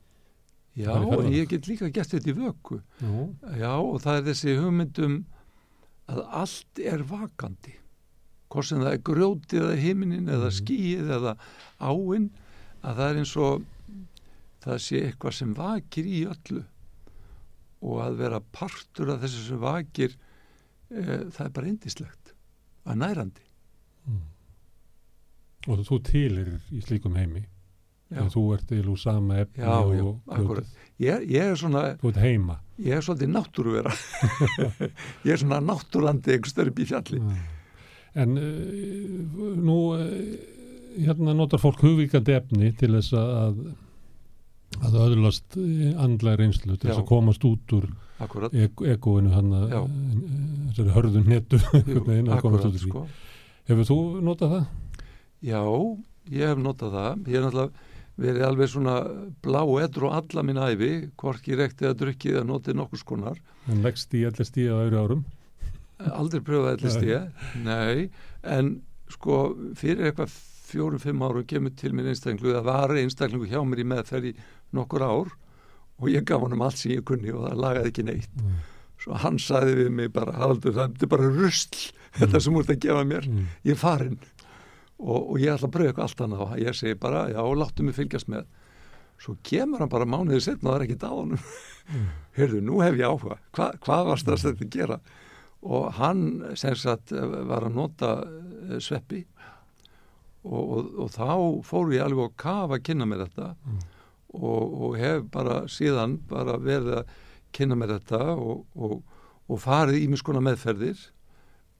[0.76, 2.80] Já, en ég get líka gert þetta í vöku.
[3.00, 3.12] Já,
[3.62, 5.14] já, og það er þessi hugmyndum
[6.12, 7.76] að allt er vakandi
[8.51, 10.56] hvort sem það er grjótið eða himinin eða Mhm.
[10.60, 11.36] skýið eða
[11.81, 12.31] áinn
[12.85, 13.64] að það er eins og
[14.66, 16.64] það sé eitthvað sem vakir í öllu.
[17.82, 20.14] Og að vera partur af þessu sem vakir
[20.90, 22.32] e, það er bara indislegt
[22.86, 23.43] að nærandi.
[25.66, 27.43] Og þú tilir í slíkum heimi.
[28.06, 30.05] Þegar þú ert til úr sama efni Já, og já,
[30.36, 30.66] akkúrat.
[31.02, 32.60] ég, ég er svona þú ert heima.
[32.78, 33.94] ég er svolítið náttúruvera.
[35.27, 37.18] Ég er svona náttúrandi einhverstöður upp í fjalli.
[37.18, 37.55] Já.
[38.16, 40.05] En uh, nú uh,
[40.97, 43.66] hérna notar fólk hugvíkandi efni til þess að
[44.84, 45.56] að öðlast
[46.02, 47.86] andlega reynslu til þess að komast út úr
[48.90, 51.28] egoinu hann að þessari hörðun
[52.74, 52.82] því.
[52.82, 53.05] sko.
[53.70, 54.66] hefur þú notað það?
[55.47, 55.62] já,
[56.32, 58.97] ég hef notað það ég hef náttúrulega verið alveg svona
[59.44, 64.14] blá edru alla mín æfi hvorki rektið að drukkið að notið nokkus konar en leggst
[64.16, 65.24] í allir stíða á öðru árum
[65.98, 68.10] aldrei pröfaði ellist ég nei,
[68.43, 68.74] en
[69.12, 69.39] sko
[69.78, 70.35] fyrir eitthvað
[70.66, 74.32] fjórum-fimm árum kemur til mér einstaklingu, það var einstaklingu hjá mér í meðferð í
[74.74, 75.28] nokkur ár
[75.97, 78.32] og ég gaf honum allt sem ég kunni og það lagaði ekki neitt.
[78.43, 78.56] Mm.
[79.01, 82.81] svo hann sagði við mig bara haldur, það er bara rusl þetta sem úr að
[82.81, 83.47] gefa mér, Mm.
[83.64, 84.18] ég er farinn.
[84.98, 87.85] Og, og ég ætla að pröfa eitthvað allt annað og ég segi bara, já, láttu
[87.85, 88.47] mig fylgjast með.
[89.20, 91.43] Svo kemur hann bara mánuðið setna og það er ekki á honum.
[91.86, 92.06] Mm.
[92.36, 94.98] heyrðu, nú hef ég áhuga, Hva, hvað varst það að gera
[95.64, 96.22] og hann
[96.58, 99.24] sem sagt var að nota uh, sveppi.
[100.46, 101.30] Og, og, og þá
[101.66, 103.48] fór ég alveg að kafa að kynna mér þetta.
[103.66, 103.84] Mm.
[104.36, 107.12] og, og hef bara síðan bara verið að
[107.56, 108.96] kynna mér þetta og, og,
[109.48, 111.00] og farið í miskona meðferðir.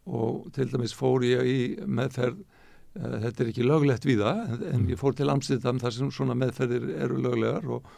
[0.06, 4.66] Og til dæmis fór ég í meðferð uh, þetta er ekki löglegt við það en,
[4.72, 7.88] en ég fór til Amsterdam þar sem svona meðferðir eru löglegar og,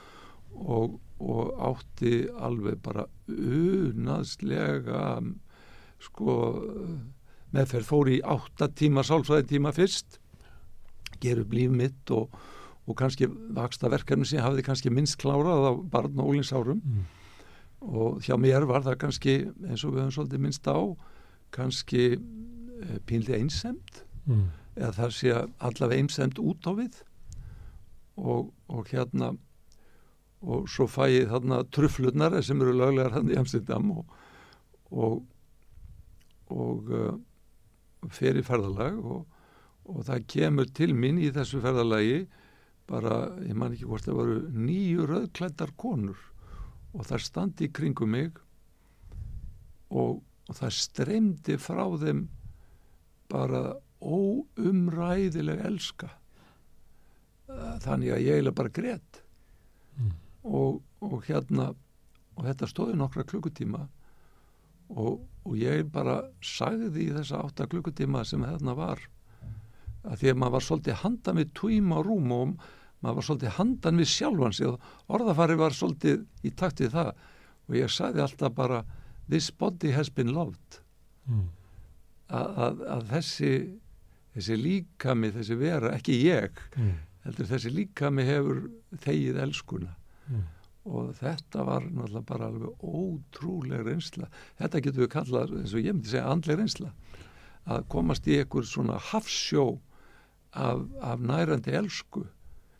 [0.58, 5.02] og, og átti alveg bara unaðslega
[6.02, 6.34] sko
[7.54, 10.18] meðferð fór í átta tíma sálfræði tíma fyrst
[11.22, 12.28] ger upp líf mitt og,
[12.86, 13.26] og kannski
[13.56, 17.06] vaksta verkefni sem ég hafði kannski minnst klárað á barn og úlingsárum Mm.
[17.94, 19.34] og hjá mér var það kannski
[19.68, 20.78] eins og við höfum svolítið minnst á
[21.54, 24.50] kannski eh, pínlega einsemt Mm.
[24.76, 26.94] eða það sé allavega einsemt út á við
[28.18, 29.32] og, og hérna
[30.42, 34.04] og svo fæ ég þarna trufflurnar sem eru löglegar hann í Amsterdam og
[34.90, 35.22] og,
[36.54, 37.16] og uh,
[38.14, 39.24] fer í ferðalag og,
[39.88, 42.22] og það kemur til mín í þessu ferðalagi
[42.88, 46.20] bara, ég man ekki hvort það voru nýju rauðklættar konur
[46.94, 48.38] og það standi í kringum mig
[49.90, 52.24] og, og það streymdi frá þeim
[53.28, 56.08] bara óumræðileg elska
[57.48, 59.24] Eh, þannig að ég eiginlega bara greitt
[59.98, 60.10] Mm.
[60.46, 61.72] og, og hérna
[62.36, 63.80] og þetta stóði nokkra klukkutíma
[64.94, 69.00] og, og ég bara sagði því þessa átta klukkutíma sem hérna var
[70.08, 72.52] að því að maður var svolítið handan við tvíma og rúm og
[73.02, 74.80] maður var svolítið handan við sjálfan sig og
[75.18, 77.10] orðafari var svolítið í takt við það
[77.68, 78.82] og ég sagði alltaf bara
[79.28, 80.80] this body has been loved
[81.28, 81.42] Mm.
[82.32, 83.48] að, að, að þessi
[84.38, 86.94] þessi líkami, þessi vera, ekki ég Mm.
[87.26, 88.62] heldur þessi líkami hefur
[89.04, 89.92] þegið elskuna
[90.30, 90.42] Mm.
[90.88, 94.30] Og þetta var náttúrulega bara alveg ótrúleg reynsla.
[94.60, 96.92] Þetta getur við kallað, eins og ég myndi segja andleg reynsla.
[97.68, 99.68] Að komast í einhver svona hafsjó
[100.56, 102.24] af, af nærandi elsku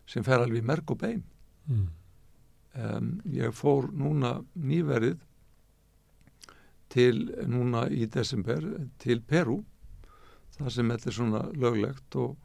[0.09, 1.25] sem fer alveg í merg og bein.
[1.69, 1.89] Mm.
[2.81, 5.19] um, ég fór núna nýverið
[6.89, 8.65] til núna í desember
[9.03, 9.59] til Peru
[10.59, 12.37] það sem þetta er svona löglegt og,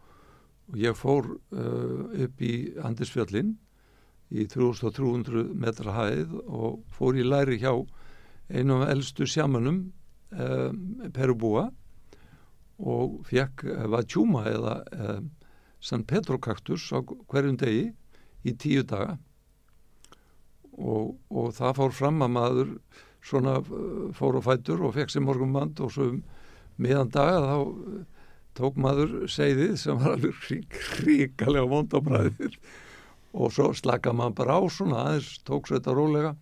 [0.69, 2.53] og ég fór uh, upp í
[2.83, 3.55] Andisfjöllin
[4.31, 7.73] í 3300 metra hæð og fór í læri hjá
[8.53, 9.79] einum af elstu sjamanum
[10.31, 10.79] um,
[11.13, 11.69] Perubúa
[12.83, 15.29] og fekk uh, Vajuma eða um,
[15.83, 17.89] San Pedro kaktus á hverjum degi
[18.43, 19.17] í tíu daga.
[20.73, 22.71] Og, og það fór fram að maður
[23.23, 26.23] svona uh, fór á fætur og fekk sér morgumband og svo um
[26.81, 28.01] miðan daga þá uh,
[28.57, 32.57] tók maður segðið sem var alveg hrík, hríkalega vond á bræðir
[33.33, 36.33] og svo slaka maður bara á svona aðeins tók svo þetta rólega.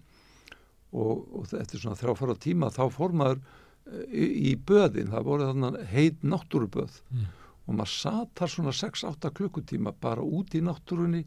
[0.91, 5.47] Og, og er svona þrjáfara tíma þá fór maður uh, í, í böðin, það voru
[5.51, 6.97] þannig heit náttúruböð.
[7.11, 7.29] Mm.
[7.61, 11.21] og maður sat þar svona 6-8 klukkutíma bara út í náttúrunni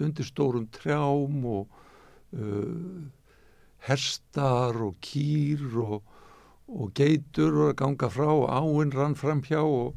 [0.00, 1.72] undir stórum trjám og
[2.36, 3.00] uh,
[3.88, 6.04] herstar og kýr og,
[6.70, 9.96] og geitur og að ganga frá og áinn rann fram hjá og,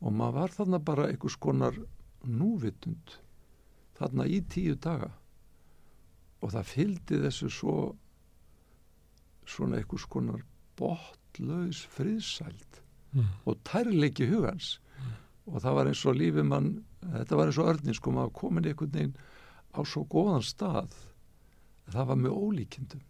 [0.00, 1.76] og maður var þarna bara einhvers konar
[2.22, 3.18] núvitund
[4.00, 5.10] þarna í tíu daga.
[6.40, 7.74] Og það fylgdi þessu svo
[9.50, 10.44] svona einhvers konar
[10.78, 12.80] botlaus friðsælt
[13.12, 13.26] mm.
[13.44, 14.78] og tærleiki hugans.
[15.50, 16.72] Og það var eins og lífi mann
[17.02, 19.14] þetta var eins og örnin sko maður komin einhvern veginn
[19.74, 20.96] á svo góðan stað.
[21.90, 23.04] Það var með ólíkindum.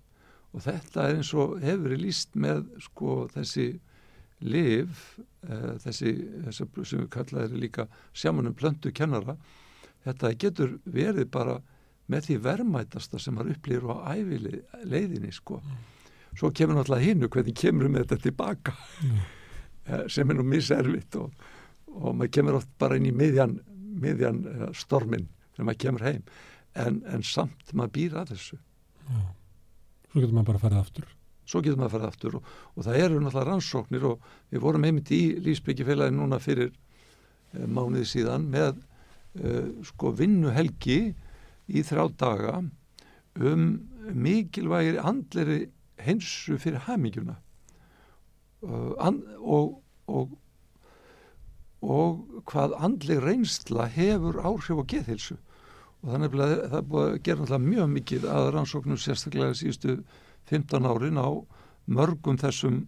[0.50, 3.68] Og þetta er eins og hefur verið líst með sko þessi
[4.40, 4.88] liv
[5.44, 6.14] uh, þessi,
[6.46, 7.86] þessi sem við kallaðum líka
[8.16, 9.36] sjámanum plöndu kennara
[10.06, 11.59] þetta getur verið bara
[12.10, 14.60] með því verðmætasta sem maður upplýður á æfili
[14.90, 15.60] leiðinni sko
[16.39, 19.20] svo kemur náttúrulega hinnu hvernig kemur við með þetta tilbaka Mm.
[19.90, 21.31] Eh, sem er nú miservitt og,
[21.89, 23.55] og maður kemur oft bara inn í miðjan,
[24.02, 25.24] miðjan uh, stormin
[25.56, 26.20] þegar maður kemur heim
[26.78, 29.22] en, en samt maður býr að þessu Já.
[30.12, 31.09] Svo getur maður bara að fara aftur.
[31.48, 34.85] svo getur maður að fara aftur og, og það eru náttúrulega rannsóknir og við vorum
[34.90, 38.85] einmitt í Lífsbyggjafélagi núna fyrir uh, mánuði síðan með
[39.86, 41.01] sko vinnuhelgi
[41.70, 42.55] í þrjá daga
[43.39, 43.66] um
[44.11, 45.61] mikilvægir andleri
[46.02, 47.36] hensu fyrir hamingjuna.
[48.61, 50.35] Uh, and, og, og
[51.81, 55.36] og hvað andleg reynsla hefur áhrif á geðhilsu
[56.01, 59.94] og þannig að það búið að gera náttúrulega mjög mikið að rannsóknum sérstaklega síðustu
[60.51, 61.28] 15 árin á
[61.89, 62.82] mörgum þessum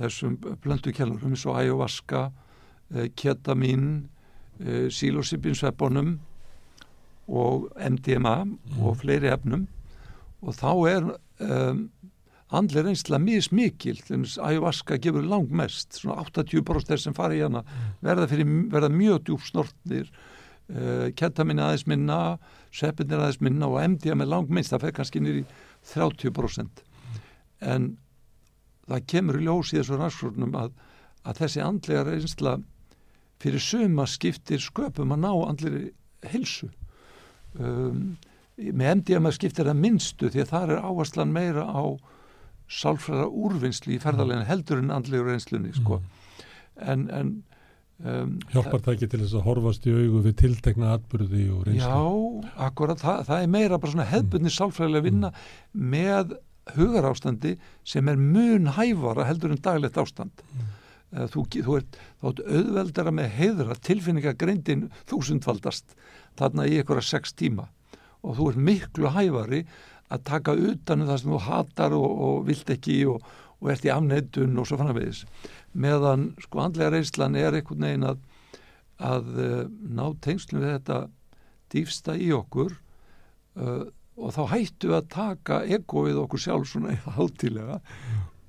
[0.00, 2.30] þessum blöndu kellurum eins og ayahuasca,
[2.94, 3.10] eh,
[4.60, 6.18] ketamin eh, psilocybin-sveppunum
[7.28, 8.36] og MDMA
[8.80, 9.66] og fleiri efnum.
[10.42, 11.06] Og þá er
[11.44, 11.88] um,
[12.50, 17.62] andlega reynsla mismikil þannig að ayahuasca gefur langmest svona 80% þeir sem fara í hana
[18.00, 22.38] verða, fyrir, verða mjög djúb snortnir uh, ketamin aðeins minna
[22.72, 25.44] seppinir aðeins minna og MDMA langmest það fer kannski nýri
[25.92, 26.82] 30%
[27.60, 27.92] en
[28.88, 30.72] það kemur í ljós í þessu rannsóknum að,
[31.28, 32.56] að þessi andlega reynsla
[33.40, 35.84] fyrir suma skiptir sköpum að ná andleri
[36.30, 36.68] hilsu
[37.58, 38.16] um,
[38.60, 41.84] með MDMA skiptir það minnstu því að það er áherslan meira á
[42.70, 46.00] sálfræða úrvinnslu í ferðarlegin heldur en andlegur reynslunni sko.
[46.76, 47.32] en, en
[48.04, 51.88] um, Hjálpar það ekki til þess að horfast í augu við tiltekna atbyrði og reynslu?
[51.88, 55.32] Já, akkurat, það, það er meira bara svona hefbunni sálfræðilega vinna
[55.72, 56.36] með
[56.76, 57.56] hugarástandi
[57.88, 60.44] sem er mun hæfara heldur en daglegt ástand.
[60.44, 60.76] Eh,
[61.10, 65.96] þú, þú ert, auðveldara með heiðra tilfinningagreindin þúsundfaldast
[66.38, 67.68] þarna í einhverja sex tíma.
[68.22, 69.64] Og þú ert miklu hæfari
[70.10, 73.24] að taka utan um það sem þú hatar og, og vilt ekki og,
[73.60, 75.24] og ert í afneitun og svo fannabegis
[75.72, 78.20] meðan sko andlega reynslan er einhvern veginn að,
[78.98, 81.00] að uh, ná tengslum við þetta
[81.70, 83.84] dýfsta í okkur uh,
[84.20, 87.80] og þá hættu að taka egoið okkur sjálf svona hátilega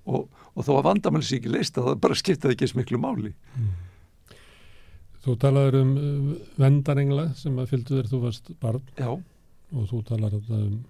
[0.09, 0.25] og,
[0.55, 3.33] og þó að vandamann sé ekki leist að það bara skiptaði ekki eins miklu máli.
[5.21, 8.81] Þú talaður um uh, vendarengla sem að fylgdu þér þú varst barn.
[8.97, 10.81] Já, og þú talar um,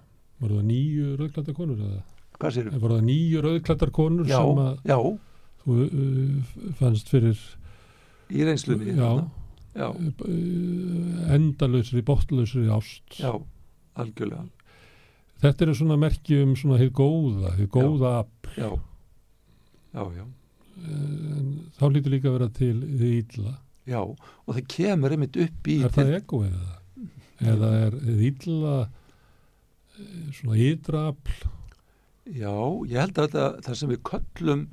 [0.42, 2.02] voru það nýju rauðklættar konur eða?
[2.42, 4.98] hvað sér Voru það nýju rauðklættar konur Já, sem að já,
[5.62, 7.44] þú uh, fannst fyrir
[8.32, 9.10] í reynslunni já,
[9.76, 13.20] já, uh, endalausri, bóttlausri ást.
[13.20, 13.34] já,
[14.00, 14.48] algjörlega.
[15.42, 18.52] Þetta eru svona merki um svona hið góða, hið góða afl.
[18.56, 18.70] Já,
[19.94, 20.26] já, já
[20.82, 21.48] En
[21.78, 23.52] þá lítur líka að vera til hið illa.
[23.86, 26.78] Já, og það kemur einmitt upp í Er það egoið eða?
[27.52, 31.36] Eða er hið illa eh, svona afl?
[32.32, 32.54] Já,
[32.88, 34.64] ég held að þetta, það sem við köllum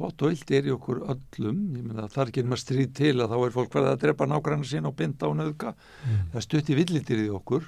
[0.00, 3.32] gott og illt er í okkur öllum, ég það er ekki einhver stríð til að
[3.32, 6.30] þá er fólk verið að drepa nágrannar sín og binda og nöðka, Mm.
[6.32, 7.66] það stutti villidýrið í okkur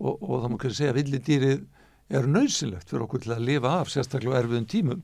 [0.00, 1.62] og, og það má kannski segja að villidýrið
[2.18, 5.02] er nöðsynlegt fyrir okkur til að lifa af sérstaklega á erfiðum tímum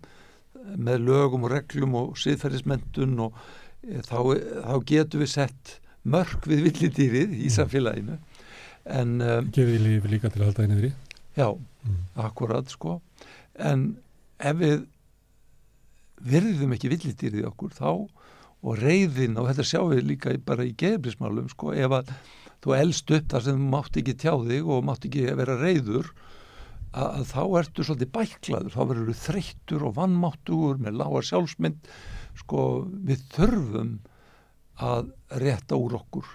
[0.77, 3.37] með lögum og reglum og siðferðismentun og
[3.87, 4.19] e, þá,
[4.67, 5.77] þá getum við sett
[6.11, 8.19] mörg við villidýrið í samfélaginu
[8.91, 10.93] en um, Gefið í lífi líka til að halda einnig því.
[11.41, 11.49] já,
[11.81, 11.95] Mm.
[12.21, 12.99] akkurat sko
[13.57, 13.85] en
[14.37, 14.83] ef við
[16.21, 17.87] virðum ekki villidýrið í okkur þá
[18.61, 22.11] og reyðin og þetta sjáum við líka bara í geðbrismálum sko ef að
[22.61, 26.11] þú elst upp þar sem þú mátt ekki tjá þig og mátt ekki vera reyður
[26.93, 31.91] að, þá ertu svolítið bæklaður þá verður þú þreyttur og vannmáttugur með lága sjálfsmynd
[32.41, 32.65] sko
[33.11, 33.93] við þurfum
[34.81, 35.11] að
[35.43, 36.31] rétta úr okkur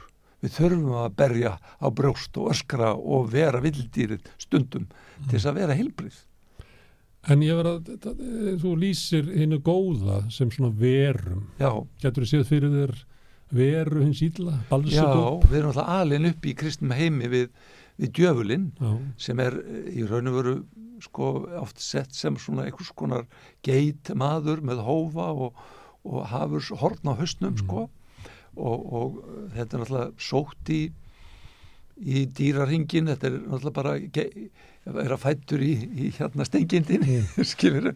[0.45, 4.85] við þurfum að berja á brjóst og öskra og vera vildýrið stundum
[5.25, 6.23] til þess að vera heilbrið
[7.25, 8.19] En ég það-
[8.61, 11.47] þú lýsir hinnu góða sem svona verum.
[11.57, 11.71] já,
[12.03, 12.91] Getur þú séð fyrir þér
[13.51, 14.59] veru hins illa?
[14.61, 15.47] já, Balsup?
[15.49, 17.49] við erum alltaf alin upp í kristnum heimi við,
[18.01, 18.71] við djöfulinn
[19.21, 20.55] sem er eh, í raun og veru
[21.03, 23.25] sko oft sett sem svona einhvers konar
[23.65, 25.57] geit maður með hófa og,
[26.07, 27.89] og hafur horn á höstnum sko.
[28.55, 29.17] Og, og
[29.51, 30.85] þetta er náttúrulega sótt í
[31.95, 33.93] í dýraringin, þetta er náttúrulega bara
[35.05, 37.05] er að fættur í, í hérna stengindin
[37.53, 37.93] skilur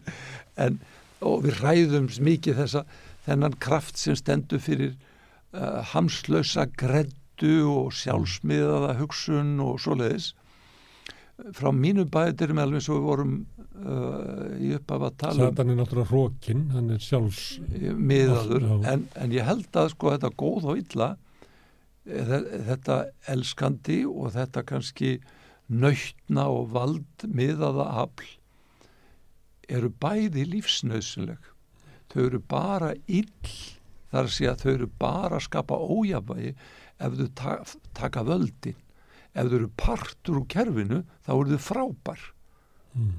[0.56, 0.80] en
[1.20, 2.84] og við ræðum mikið þessa,
[3.26, 4.94] þennan kraft sem stendur fyrir
[5.52, 6.64] uh, hamslösa
[7.40, 10.34] greddu og sjálfsmiðaða hugsun og svoleiðis.
[11.56, 13.30] Frá mínu bæðir með alveg svo við vorum
[13.80, 17.46] uh, í uppaf að tala um Satan er náttúrulega hrókin, hann er sjálfs
[17.96, 18.66] miðaður.
[18.68, 18.92] Já.
[18.92, 21.08] en, en ég held að sko þetta góð og illa
[22.04, 22.98] eh, þe- þetta
[23.32, 25.14] elskandi og þetta kannski
[25.70, 28.28] nöytna og vald miðaða afl
[29.70, 31.40] eru bæði lífsnauðsynleg.
[32.10, 33.32] Þau eru bara ill
[34.10, 36.52] þar að segja að þau eru bara að skapa ójafvægi
[37.00, 37.56] ef þau ta
[37.96, 38.76] taka völdin
[39.34, 42.22] ef þau eru partur úr kerfinu þá eru þau frábær.
[42.94, 43.12] Mm.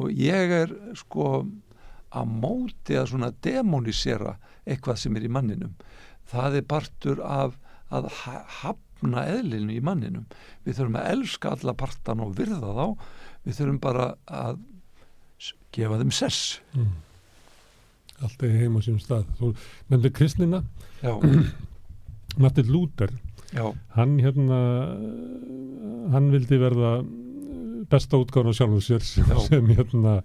[0.00, 1.24] og ég er sko
[2.16, 5.74] að móti að svona demonisera eitthvað sem er í manninum.
[6.30, 7.58] Það er partur af
[7.92, 10.24] að ha- hafna eðlinu í manninum.
[10.64, 12.86] Við þurfum að elska alla partan og virða þá.
[13.44, 14.58] Við þurfum bara að
[15.76, 16.60] gefa þeim sess.
[16.74, 16.90] Mm.
[18.24, 19.28] Allt er heim á sínum stað.
[19.38, 19.52] Þú
[19.90, 20.62] nefndir kristnina,
[21.02, 21.12] já,
[22.38, 23.10] Martin Luther,
[23.54, 23.64] já,
[23.96, 24.60] hann hérna,
[26.14, 26.92] hann vildi verða
[27.90, 30.20] besta útgáðan á sjálfum sér sem, sem hérna,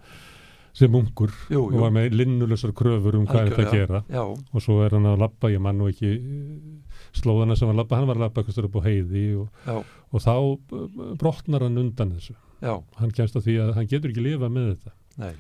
[0.76, 1.80] sem ungur jú, og jú.
[1.82, 4.04] var með linnulegsar kröfur um hvað þetta gera.
[4.12, 7.80] já, og svo er hann að labba, ég mann nú ekki eh, slóðana sem hann
[7.80, 9.66] labba, hann var að labba eitthvað stöður upp á heiði og,
[10.12, 12.36] og þá eh, brotnar hann undan þessu.
[12.62, 14.96] já, Hann kemst að því að hann getur ekki lifað með þetta.
[15.26, 15.34] nei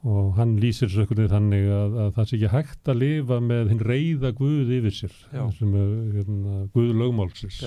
[0.00, 3.36] og hann lýsir svo einhvern veginn þannig að, að það sé ekki hægt að lifa
[3.44, 5.42] með hinn reyða Guð yfir sér Já.
[5.58, 7.58] sem er hérna, Guð lögmálsins.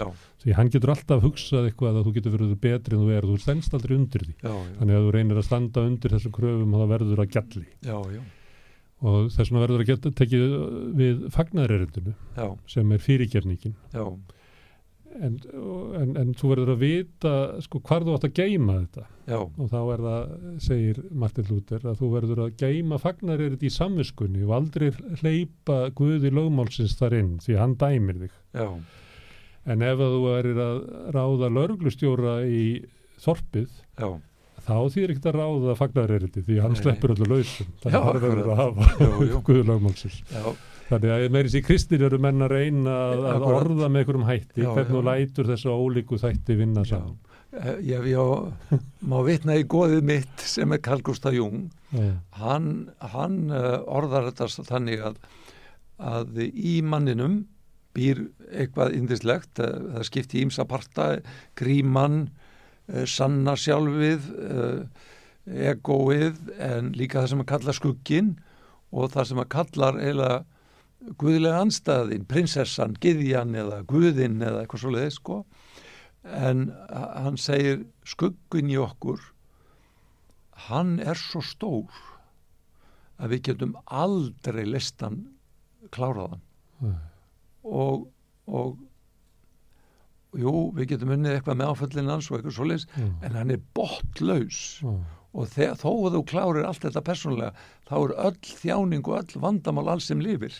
[0.42, 3.38] Því hann getur alltaf hugsað eitthvað að þú getur verið betri en þú er, þú
[3.44, 4.34] stendst aldrei undir því.
[4.42, 7.36] Já, já, þannig að þú reynir að standa undir þessum kröfum og það verður að
[7.38, 7.66] gjalli.
[7.86, 8.24] Já, já,
[9.04, 10.44] og þess vegna verður að geta tekið
[11.00, 12.16] við fagnarerindinu
[12.72, 13.78] sem er fyrirgefningin.
[13.94, 14.06] Já,
[15.22, 15.36] en,
[16.00, 17.34] en, en þú verður að vita
[17.66, 20.34] sko hvar þú átt að geima þetta já, og þá er það,
[20.66, 24.90] segir Martin Luther, að þú verður að geima fagnarerindi í samviskunni og aldrei
[25.22, 28.36] hleypa Guði lögmálsins þar inn því hann dæmir þig.
[28.58, 28.68] já,
[29.64, 30.80] En ef þú erir að
[31.16, 32.64] ráða lörglustjóra í
[33.24, 34.10] þorpið, já,
[34.66, 37.70] þá þýr ekkert að ráða fagnarerindi því hann sleppur öllu lausum.
[37.84, 38.88] Þannig að það verður að hafa.
[39.48, 40.18] Guði lögmálsins.
[40.34, 40.44] já,
[40.94, 44.62] Þannig að meirins í kristin eru menn að reyna að, að orða með einhverjum hætti,
[44.62, 45.06] Já, hvernig þú já.
[45.10, 46.90] lætur þessu ólíku þætti vinna já.
[46.94, 47.16] saman.
[47.54, 48.78] Eh, Ég, ég
[49.10, 52.12] má vitna í góðið mitt sem er Carl Gustaf Jung Já,
[52.42, 52.70] hann,
[53.14, 55.20] hann uh, orðar þetta þannig að,
[56.02, 57.44] að í manninum
[57.94, 61.12] býr eitthvað indislegt, uh, það skipti ímsa parta,
[61.60, 62.24] gríman,
[63.08, 64.26] sanna sjálfið,
[65.48, 68.34] egoið en líka það sem að kalla skuggin
[68.92, 70.42] og það sem að kallar eiginlega
[71.20, 75.44] guðlega anstæðin, prinsessan, gyðjan eða guðin eða eitthvað svoleiðis sko.
[76.24, 79.20] En hann segir skuggun í okkur
[80.70, 82.02] hann er svo stór
[83.22, 85.22] að við getum aldrei listan
[85.94, 86.42] kláraðan
[86.84, 86.96] Nei.
[87.64, 88.08] og,
[88.48, 88.78] og
[90.40, 93.66] jú, við getum unnið eitthvað með áföllin hans og eitthvað svoleiðis já, en hann er
[93.78, 94.94] botlaus já,
[95.34, 99.88] og þó að þú klárir allt þetta persónulega þá er öll þjáning og öll vandamál
[99.94, 100.60] alls sem lifir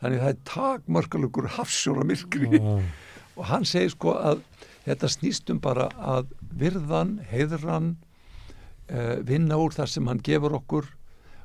[0.00, 2.62] þannig það er takmörkalugur hafsjóra myrkri já,
[3.38, 4.40] og hann segir sko að
[4.86, 7.92] þetta snýst um bara að virðan, heiðran
[8.90, 10.88] uh, vinna úr það sem hann gefur okkur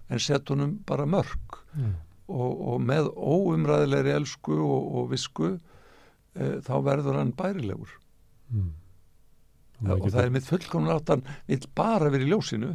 [0.10, 1.90] en sett honum bara mörg já.
[2.32, 8.02] og, og með óumræðilegri elsku og, og visku uh, þá verður hann bærilegur
[8.46, 8.68] Mm.
[9.90, 12.70] og það er mitt fullkomna átt hann vill bara vera í ljósinu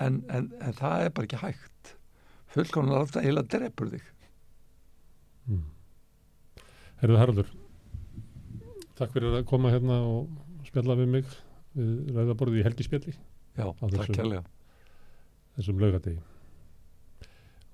[0.00, 1.90] en, en, en það er bara ekki hægt
[2.54, 4.21] fullkomna átt að heila drepur þig Mm.
[7.02, 7.48] Herðu Haraldur,
[8.94, 11.30] takk fyrir að koma hérna og spjalla við mig
[11.74, 13.14] við ræðaborðið í helgispjalli,
[13.58, 14.44] já, takk kærlega
[15.56, 16.20] þessum laugadegi.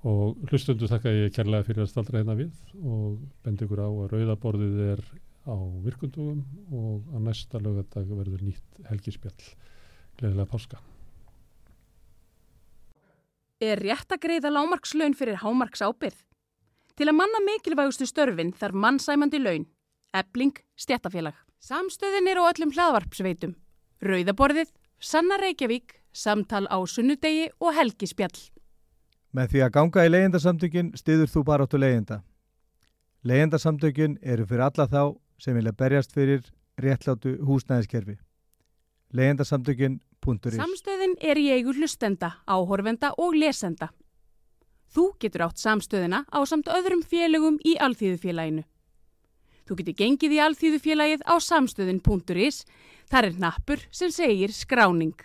[0.09, 4.15] Og hlustundu þakka ég kærlega fyrir að staldra hérna við og bendi ykkur á að
[4.15, 5.03] rauðaborðið er
[5.45, 9.51] á virkundugum og á næsta laugadag verður nýtt helgispjall.
[10.19, 10.81] Gleðilega páska.
[13.61, 16.28] Er rétt að greiða lámarkslaun fyrir hámarks ábyrð?
[16.99, 19.69] Til að manna mikilvægustu störfin þarf mannsæmandi laun.
[20.19, 21.37] Ebling, stjættafélag.
[21.63, 23.53] Samstöðin er á öllum hlaðvarpsveitum.
[24.03, 28.35] Rauðaborðið, Sanna Reykjavík, Samtal á sunnudegi og Helgispjall.
[29.31, 32.19] Með því að ganga í leyendasamtökin stiður þú bara áttu leyenda.
[33.23, 35.03] Leyendasamtökin eru fyrir alla þá
[35.39, 36.43] sem vilja berjast fyrir
[36.83, 38.19] réttlátu húsnæðiskerfi.
[39.15, 43.93] Leyendasamtökin.is Samstöðin er í eigu hlustenda, áhorfenda og lesenda.
[44.89, 48.65] Þú getur átt samstöðina á samt öðrum félögum í Alþýðufélaginu.
[49.69, 52.63] Þú getur gengið í Alþýðufélagið á samstöðin.is.
[53.09, 55.19] Þar er nappur sem segir skráning.